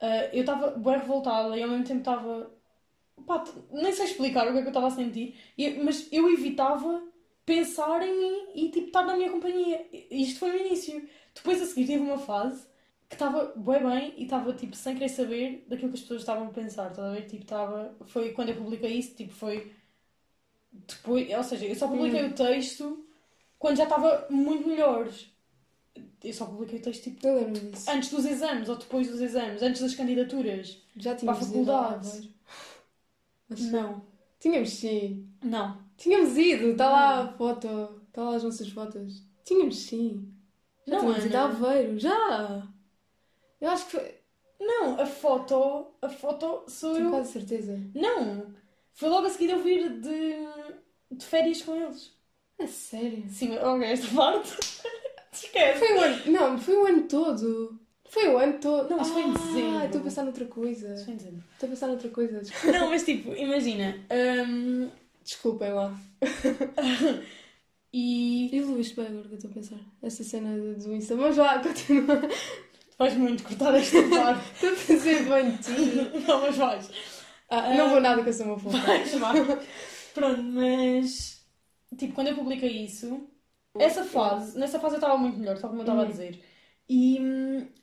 Ah, 0.00 0.26
eu 0.32 0.40
estava 0.42 0.70
bem 0.72 0.98
revoltada 0.98 1.56
e 1.56 1.62
ao 1.62 1.68
mesmo 1.68 1.84
tempo 1.84 2.00
estava. 2.00 2.50
Pá, 3.30 3.44
nem 3.70 3.92
sei 3.92 4.06
explicar 4.06 4.48
o 4.48 4.52
que 4.52 4.58
é 4.58 4.60
que 4.62 4.66
eu 4.66 4.70
estava 4.70 4.88
a 4.88 4.90
sentir, 4.90 5.36
mas 5.84 6.08
eu 6.10 6.28
evitava 6.32 7.00
pensar 7.46 8.02
em 8.02 8.18
mim 8.18 8.48
e 8.56 8.70
tipo 8.70 8.88
estar 8.88 9.04
na 9.04 9.16
minha 9.16 9.30
companhia. 9.30 9.86
Isto 10.10 10.40
foi 10.40 10.50
o 10.50 10.66
início. 10.66 11.08
Depois 11.32 11.62
a 11.62 11.66
seguir 11.66 11.86
tive 11.86 12.00
uma 12.00 12.18
fase 12.18 12.66
que 13.08 13.14
estava 13.14 13.52
bem 13.54 13.84
bem 13.84 14.14
e 14.16 14.24
estava 14.24 14.52
tipo 14.52 14.74
sem 14.74 14.94
querer 14.94 15.10
saber 15.10 15.64
daquilo 15.68 15.90
que 15.90 15.94
as 15.94 16.00
pessoas 16.00 16.22
estavam 16.22 16.48
a 16.48 16.50
pensar, 16.50 16.90
estás 16.90 17.06
a 17.06 17.12
ver? 17.12 17.26
Tipo, 17.26 17.44
estava. 17.44 17.94
Foi 18.06 18.32
quando 18.32 18.48
eu 18.48 18.56
publiquei 18.56 18.94
isso, 18.94 19.14
tipo, 19.14 19.32
foi. 19.32 19.70
Depois, 20.72 21.32
ou 21.32 21.44
seja, 21.44 21.66
eu 21.66 21.76
só 21.76 21.86
publiquei 21.86 22.24
o 22.24 22.32
texto 22.32 23.06
quando 23.60 23.76
já 23.76 23.84
estava 23.84 24.26
muito 24.28 24.66
melhor. 24.66 25.08
Eu 26.24 26.32
só 26.32 26.46
publiquei 26.46 26.80
o 26.80 26.82
texto 26.82 27.04
tipo 27.04 27.28
antes 27.88 28.10
dos 28.10 28.24
exames 28.24 28.68
ou 28.68 28.74
depois 28.74 29.08
dos 29.08 29.20
exames, 29.20 29.62
antes 29.62 29.80
das 29.80 29.94
candidaturas. 29.94 30.82
Já 30.96 31.14
Para 31.14 31.32
a 31.32 31.36
tínhamos 31.36 31.48
ido 31.48 31.72
a 31.72 31.90
faculdade. 31.92 32.39
Acho- 33.50 33.70
Não. 33.70 34.02
Tínhamos 34.38 34.70
sim. 34.70 35.28
Não. 35.42 35.78
Tínhamos 35.96 36.36
ido. 36.38 36.68
Está 36.70 36.88
lá 36.90 37.20
a 37.22 37.32
foto. 37.32 37.68
Está 38.08 38.22
lá 38.22 38.36
as 38.36 38.42
nossas 38.44 38.68
fotos. 38.70 39.22
Tínhamos 39.44 39.76
sim. 39.76 40.32
Já 40.86 40.94
Não, 40.94 41.00
tínhamos 41.00 41.24
ido 41.26 41.36
a. 41.36 41.42
Aveiro. 41.44 41.98
Já! 41.98 42.68
Eu 43.60 43.70
acho 43.70 43.84
que 43.86 43.90
foi. 43.92 44.14
Não, 44.60 45.00
a 45.00 45.06
foto. 45.06 45.88
A 46.00 46.08
foto 46.08 46.64
sou 46.70 46.94
Tenho 46.94 47.06
eu. 47.06 47.10
quase 47.10 47.32
certeza. 47.32 47.78
Não! 47.94 48.54
Foi 48.92 49.08
logo 49.08 49.26
a 49.26 49.30
seguir 49.30 49.50
eu 49.50 49.62
vir 49.62 50.00
de, 50.00 50.34
de 51.10 51.24
férias 51.24 51.62
com 51.62 51.74
eles. 51.76 52.12
A 52.58 52.66
sério? 52.66 53.24
Sim, 53.28 53.56
ok, 53.56 53.84
esta 53.88 54.14
parte. 54.14 54.50
Esquece. 55.32 55.78
Foi 55.78 55.96
o 55.96 56.00
ano. 56.00 56.32
Não, 56.32 56.58
foi 56.58 56.76
o 56.76 56.86
ano 56.86 57.08
todo. 57.08 57.79
Foi 58.10 58.28
o 58.28 58.38
ano 58.38 58.58
todo. 58.60 58.90
Não, 58.90 59.00
isso 59.02 59.12
foi 59.12 59.22
em 59.22 59.30
Ah, 59.30 59.38
dezembro. 59.38 59.84
Estou 59.86 60.00
a 60.00 60.04
pensar 60.04 60.22
noutra 60.24 60.44
coisa. 60.46 60.94
Isso 60.94 61.04
foi 61.04 61.14
em 61.14 61.16
dezembro. 61.16 61.44
Estou 61.54 61.66
a 61.66 61.70
pensar 61.70 61.86
noutra 61.86 62.08
coisa. 62.10 62.40
Desculpa- 62.40 62.78
Não, 62.78 62.90
mas 62.90 63.02
tipo, 63.04 63.34
imagina. 63.34 63.96
hum, 64.48 64.90
Desculpem 65.22 65.72
lá. 65.72 65.94
e. 67.92 68.50
Evoluíste 68.56 68.96
bem 68.96 69.06
agora 69.06 69.28
que 69.28 69.34
eu 69.34 69.36
estou 69.36 69.50
a 69.50 69.54
pensar. 69.54 69.78
Essa 70.02 70.24
cena 70.24 70.56
do 70.74 70.92
Insta. 70.94 71.14
Mas 71.16 71.36
vá, 71.36 71.58
continua. 71.60 72.20
Vais 72.98 73.14
muito 73.16 73.42
cortar 73.44 73.74
esta 73.74 74.02
parte. 74.08 74.52
Estou 74.54 74.70
a 74.70 74.76
fazer 74.76 75.24
bem 75.28 75.50
de 75.52 75.58
ti. 75.58 76.20
não, 76.26 76.40
mas 76.42 76.56
vais. 76.56 76.90
Ah, 77.48 77.74
não 77.74 77.90
vou 77.90 78.00
nada 78.00 78.22
que 78.22 78.28
eu 78.28 78.32
sou 78.32 78.46
uma 78.46 78.58
fofa. 78.58 78.78
Vais. 78.78 79.12
Pronto, 80.14 80.42
mas. 80.42 81.40
Tipo, 81.96 82.14
quando 82.14 82.28
eu 82.28 82.34
publiquei 82.36 82.84
isso, 82.84 83.26
essa 83.78 84.04
fase, 84.04 84.58
nessa 84.58 84.78
fase 84.78 84.94
eu 84.94 84.98
estava 84.98 85.16
muito 85.18 85.38
melhor, 85.38 85.58
tal 85.58 85.70
como 85.70 85.80
eu 85.82 85.84
estava 85.84 86.00
a 86.02 86.04
Uhum. 86.04 86.10
dizer. 86.10 86.40
E, 86.92 87.20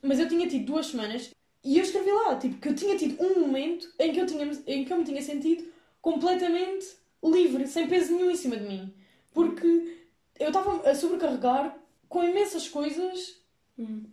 mas 0.02 0.20
eu 0.20 0.28
tinha 0.28 0.46
tido 0.46 0.66
duas 0.66 0.88
semanas 0.88 1.30
e 1.64 1.78
eu 1.78 1.82
escrevi 1.82 2.10
lá, 2.10 2.36
tipo, 2.36 2.60
que 2.60 2.68
eu 2.68 2.74
tinha 2.74 2.94
tido 2.96 3.22
um 3.24 3.40
momento 3.40 3.88
em 3.98 4.12
que 4.12 4.20
eu, 4.20 4.26
tinha, 4.26 4.44
em 4.66 4.84
que 4.84 4.92
eu 4.92 4.98
me 4.98 5.04
tinha 5.04 5.22
sentido 5.22 5.64
completamente 6.02 6.86
livre, 7.24 7.66
sem 7.66 7.88
peso 7.88 8.12
nenhum 8.14 8.30
em 8.30 8.36
cima 8.36 8.56
de 8.58 8.64
mim. 8.64 8.94
Porque 9.32 9.96
eu 10.38 10.48
estava 10.48 10.88
a 10.90 10.94
sobrecarregar 10.94 11.78
com 12.08 12.22
imensas 12.22 12.68
coisas 12.68 13.38
Hum. 13.78 14.04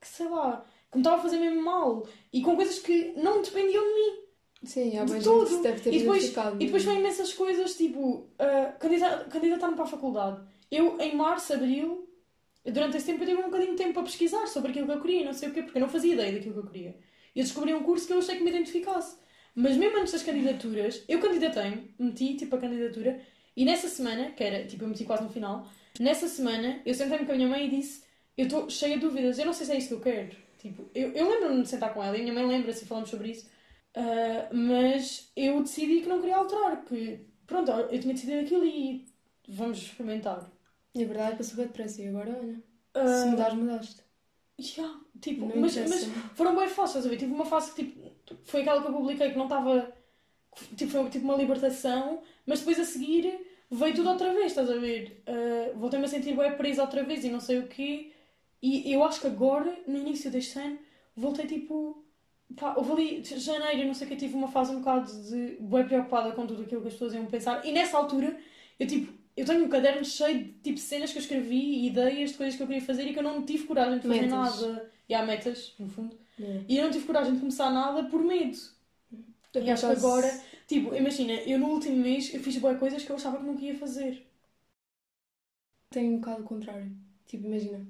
que, 0.00 0.06
sei 0.06 0.28
lá, 0.28 0.64
que 0.90 0.96
me 0.98 1.02
estavam 1.02 1.18
a 1.18 1.22
fazer 1.22 1.38
mesmo 1.38 1.62
mal. 1.62 2.06
E 2.32 2.42
com 2.42 2.54
coisas 2.54 2.78
que 2.78 3.12
não 3.16 3.42
dependiam 3.42 3.82
de 3.82 3.94
mim. 3.94 4.18
Sim, 4.62 4.98
há 4.98 5.04
De 5.04 5.12
gente 5.12 5.24
tudo. 5.24 5.62
deve 5.62 5.80
ter 5.80 5.92
E 5.92 5.98
depois-. 6.00 6.32
E 6.60 6.64
depois 6.66 6.84
vêm 6.84 6.98
imensas 6.98 7.32
coisas, 7.32 7.76
tipo, 7.76 8.00
uh, 8.00 8.78
candidata- 8.78 9.24
candidatar-me 9.24 9.74
para 9.74 9.84
a 9.84 9.88
faculdade. 9.88 10.40
Eu, 10.70 11.00
em 11.00 11.14
março, 11.16 11.52
abril, 11.52 12.05
durante 12.72 12.96
esse 12.96 13.06
tempo, 13.06 13.22
eu 13.22 13.28
tive 13.28 13.40
um 13.40 13.44
bocadinho 13.46 13.72
de 13.72 13.76
tempo 13.76 13.94
para 13.94 14.02
pesquisar 14.02 14.46
sobre 14.46 14.70
aquilo 14.70 14.86
que 14.86 14.92
eu 14.92 15.00
queria, 15.00 15.24
não 15.24 15.32
sei 15.32 15.48
o 15.48 15.52
quê, 15.52 15.62
porque 15.62 15.78
eu 15.78 15.82
não 15.82 15.88
fazia 15.88 16.14
ideia 16.14 16.32
daquilo 16.32 16.54
que 16.54 16.60
eu 16.60 16.66
queria. 16.66 16.96
Eu 17.34 17.42
descobri 17.42 17.74
um 17.74 17.82
curso 17.82 18.06
que 18.06 18.12
eu 18.12 18.18
achei 18.18 18.36
que 18.36 18.42
me 18.42 18.50
identificasse. 18.50 19.18
Mas 19.54 19.76
mesmo 19.76 19.98
antes 19.98 20.12
das 20.12 20.22
candidaturas, 20.22 21.02
eu 21.08 21.18
candidatei-me, 21.18 21.94
meti, 21.98 22.34
tipo, 22.34 22.56
a 22.56 22.58
candidatura, 22.58 23.20
e 23.56 23.64
nessa 23.64 23.88
semana, 23.88 24.32
que 24.32 24.44
era, 24.44 24.66
tipo, 24.66 24.84
eu 24.84 24.88
meti 24.88 25.04
quase 25.04 25.22
no 25.22 25.30
final, 25.30 25.66
nessa 25.98 26.28
semana, 26.28 26.80
eu 26.84 26.94
sentei-me 26.94 27.24
com 27.24 27.32
a 27.32 27.36
minha 27.36 27.48
mãe 27.48 27.66
e 27.66 27.70
disse, 27.70 28.04
eu 28.36 28.44
estou 28.44 28.68
cheia 28.68 28.96
de 28.96 29.00
dúvidas, 29.00 29.38
eu 29.38 29.46
não 29.46 29.52
sei 29.52 29.66
se 29.66 29.72
é 29.72 29.78
isto 29.78 29.88
que 29.88 29.94
eu 29.94 30.00
quero. 30.00 30.36
Tipo, 30.58 30.90
eu, 30.94 31.12
eu 31.12 31.30
lembro-me 31.30 31.62
de 31.62 31.68
sentar 31.68 31.94
com 31.94 32.02
ela, 32.02 32.16
e 32.16 32.20
a 32.20 32.22
minha 32.22 32.34
mãe 32.34 32.46
lembra-se 32.46 32.84
e 32.84 32.86
falamos 32.86 33.08
sobre 33.08 33.30
isso, 33.30 33.48
Uh, 33.96 34.54
mas 34.54 35.32
eu 35.34 35.62
decidi 35.62 36.02
que 36.02 36.08
não 36.08 36.20
queria 36.20 36.36
alterar, 36.36 36.84
que 36.84 37.18
pronto, 37.46 37.70
eu 37.70 37.98
tinha 37.98 38.12
decidido 38.12 38.40
aquilo 38.40 38.66
e 38.66 39.06
vamos 39.48 39.78
experimentar. 39.78 40.52
E 40.96 41.04
a 41.04 41.06
verdade 41.06 41.28
é 41.28 41.30
que 41.32 41.38
passou 41.38 41.56
bem 41.56 41.66
depressa 41.66 42.02
e 42.02 42.08
agora, 42.08 42.30
olha. 42.40 42.62
Uh, 42.96 43.20
Se 43.22 43.26
mudares, 43.26 43.54
mudaste. 43.54 44.02
yeah, 44.58 45.00
tipo, 45.20 45.46
Não 45.46 45.56
mas, 45.60 45.76
interessa. 45.76 46.06
mas 46.08 46.36
foram 46.36 46.56
bem 46.56 46.68
fáceis, 46.68 47.04
estás 47.04 47.06
a 47.06 47.08
ver? 47.10 47.16
Tive 47.18 47.32
uma 47.34 47.44
fase 47.44 47.72
que 47.74 47.84
tipo, 47.84 48.10
foi 48.44 48.62
aquela 48.62 48.80
que 48.80 48.88
eu 48.88 48.92
publiquei 48.94 49.30
que 49.30 49.36
não 49.38 49.44
estava. 49.44 49.92
Tipo, 50.76 50.90
foi 50.92 51.10
tipo 51.10 51.24
uma 51.26 51.36
libertação, 51.36 52.22
mas 52.46 52.60
depois 52.60 52.80
a 52.80 52.84
seguir 52.84 53.38
veio 53.70 53.94
tudo 53.94 54.08
outra 54.08 54.32
vez, 54.32 54.46
estás 54.46 54.70
a 54.70 54.76
ver? 54.76 55.22
Uh, 55.28 55.78
Voltei-me 55.78 56.06
a 56.06 56.08
sentir 56.08 56.34
bem 56.36 56.56
presa 56.56 56.82
outra 56.82 57.02
vez 57.04 57.24
e 57.24 57.28
não 57.30 57.40
sei 57.40 57.58
o 57.58 57.66
quê. 57.68 58.12
E 58.62 58.90
eu 58.92 59.04
acho 59.04 59.20
que 59.20 59.26
agora, 59.26 59.76
no 59.86 59.98
início 59.98 60.30
deste 60.30 60.58
ano, 60.58 60.78
voltei 61.14 61.46
tipo. 61.46 62.02
Pá, 62.56 62.74
houve 62.76 62.92
ali, 62.92 63.20
de 63.20 63.38
janeiro, 63.40 63.86
não 63.86 63.94
sei 63.94 64.06
o 64.06 64.10
que, 64.10 64.16
tive 64.16 64.34
uma 64.34 64.48
fase 64.48 64.72
um 64.72 64.78
bocado 64.78 65.12
de. 65.28 65.56
bem 65.60 65.84
preocupada 65.86 66.32
com 66.32 66.46
tudo 66.46 66.62
aquilo 66.62 66.80
que 66.80 66.88
as 66.88 66.94
pessoas 66.94 67.12
iam 67.14 67.26
pensar. 67.26 67.64
E 67.66 67.72
nessa 67.72 67.98
altura, 67.98 68.38
eu 68.80 68.86
tipo. 68.86 69.12
Eu 69.36 69.44
tenho 69.44 69.64
um 69.64 69.68
caderno 69.68 70.04
cheio 70.04 70.44
de 70.44 70.52
tipo 70.54 70.78
cenas 70.78 71.12
que 71.12 71.18
eu 71.18 71.22
escrevi 71.22 71.56
e 71.56 71.86
ideias 71.88 72.30
de 72.30 72.36
coisas 72.36 72.56
que 72.56 72.62
eu 72.62 72.66
queria 72.66 72.82
fazer 72.82 73.04
e 73.06 73.12
que 73.12 73.18
eu 73.18 73.22
não 73.22 73.44
tive 73.44 73.64
coragem 73.66 73.98
de 73.98 74.06
fazer 74.06 74.22
Metas. 74.22 74.60
nada. 74.60 74.90
E 75.08 75.14
há 75.14 75.24
metas, 75.24 75.74
no 75.78 75.88
fundo. 75.88 76.16
É. 76.40 76.60
E 76.68 76.76
eu 76.78 76.84
não 76.84 76.90
tive 76.90 77.06
coragem 77.06 77.34
de 77.34 77.40
começar 77.40 77.70
nada 77.70 78.04
por 78.08 78.22
medo. 78.22 78.56
Eu, 79.54 79.62
E 79.62 79.70
acho 79.70 79.86
que 79.86 79.92
agora, 79.92 80.40
tipo, 80.66 80.94
imagina, 80.94 81.32
eu 81.32 81.58
no 81.58 81.68
último 81.68 81.96
mês 81.96 82.32
eu 82.34 82.40
fiz 82.40 82.56
boas 82.58 82.78
coisas 82.78 83.02
que 83.04 83.10
eu 83.10 83.16
achava 83.16 83.38
que 83.38 83.44
nunca 83.44 83.62
ia 83.64 83.76
fazer. 83.78 84.26
Tenho 85.90 86.12
um 86.12 86.20
bocado 86.20 86.42
o 86.42 86.46
contrário. 86.46 86.92
Tipo, 87.26 87.46
imagina. 87.46 87.86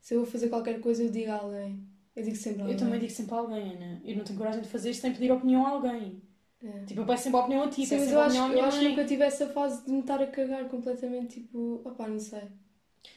Se 0.00 0.14
eu 0.14 0.22
vou 0.22 0.30
fazer 0.30 0.48
qualquer 0.48 0.80
coisa, 0.80 1.02
eu 1.04 1.10
digo 1.10 1.30
a 1.30 1.36
alguém. 1.36 1.86
Eu 2.16 2.22
digo 2.24 2.36
sempre 2.36 2.60
a 2.60 2.64
alguém. 2.64 2.74
Eu 2.74 2.78
também 2.78 3.00
digo 3.00 3.12
sempre 3.12 3.34
a 3.34 3.38
alguém, 3.38 3.72
Ana. 3.74 4.00
Eu 4.04 4.16
não 4.16 4.24
tenho 4.24 4.38
coragem 4.38 4.62
de 4.62 4.68
fazer 4.68 4.94
sem 4.94 5.12
pedir 5.12 5.30
opinião 5.30 5.66
a 5.66 5.70
alguém. 5.70 6.20
É. 6.64 6.84
Tipo, 6.86 7.00
eu 7.00 7.06
peço 7.06 7.24
sempre 7.24 7.38
a 7.38 7.42
opinião 7.42 7.62
a 7.64 7.68
ti, 7.68 7.86
Sim, 7.86 7.98
mas 7.98 8.12
eu 8.12 8.20
acho, 8.20 8.38
eu 8.52 8.64
acho 8.64 8.78
que 8.78 8.88
nunca 8.88 9.04
tive 9.04 9.24
essa 9.24 9.46
fase 9.48 9.84
de 9.84 9.90
me 9.90 10.00
estar 10.00 10.20
a 10.22 10.26
cagar 10.26 10.68
completamente, 10.68 11.40
tipo, 11.40 11.82
opá, 11.84 12.06
não 12.08 12.20
sei. 12.20 12.42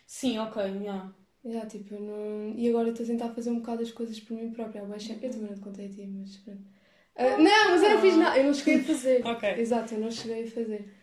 Sim, 0.08 0.38
ok, 0.40 0.64
yeah. 0.64 1.14
Já, 1.44 1.66
tipo, 1.68 1.94
eu 1.94 2.02
não... 2.02 2.58
E 2.58 2.68
agora 2.70 2.90
estou 2.90 3.04
a 3.04 3.08
tentar 3.08 3.30
fazer 3.30 3.52
um 3.52 3.60
bocado 3.60 3.84
as 3.84 3.92
coisas 3.92 4.20
por 4.20 4.36
mim 4.36 4.50
própria. 4.52 4.80
Eu, 4.80 4.88
baixei... 4.88 5.16
eu 5.22 5.30
também 5.30 5.48
não 5.50 5.54
te 5.56 5.62
contei 5.62 5.86
a 5.86 5.90
ti, 5.90 6.08
mas 6.08 6.38
pronto. 6.38 6.62
Ah, 7.16 7.38
não, 7.38 7.70
mas 7.70 7.84
eu 7.84 7.90
não 7.92 8.02
fiz 8.02 8.18
nada, 8.18 8.38
eu 8.38 8.44
não 8.46 8.54
cheguei 8.54 8.82
a 8.82 8.84
fazer. 8.84 9.22
Ok. 9.28 9.50
Exato, 9.60 9.94
eu 9.94 10.00
não 10.00 10.12
cheguei 10.12 10.44
a 10.44 10.52
fazer. 10.52 10.94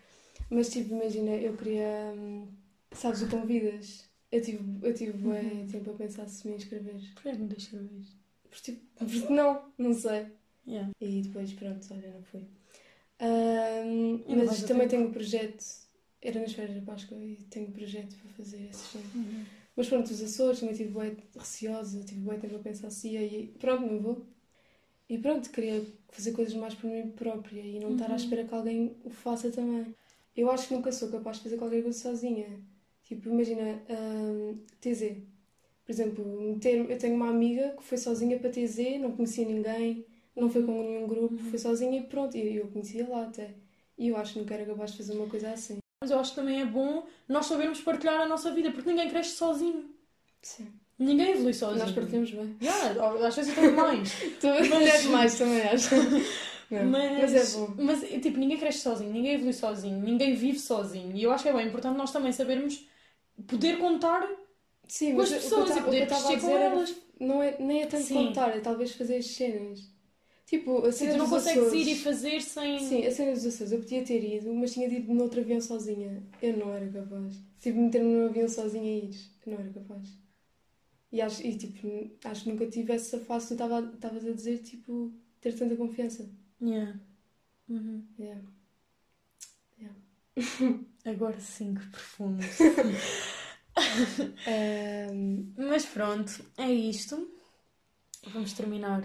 Mas 0.51 0.69
tipo, 0.69 0.95
imagina, 0.95 1.31
eu 1.31 1.57
queria. 1.57 2.13
hum, 2.17 2.49
Sabes 2.93 3.23
o 3.23 3.29
convidas? 3.29 4.05
Eu 4.31 4.43
tive, 4.43 4.87
eu 4.87 4.93
tive 4.95 5.13
bué 5.13 5.41
Uhum. 5.41 5.67
tempo 5.67 5.91
a 5.91 5.95
pensar 5.95 6.27
se 6.27 6.47
me 6.49 6.57
inscrever. 6.57 6.97
Porquê 7.15 7.29
é 7.31 7.33
que 7.33 7.39
me 7.39 7.49
deixa 7.49 7.79
ver? 7.79 8.03
Porque, 8.51 8.73
tipo, 8.73 8.83
porque 8.99 9.33
não, 9.33 9.73
não 9.79 9.95
sei. 9.95 10.27
Yeah. 10.67 10.91
E 11.01 11.23
depois, 11.23 11.53
pronto, 11.53 11.87
olha, 11.91 12.11
não 12.13 12.23
fui. 12.23 12.47
Ainda 13.21 14.45
mas 14.45 14.63
também 14.63 14.89
tenho 14.89 15.09
um 15.09 15.13
projeto. 15.13 15.65
Era 16.21 16.41
nas 16.41 16.53
férias 16.53 16.77
da 16.77 16.83
Páscoa 16.93 17.19
e 17.19 17.37
tenho 17.51 17.69
um 17.69 17.73
projeto 17.73 18.17
para 18.17 18.31
fazer 18.33 18.69
esse. 18.71 18.97
Uhum. 18.99 19.45
Mas 19.77 19.89
pronto, 19.89 20.07
os 20.11 20.23
Açores 20.23 20.61
também 20.61 20.73
estive 20.75 20.97
bem 20.97 21.17
receosa, 21.37 22.05
tive 22.05 22.21
bem 22.21 22.39
tempo 22.39 22.57
a 22.57 22.59
pensar 22.61 22.87
assim, 22.89 23.17
e 23.19 23.49
pronto, 23.59 23.87
não 23.87 24.01
vou. 24.01 24.27
E 25.09 25.19
pronto, 25.19 25.51
queria 25.51 25.85
fazer 26.11 26.33
coisas 26.33 26.55
mais 26.55 26.75
por 26.75 26.89
mim 26.89 27.11
própria 27.11 27.61
e 27.61 27.79
não 27.81 27.93
estar 27.93 28.07
à 28.07 28.11
Uhum. 28.11 28.17
espera 28.17 28.45
que 28.45 28.55
alguém 28.55 28.97
o 29.05 29.11
faça 29.11 29.51
também. 29.51 29.95
Eu 30.37 30.51
acho 30.51 30.69
que 30.69 30.75
nunca 30.75 30.93
sou 30.93 31.11
capaz 31.11 31.39
de 31.39 31.43
fazer 31.45 31.57
qualquer 31.59 31.83
coisa 31.83 31.99
sozinha. 31.99 32.47
Tipo, 33.05 33.29
imagina, 33.29 33.83
hum, 33.91 34.59
TZ. 34.81 35.17
Por 35.85 35.93
exemplo, 35.93 36.25
eu 36.89 36.99
tenho 36.99 37.15
uma 37.15 37.29
amiga 37.29 37.75
que 37.77 37.83
foi 37.83 37.99
sozinha 37.99 38.39
para 38.39 38.51
TZ, 38.51 38.99
não 39.01 39.13
conhecia 39.17 39.45
ninguém, 39.47 40.07
não 40.37 40.49
foi 40.51 40.63
com 40.65 40.73
nenhum 40.83 41.07
grupo, 41.07 41.35
Uhum. 41.35 41.51
foi 41.51 41.59
sozinha 41.59 42.01
e 42.01 42.03
pronto, 42.05 42.37
e 42.37 42.57
eu 42.57 42.67
conhecia 42.69 43.07
lá 43.09 43.25
até. 43.25 43.55
E 43.99 44.09
eu 44.09 44.17
acho 44.17 44.33
que 44.35 44.39
nunca 44.41 44.55
era 44.55 44.65
capaz 44.67 44.93
de 44.93 44.97
fazer 44.99 45.13
uma 45.15 45.27
coisa 45.29 45.51
assim. 45.51 45.79
Mas 46.03 46.11
eu 46.11 46.19
acho 46.19 46.31
que 46.31 46.37
também 46.37 46.61
é 46.61 46.65
bom 46.65 47.05
nós 47.29 47.47
sabermos 47.47 47.81
partilhar 47.81 48.21
a 48.21 48.27
nossa 48.27 48.51
vida, 48.53 48.71
porque 48.73 48.89
ninguém 48.91 49.09
cresce 49.09 49.37
sozinho. 49.37 49.91
Sim. 50.43 50.69
Ninguém 50.99 51.33
evolui 51.33 51.55
sozinho. 51.55 51.85
Nós 51.85 51.93
partilhamos 51.95 52.31
bem. 52.31 52.57
Yeah, 52.63 53.27
às 53.27 53.35
vezes 53.37 53.53
até 53.53 53.69
demais. 53.69 54.13
Mas- 54.71 55.05
mais 55.07 55.39
também, 55.39 55.63
acho. 55.63 55.91
Não, 56.73 56.87
Mas, 56.87 57.21
mas 57.35 57.35
é 57.35 57.59
bom. 57.59 57.75
mas, 57.77 58.01
tipo, 58.23 58.39
ninguém 58.39 58.57
cresce 58.57 58.79
sozinho, 58.79 59.13
ninguém 59.13 59.35
evolui 59.35 59.53
sozinho, 59.53 60.01
ninguém 60.01 60.35
vive 60.35 60.59
sozinho. 60.59 61.15
E 61.15 61.23
eu 61.23 61.31
acho 61.31 61.43
que 61.43 61.51
é 61.51 61.53
bem 61.53 61.67
importante 61.69 61.99
nós 61.99 62.11
também 62.11 62.33
sabermos 62.33 62.89
poder 63.47 63.77
contar 63.79 64.27
Sim, 64.89 65.15
com 65.15 65.21
as 65.21 65.29
pessoas 65.31 65.77
e 65.77 65.83
poder 65.83 66.07
crescer 66.07 66.41
com 66.41 66.57
elas. 66.57 66.95
Não 67.21 67.43
é, 67.43 67.59
nem 67.61 67.83
é 67.83 67.87
tanto 67.87 68.05
Sim. 68.05 68.15
contar, 68.29 68.57
é 68.57 68.61
talvez 68.61 68.93
fazer 68.93 69.17
as 69.17 69.27
cenas. 69.27 69.92
Tipo, 70.53 70.85
a 70.85 70.93
cena 70.93 71.13
tu 71.13 71.17
não 71.17 71.25
dos 71.25 71.33
consegues 71.39 71.63
Açores. 71.67 71.87
ir 71.87 71.93
e 71.93 71.99
fazer 71.99 72.43
sem. 72.43 72.79
Sim, 72.81 73.07
a 73.07 73.11
cena 73.11 73.33
dos 73.33 73.47
Açores. 73.47 73.73
Eu 73.73 73.79
podia 73.79 74.05
ter 74.05 74.23
ido, 74.23 74.53
mas 74.55 74.75
tinha 74.75 74.87
ido 74.87 75.15
noutro 75.15 75.41
avião 75.41 75.59
sozinha. 75.63 76.23
Eu 76.43 76.59
não 76.59 76.75
era 76.75 76.87
capaz. 76.93 77.35
Tipo, 77.59 77.79
meter-me 77.81 78.11
num 78.13 78.27
avião 78.27 78.47
sozinha 78.47 78.85
e 78.85 79.07
ir. 79.07 79.17
Eu 79.47 79.53
não 79.55 79.61
era 79.61 79.73
capaz. 79.73 80.09
E, 81.11 81.23
acho, 81.23 81.43
e 81.47 81.57
tipo, 81.57 82.11
acho 82.25 82.43
que 82.45 82.51
nunca 82.51 82.67
tive 82.67 82.93
essa 82.93 83.19
fase 83.21 83.47
que 83.47 83.49
tu 83.49 83.63
estava- 83.65 83.93
estavas 83.95 84.27
a 84.27 84.33
dizer, 84.33 84.59
tipo, 84.59 85.11
ter 85.41 85.55
tanta 85.55 85.75
confiança. 85.75 86.29
Yeah. 86.61 87.01
Uhum. 87.71 88.05
Yeah. 88.19 88.43
Agora 91.07 91.41
sim 91.41 91.75
que 91.75 91.87
profundo. 91.87 92.43
Ahm, 94.47 95.53
Mas 95.57 95.87
pronto, 95.87 96.45
é 96.59 96.71
isto. 96.71 97.31
Vamos 98.35 98.53
terminar 98.53 99.03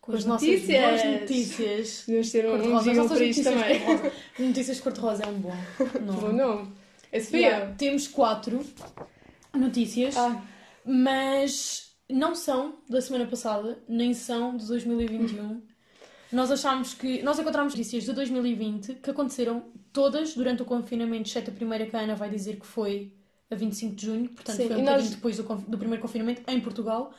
com 0.00 0.12
as 0.12 0.18
as 0.18 0.24
nossas 0.24 0.48
notícias. 0.48 0.80
boas 1.02 1.20
notícias. 1.20 2.04
Devemos 2.06 2.30
ter 2.32 2.46
um, 2.46 2.76
um 2.76 2.82
jingle 2.82 3.08
para 3.08 3.24
isto 3.24 3.42
notícias 3.44 3.44
também. 3.44 4.12
Notícias 4.48 4.80
cor-de-rosa 4.80 5.22
é 5.24 5.26
um 5.28 5.38
bom 5.40 5.56
nome. 6.00 6.20
Bom 6.20 6.32
nome. 6.32 6.72
Esse 7.12 7.30
foi 7.30 7.40
Yeah, 7.40 7.66
eu. 7.70 7.74
Temos 7.76 8.08
quatro 8.08 8.64
notícias, 9.54 10.16
Ah, 10.16 10.42
mas 10.84 11.90
não 12.08 12.34
são 12.34 12.76
da 12.88 13.00
semana 13.00 13.26
passada, 13.26 13.78
nem 13.88 14.14
são 14.14 14.56
de 14.56 14.66
2021. 14.66 15.62
Nós 16.32 16.50
achámos 16.50 16.94
que. 16.94 17.22
Nós 17.22 17.38
encontramos 17.38 17.74
notícias 17.74 18.04
de 18.04 18.12
2020 18.12 18.94
que 18.94 19.10
aconteceram 19.10 19.64
todas 19.92 20.34
durante 20.34 20.62
o 20.62 20.64
confinamento, 20.64 21.28
exceto 21.28 21.50
a 21.50 21.54
primeira 21.54 21.86
que 21.86 21.96
a 21.96 22.00
Ana 22.00 22.14
vai 22.14 22.30
dizer 22.30 22.60
que 22.60 22.66
foi 22.66 23.12
a 23.50 23.54
25 23.56 23.96
de 23.96 24.06
junho, 24.06 24.28
portanto 24.28 24.56
Sim, 24.56 24.68
foi 24.68 24.76
um 24.76 24.84
nós- 24.84 25.10
depois 25.10 25.36
do, 25.36 25.42
do 25.42 25.76
primeiro 25.76 26.00
confinamento 26.00 26.42
em 26.48 26.60
Portugal. 26.60 27.12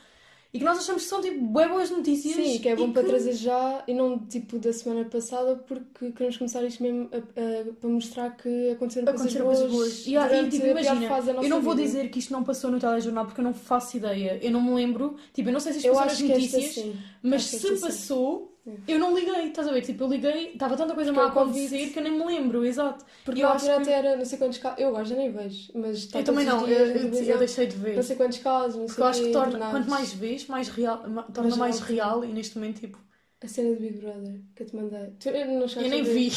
E 0.54 0.58
que 0.58 0.64
nós 0.66 0.78
achamos 0.78 1.04
que 1.04 1.08
são 1.08 1.22
tipo 1.22 1.40
bué 1.46 1.66
boas 1.66 1.88
notícias. 1.90 2.34
sim, 2.36 2.58
que 2.58 2.68
é 2.68 2.76
bom 2.76 2.92
para 2.92 3.02
que- 3.02 3.08
trazer 3.08 3.32
já 3.32 3.82
e 3.88 3.94
não 3.94 4.18
tipo 4.18 4.58
da 4.58 4.70
semana 4.70 5.02
passada, 5.06 5.56
porque 5.56 6.12
queremos 6.12 6.36
começar 6.36 6.62
isto 6.64 6.82
mesmo 6.82 7.08
a- 7.10 7.16
a- 7.16 7.72
para 7.80 7.88
mostrar 7.88 8.36
que 8.36 8.70
aconteceram, 8.72 9.08
Aconteceram 9.08 9.46
coisas 9.46 9.62
coisas 9.66 9.70
boas. 9.78 9.92
boas. 9.94 10.06
E, 10.06 10.14
há- 10.14 10.42
e, 10.42 10.50
tipo, 10.50 10.66
imagina, 10.66 11.06
eu 11.42 11.48
não 11.48 11.62
vou 11.62 11.74
vida. 11.74 11.86
dizer 11.86 12.10
que 12.10 12.18
isto 12.18 12.32
não 12.34 12.44
passou 12.44 12.70
no 12.70 12.78
telejornal 12.78 13.24
porque 13.24 13.40
eu 13.40 13.44
não 13.44 13.54
faço 13.54 13.96
ideia. 13.96 14.38
Eu 14.42 14.50
não 14.50 14.60
me 14.60 14.74
lembro. 14.74 15.16
Tipo, 15.32 15.48
eu 15.48 15.52
não 15.54 15.60
sei 15.60 15.72
se 15.72 15.78
isto 15.78 15.86
Eu 15.88 15.94
passou 15.94 16.06
nas 16.10 16.20
notícias. 16.20 16.74
sim. 16.74 16.96
Mas 17.22 17.54
Acho 17.54 17.68
se 17.68 17.80
passou. 17.80 18.51
Eu 18.86 18.98
não 18.98 19.14
liguei, 19.14 19.48
estás 19.48 19.66
a 19.68 19.72
ver? 19.72 19.82
Tipo, 19.82 20.04
eu 20.04 20.08
liguei, 20.08 20.52
estava 20.52 20.76
tanta 20.76 20.94
coisa 20.94 21.12
mal 21.12 21.26
a 21.26 21.28
acontecer 21.28 21.90
que 21.90 21.98
eu 21.98 22.02
nem 22.02 22.12
me 22.12 22.24
lembro, 22.24 22.64
exato. 22.64 23.04
Porque 23.24 23.40
eu 23.42 23.46
na 23.48 23.54
acho 23.54 23.64
que- 23.64 23.70
até 23.70 23.92
era 23.92 24.16
não 24.16 24.24
sei 24.24 24.38
quantos 24.38 24.58
casos. 24.58 24.78
Eu 24.80 24.88
agora 24.88 25.04
já 25.04 25.16
nem 25.16 25.32
vejo, 25.32 25.72
mas 25.74 25.98
está 25.98 26.20
eu 26.20 26.24
também 26.24 26.44
não, 26.44 26.60
eu, 26.60 26.66
dias 26.66 26.78
eu, 26.78 26.86
eu 26.86 27.10
televisão, 27.10 27.38
deixei 27.38 27.66
de 27.66 27.76
ver. 27.76 27.96
Não 27.96 28.02
sei 28.02 28.16
quantos 28.16 28.38
casos, 28.38 28.76
não 28.76 28.86
sei 28.86 28.86
Porque 28.86 29.00
eu 29.00 29.06
acho 29.06 29.22
que 29.22 29.32
torna, 29.32 29.48
internados. 29.50 29.72
quanto 29.78 29.90
mais 29.90 30.12
vês, 30.12 30.46
mais 30.46 30.68
real, 30.68 30.98
torna 30.98 31.42
Mais 31.42 31.56
mais 31.56 31.80
real. 31.80 32.24
e 32.24 32.28
neste 32.32 32.56
momento, 32.58 32.80
tipo, 32.80 32.98
A 33.42 33.48
cena 33.48 33.74
do 33.74 33.80
Big 33.80 33.98
Brother 33.98 34.40
que 34.54 34.62
eu 34.62 34.66
te 34.66 34.76
mandei. 34.76 35.10
Tu, 35.18 35.28
eu 35.28 35.46
não 35.46 35.66
eu 35.66 35.88
nem 35.90 36.02
vi. 36.04 36.30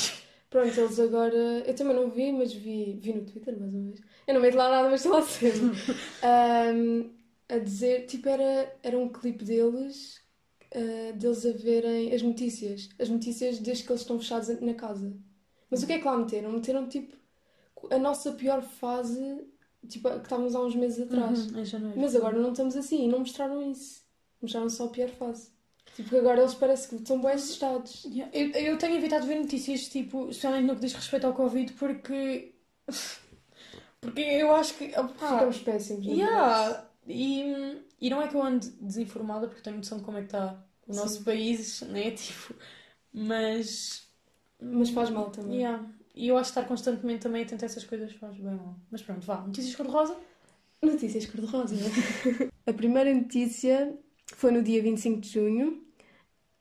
Pronto, 0.50 0.80
eles 0.80 1.00
agora. 1.00 1.36
Eu 1.68 1.76
também 1.76 1.96
não 1.96 2.10
vi, 2.10 2.32
mas 2.32 2.54
vi, 2.54 2.98
vi 3.00 3.14
no 3.14 3.26
Twitter 3.26 3.60
mais 3.60 3.74
uma 3.74 3.84
vez. 3.92 4.02
Eu 4.28 4.34
não 4.34 4.42
meto 4.42 4.56
lá 4.58 4.70
nada, 4.70 4.90
mas 4.90 5.02
estou 5.02 5.14
lá 5.14 5.22
sempre. 5.22 5.60
Ahm, 6.24 7.10
a 7.50 7.58
dizer, 7.60 8.06
tipo, 8.08 8.28
era, 8.30 8.76
era 8.82 8.98
um 8.98 9.10
clipe 9.10 9.44
deles, 9.44 10.22
ah, 10.76 11.12
deles 11.14 11.46
a 11.46 11.52
verem 11.52 12.14
as 12.14 12.22
notícias. 12.22 12.90
As 13.00 13.10
notícias 13.10 13.60
desde 13.60 13.84
que 13.84 13.92
eles 13.92 14.02
estão 14.02 14.20
fechados 14.20 14.60
na 14.62 14.74
casa. 14.74 15.16
Mas 15.70 15.84
o 15.84 15.88
que 15.88 15.94
é 15.94 16.00
que 16.00 16.06
lá 16.06 16.18
meteram? 16.18 16.52
Meteram, 16.52 16.88
tipo, 16.88 17.16
a 17.90 17.98
nossa 17.98 18.32
pior 18.34 18.62
fase, 18.62 19.46
tipo, 19.88 20.10
que 20.10 20.16
estávamos 20.18 20.56
há 20.56 20.62
uns 20.62 20.76
meses 20.76 21.02
atrás. 21.02 21.48
Uhum. 21.48 21.94
Mas 21.96 22.16
agora 22.16 22.38
não 22.38 22.52
estamos 22.52 22.76
assim 22.76 23.06
e 23.06 23.08
não 23.08 23.20
mostraram 23.20 23.72
isso. 23.72 24.04
Mostraram 24.42 24.70
só 24.70 24.86
a 24.86 24.90
pior 24.90 25.10
fase. 25.10 25.50
Tipo, 25.96 26.18
agora 26.18 26.42
eles 26.42 26.54
parecem 26.54 26.90
que 26.90 26.96
estão 26.96 27.22
bem 27.22 27.32
assustados. 27.32 28.04
Yeah, 28.06 28.30
Eu, 28.34 28.50
eu 28.52 28.78
tenho 28.78 28.98
evitado 28.98 29.26
ver 29.26 29.40
notícias, 29.40 29.88
tipo, 29.88 30.30
especialmente 30.30 30.66
no 30.66 30.76
que 30.76 30.82
diz 30.82 30.94
respeito 30.94 31.26
ao 31.28 31.34
Covid, 31.34 31.74
porque. 31.74 32.54
Porque 34.02 34.22
eu 34.22 34.54
acho 34.54 34.76
que. 34.76 34.92
opá, 35.00 35.34
Ficamos 35.34 35.58
péssimos. 35.60 36.06
Yeah. 36.06 36.88
E, 37.08 37.78
e 38.06 38.10
não 38.12 38.22
é 38.22 38.28
que 38.28 38.36
eu 38.36 38.44
ande 38.44 38.70
desinformada, 38.80 39.48
porque 39.48 39.64
tenho 39.64 39.78
noção 39.78 39.98
de 39.98 40.04
como 40.04 40.20
é 40.20 40.22
que 40.22 40.28
está 40.28 40.64
o 40.88 40.94
Sim. 40.94 41.00
nosso 41.00 41.24
país, 41.24 41.82
né? 41.82 42.12
Tipo, 42.14 42.54
mas. 43.12 44.08
Mas 44.62 44.92
faz 44.92 45.10
mal 45.10 45.32
também. 45.32 45.58
Yeah. 45.58 45.84
E 46.14 46.28
eu 46.28 46.38
acho 46.38 46.54
que 46.54 46.60
estar 46.60 46.68
constantemente 46.68 47.24
também 47.24 47.42
atento 47.42 47.66
a 47.66 47.68
essas 47.68 47.84
coisas 47.84 48.14
faz 48.14 48.36
bem 48.36 48.54
mal. 48.54 48.76
Mas 48.92 49.02
pronto, 49.02 49.26
vá. 49.26 49.42
Notícias 49.42 49.76
cor-de-rosa? 49.76 50.16
Notícias 50.84 51.26
cor-de-rosa. 51.26 51.76
a 52.68 52.74
primeira 52.74 53.12
notícia 53.12 53.98
foi 54.36 54.52
no 54.52 54.62
dia 54.62 54.84
25 54.84 55.22
de 55.22 55.30
junho. 55.30 55.84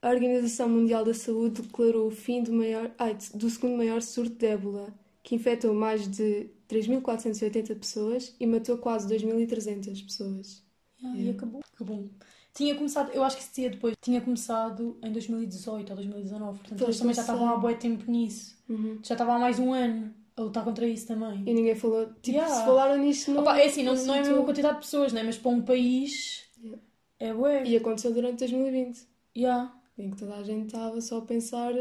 A 0.01 0.09
Organização 0.09 0.67
Mundial 0.67 1.05
da 1.05 1.13
Saúde 1.13 1.61
declarou 1.61 2.07
o 2.07 2.11
fim 2.11 2.43
do, 2.43 2.55
maior, 2.55 2.91
ai, 2.99 3.19
do 3.35 3.51
segundo 3.51 3.77
maior 3.77 4.01
surto 4.01 4.35
de 4.35 4.47
ébola, 4.47 4.95
que 5.23 5.35
infectou 5.35 5.75
mais 5.75 6.09
de 6.09 6.49
3.480 6.71 7.79
pessoas 7.79 8.35
e 8.41 8.47
matou 8.47 8.79
quase 8.79 9.07
2.300 9.15 10.03
pessoas. 10.03 10.63
Yeah, 11.05 11.19
Yeah. 11.19 11.33
E 11.33 11.37
acabou. 11.37 11.61
Acabou. 11.75 12.11
Tinha 12.55 12.75
começado, 12.77 13.11
eu 13.12 13.25
acho 13.25 13.37
que 13.37 13.55
dia 13.55 13.71
depois, 13.71 13.95
tinha 14.01 14.21
começado 14.21 14.97
em 15.03 15.11
2018 15.12 15.90
ou 15.90 15.97
2019, 15.97 16.59
portanto 16.59 16.79
Pois, 16.79 16.83
eles 16.88 16.99
também 16.99 17.14
já 17.14 17.23
estavam 17.23 17.49
há 17.49 17.57
bué 17.57 17.75
tempo 17.75 18.09
nisso. 18.11 18.57
Já 19.03 19.14
estavam 19.14 19.35
há 19.35 19.38
mais 19.40 19.59
um 19.59 19.73
ano 19.73 20.14
a 20.37 20.43
lutar 20.43 20.62
contra 20.64 20.87
isso 20.87 21.07
também. 21.07 21.43
E 21.47 21.53
ninguém 21.53 21.75
falou. 21.75 22.07
Tipo, 22.23 22.37
Yeah. 22.38 22.55
se 22.55 22.64
falaram 22.64 22.97
nisto, 23.03 23.33
não. 23.33 23.40
Opa, 23.43 23.59
é 23.59 23.67
assim, 23.67 23.83
não, 23.83 23.95
não 23.95 24.14
é 24.14 24.19
a 24.21 24.23
mesma 24.23 24.45
quantidade 24.45 24.75
de 24.77 24.81
pessoas, 24.83 25.12
né? 25.12 25.23
Mas 25.25 25.37
para 25.37 25.51
um 25.51 25.62
país 25.62 26.45
Yeah. 26.62 26.83
é 27.19 27.35
bué. 27.35 27.64
E 27.67 27.77
aconteceu 27.77 28.12
durante 28.14 28.38
2020, 28.38 29.01
Yeah. 29.37 29.75
em 29.99 30.11
que 30.11 30.17
toda 30.17 30.37
a 30.37 30.43
gente 30.45 30.67
estava 30.67 31.01
só 31.01 31.19
a 31.19 31.23
pensar: 31.23 31.73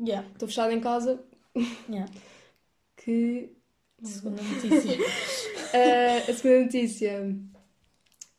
Yeah. 0.00 0.26
estou 0.32 0.48
fechada 0.48 0.72
em 0.72 0.80
casa, 0.80 1.22
Yeah. 1.88 2.10
que 2.96 3.52
Segunda 4.02 4.42
notícia. 4.42 4.98
Ah, 5.72 6.18
a 6.30 6.34
segunda 6.34 6.64
notícia. 6.64 7.36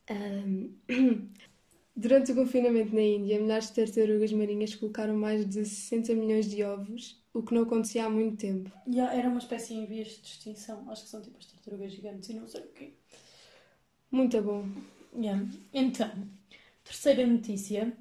Durante 1.96 2.32
o 2.32 2.36
confinamento 2.36 2.94
na 2.94 3.02
Índia, 3.02 3.40
milhares 3.40 3.70
de 3.70 3.74
tartarugas 3.74 4.32
marinhas 4.32 4.76
colocaram 4.76 5.18
mais 5.18 5.50
de 5.50 5.66
60 5.66 6.14
milhões 6.14 6.48
de 6.48 6.64
ovos, 6.64 7.20
o 7.34 7.42
que 7.42 7.56
não 7.56 7.64
acontecia 7.64 8.06
há 8.06 8.10
muito 8.10 8.38
tempo. 8.38 8.72
Yeah, 8.88 9.16
era 9.16 9.28
uma 9.28 9.40
espécie 9.40 9.74
em 9.74 9.86
vias 9.88 10.10
de 10.10 10.28
extinção. 10.28 10.90
Acho 10.92 11.04
que 11.04 11.10
são 11.10 11.22
tipo 11.22 11.38
as 11.40 11.48
tartarugas 11.48 11.92
gigantes 11.92 12.30
e 12.30 12.34
não 12.36 12.48
sei 12.48 12.62
o 12.62 12.68
quê. 12.68 12.94
Muito 14.12 14.40
bom. 14.42 14.70
Yeah. 15.16 15.44
Então, 15.74 16.12
terceira 16.84 17.26
notícia. 17.26 17.92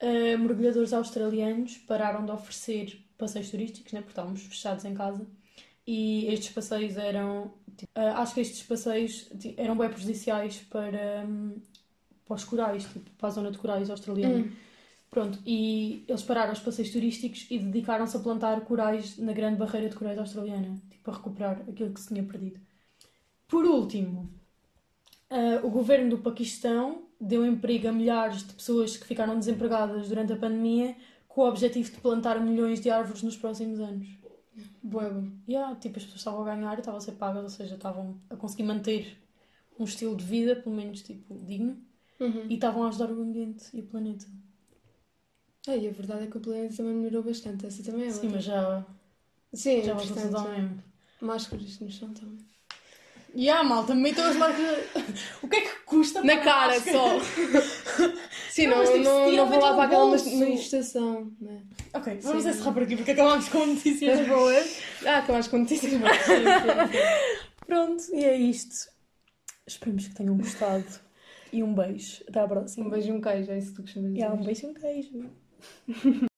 Uh, 0.00 0.38
mergulhadores 0.38 0.92
australianos 0.92 1.78
pararam 1.78 2.24
de 2.24 2.32
oferecer 2.32 3.04
passeios 3.16 3.50
turísticos, 3.50 3.92
né, 3.92 4.00
porque 4.00 4.12
estávamos 4.12 4.42
fechados 4.42 4.84
em 4.84 4.94
casa. 4.94 5.26
E 5.86 6.26
estes 6.26 6.50
passeios 6.50 6.96
eram. 6.96 7.52
Uh, 7.84 8.16
acho 8.16 8.34
que 8.34 8.40
estes 8.40 8.62
passeios 8.62 9.30
eram 9.56 9.76
bem 9.76 9.88
prejudiciais 9.88 10.58
para, 10.70 11.24
hum, 11.26 11.60
para 12.24 12.34
os 12.34 12.44
corais, 12.44 12.84
tipo, 12.84 13.10
para 13.12 13.28
a 13.28 13.32
zona 13.32 13.50
de 13.50 13.58
corais 13.58 13.90
australiana. 13.90 14.44
Hum. 14.44 14.52
Pronto, 15.10 15.38
e 15.44 16.04
eles 16.08 16.22
pararam 16.22 16.52
os 16.52 16.60
passeios 16.60 16.90
turísticos 16.90 17.46
e 17.50 17.58
dedicaram-se 17.58 18.16
a 18.16 18.20
plantar 18.20 18.62
corais 18.62 19.18
na 19.18 19.32
grande 19.32 19.58
barreira 19.58 19.90
de 19.90 19.94
corais 19.94 20.18
australiana, 20.18 20.80
tipo, 20.90 21.10
a 21.10 21.14
recuperar 21.14 21.60
aquilo 21.68 21.92
que 21.92 22.00
se 22.00 22.08
tinha 22.08 22.22
perdido. 22.22 22.58
Por 23.46 23.66
último, 23.66 24.32
ah, 25.32 25.60
o 25.62 25.70
governo 25.70 26.10
do 26.10 26.18
Paquistão 26.18 27.04
deu 27.18 27.46
emprego 27.46 27.88
a 27.88 27.92
milhares 27.92 28.46
de 28.46 28.52
pessoas 28.52 28.96
que 28.96 29.06
ficaram 29.06 29.38
desempregadas 29.38 30.08
durante 30.08 30.32
a 30.32 30.36
pandemia 30.36 30.94
com 31.26 31.40
o 31.40 31.48
objetivo 31.48 31.90
de 31.90 32.00
plantar 32.00 32.38
milhões 32.38 32.80
de 32.80 32.90
árvores 32.90 33.22
nos 33.22 33.36
próximos 33.36 33.80
anos. 33.80 34.08
Boa, 34.82 35.08
bom. 35.10 35.28
Yeah, 35.48 35.74
tipo, 35.76 35.96
as 35.98 36.04
pessoas 36.04 36.20
estavam 36.20 36.42
a 36.42 36.54
ganhar 36.54 36.76
e 36.76 36.80
estavam 36.80 36.98
a 36.98 37.00
ser 37.00 37.12
pagas, 37.12 37.42
ou 37.42 37.48
seja, 37.48 37.74
estavam 37.74 38.20
a 38.28 38.36
conseguir 38.36 38.64
manter 38.64 39.16
um 39.78 39.84
estilo 39.84 40.16
de 40.16 40.24
vida, 40.24 40.56
pelo 40.56 40.74
menos, 40.74 41.02
tipo, 41.02 41.38
digno, 41.46 41.76
Uhum. 42.20 42.46
e 42.48 42.54
estavam 42.54 42.84
a 42.84 42.88
ajudar 42.88 43.10
o 43.10 43.22
ambiente 43.22 43.64
e 43.74 43.80
o 43.80 43.86
planeta. 43.86 44.26
Ah, 45.68 45.76
e 45.76 45.88
a 45.88 45.92
verdade 45.92 46.24
é 46.24 46.26
que 46.26 46.36
o 46.36 46.40
planeta 46.40 46.76
também 46.76 46.94
melhorou 46.94 47.22
bastante. 47.22 47.66
Essa 47.66 47.82
também 47.84 48.06
é 48.08 48.10
Sim, 48.10 48.26
outra. 48.26 48.30
mas 48.36 48.44
já, 48.44 48.84
Sim, 49.54 49.82
já 49.82 49.92
é 49.92 49.94
ao 49.94 50.44
mesmo. 50.50 50.82
Máscaras 51.20 51.78
no 51.80 51.90
chão 51.90 52.12
também. 52.12 52.38
E 53.34 53.48
ah, 53.48 53.62
malta, 53.64 53.94
metam 53.94 54.24
as 54.26 54.36
marcas. 54.36 54.60
o 55.42 55.48
que 55.48 55.56
é 55.56 55.60
que 55.62 55.80
custa 55.86 56.22
Na 56.22 56.36
cara 56.38 56.72
máscara? 56.74 56.92
só. 56.98 57.18
Sim, 58.52 58.66
Não, 58.66 58.76
não, 58.76 58.84
não, 58.84 58.92
tipo, 58.92 59.04
não, 59.04 59.30
tiram, 59.30 59.48
vou 59.48 59.60
lá 59.60 59.74
para 59.74 59.84
aquela 59.84 60.10
manifestação. 60.10 61.32
Né? 61.40 61.62
Ok, 61.94 62.18
vamos 62.20 62.44
encerrar 62.44 62.72
por 62.72 62.82
aqui 62.82 62.96
porque 62.96 63.12
acabámos 63.12 63.48
com 63.48 63.64
notícias 63.64 64.20
boas. 64.28 64.78
Ah, 65.06 65.18
acabaste 65.18 65.50
com 65.50 65.58
notícias 65.58 65.94
boas. 65.94 66.16
Sim, 66.18 66.34
sim, 66.34 66.92
sim. 66.92 66.98
Pronto, 67.66 68.04
e 68.12 68.22
é 68.22 68.36
isto. 68.36 68.90
Esperemos 69.66 70.06
que 70.06 70.14
tenham 70.14 70.36
gostado. 70.36 70.84
E 71.50 71.62
um 71.62 71.72
beijo. 71.74 72.22
Até 72.28 72.40
à 72.40 72.46
próxima. 72.46 72.86
Um 72.86 72.90
beijo 72.90 73.08
e 73.08 73.12
um 73.12 73.20
queijo, 73.22 73.50
é 73.50 73.56
isso 73.58 73.68
que 73.70 73.76
tu 73.76 73.82
costumas 73.82 74.12
dizer. 74.12 74.24
há 74.26 74.32
um 74.34 74.44
beijo 74.44 74.66
e 74.66 74.70
um 74.70 74.74
queijo. 74.74 75.30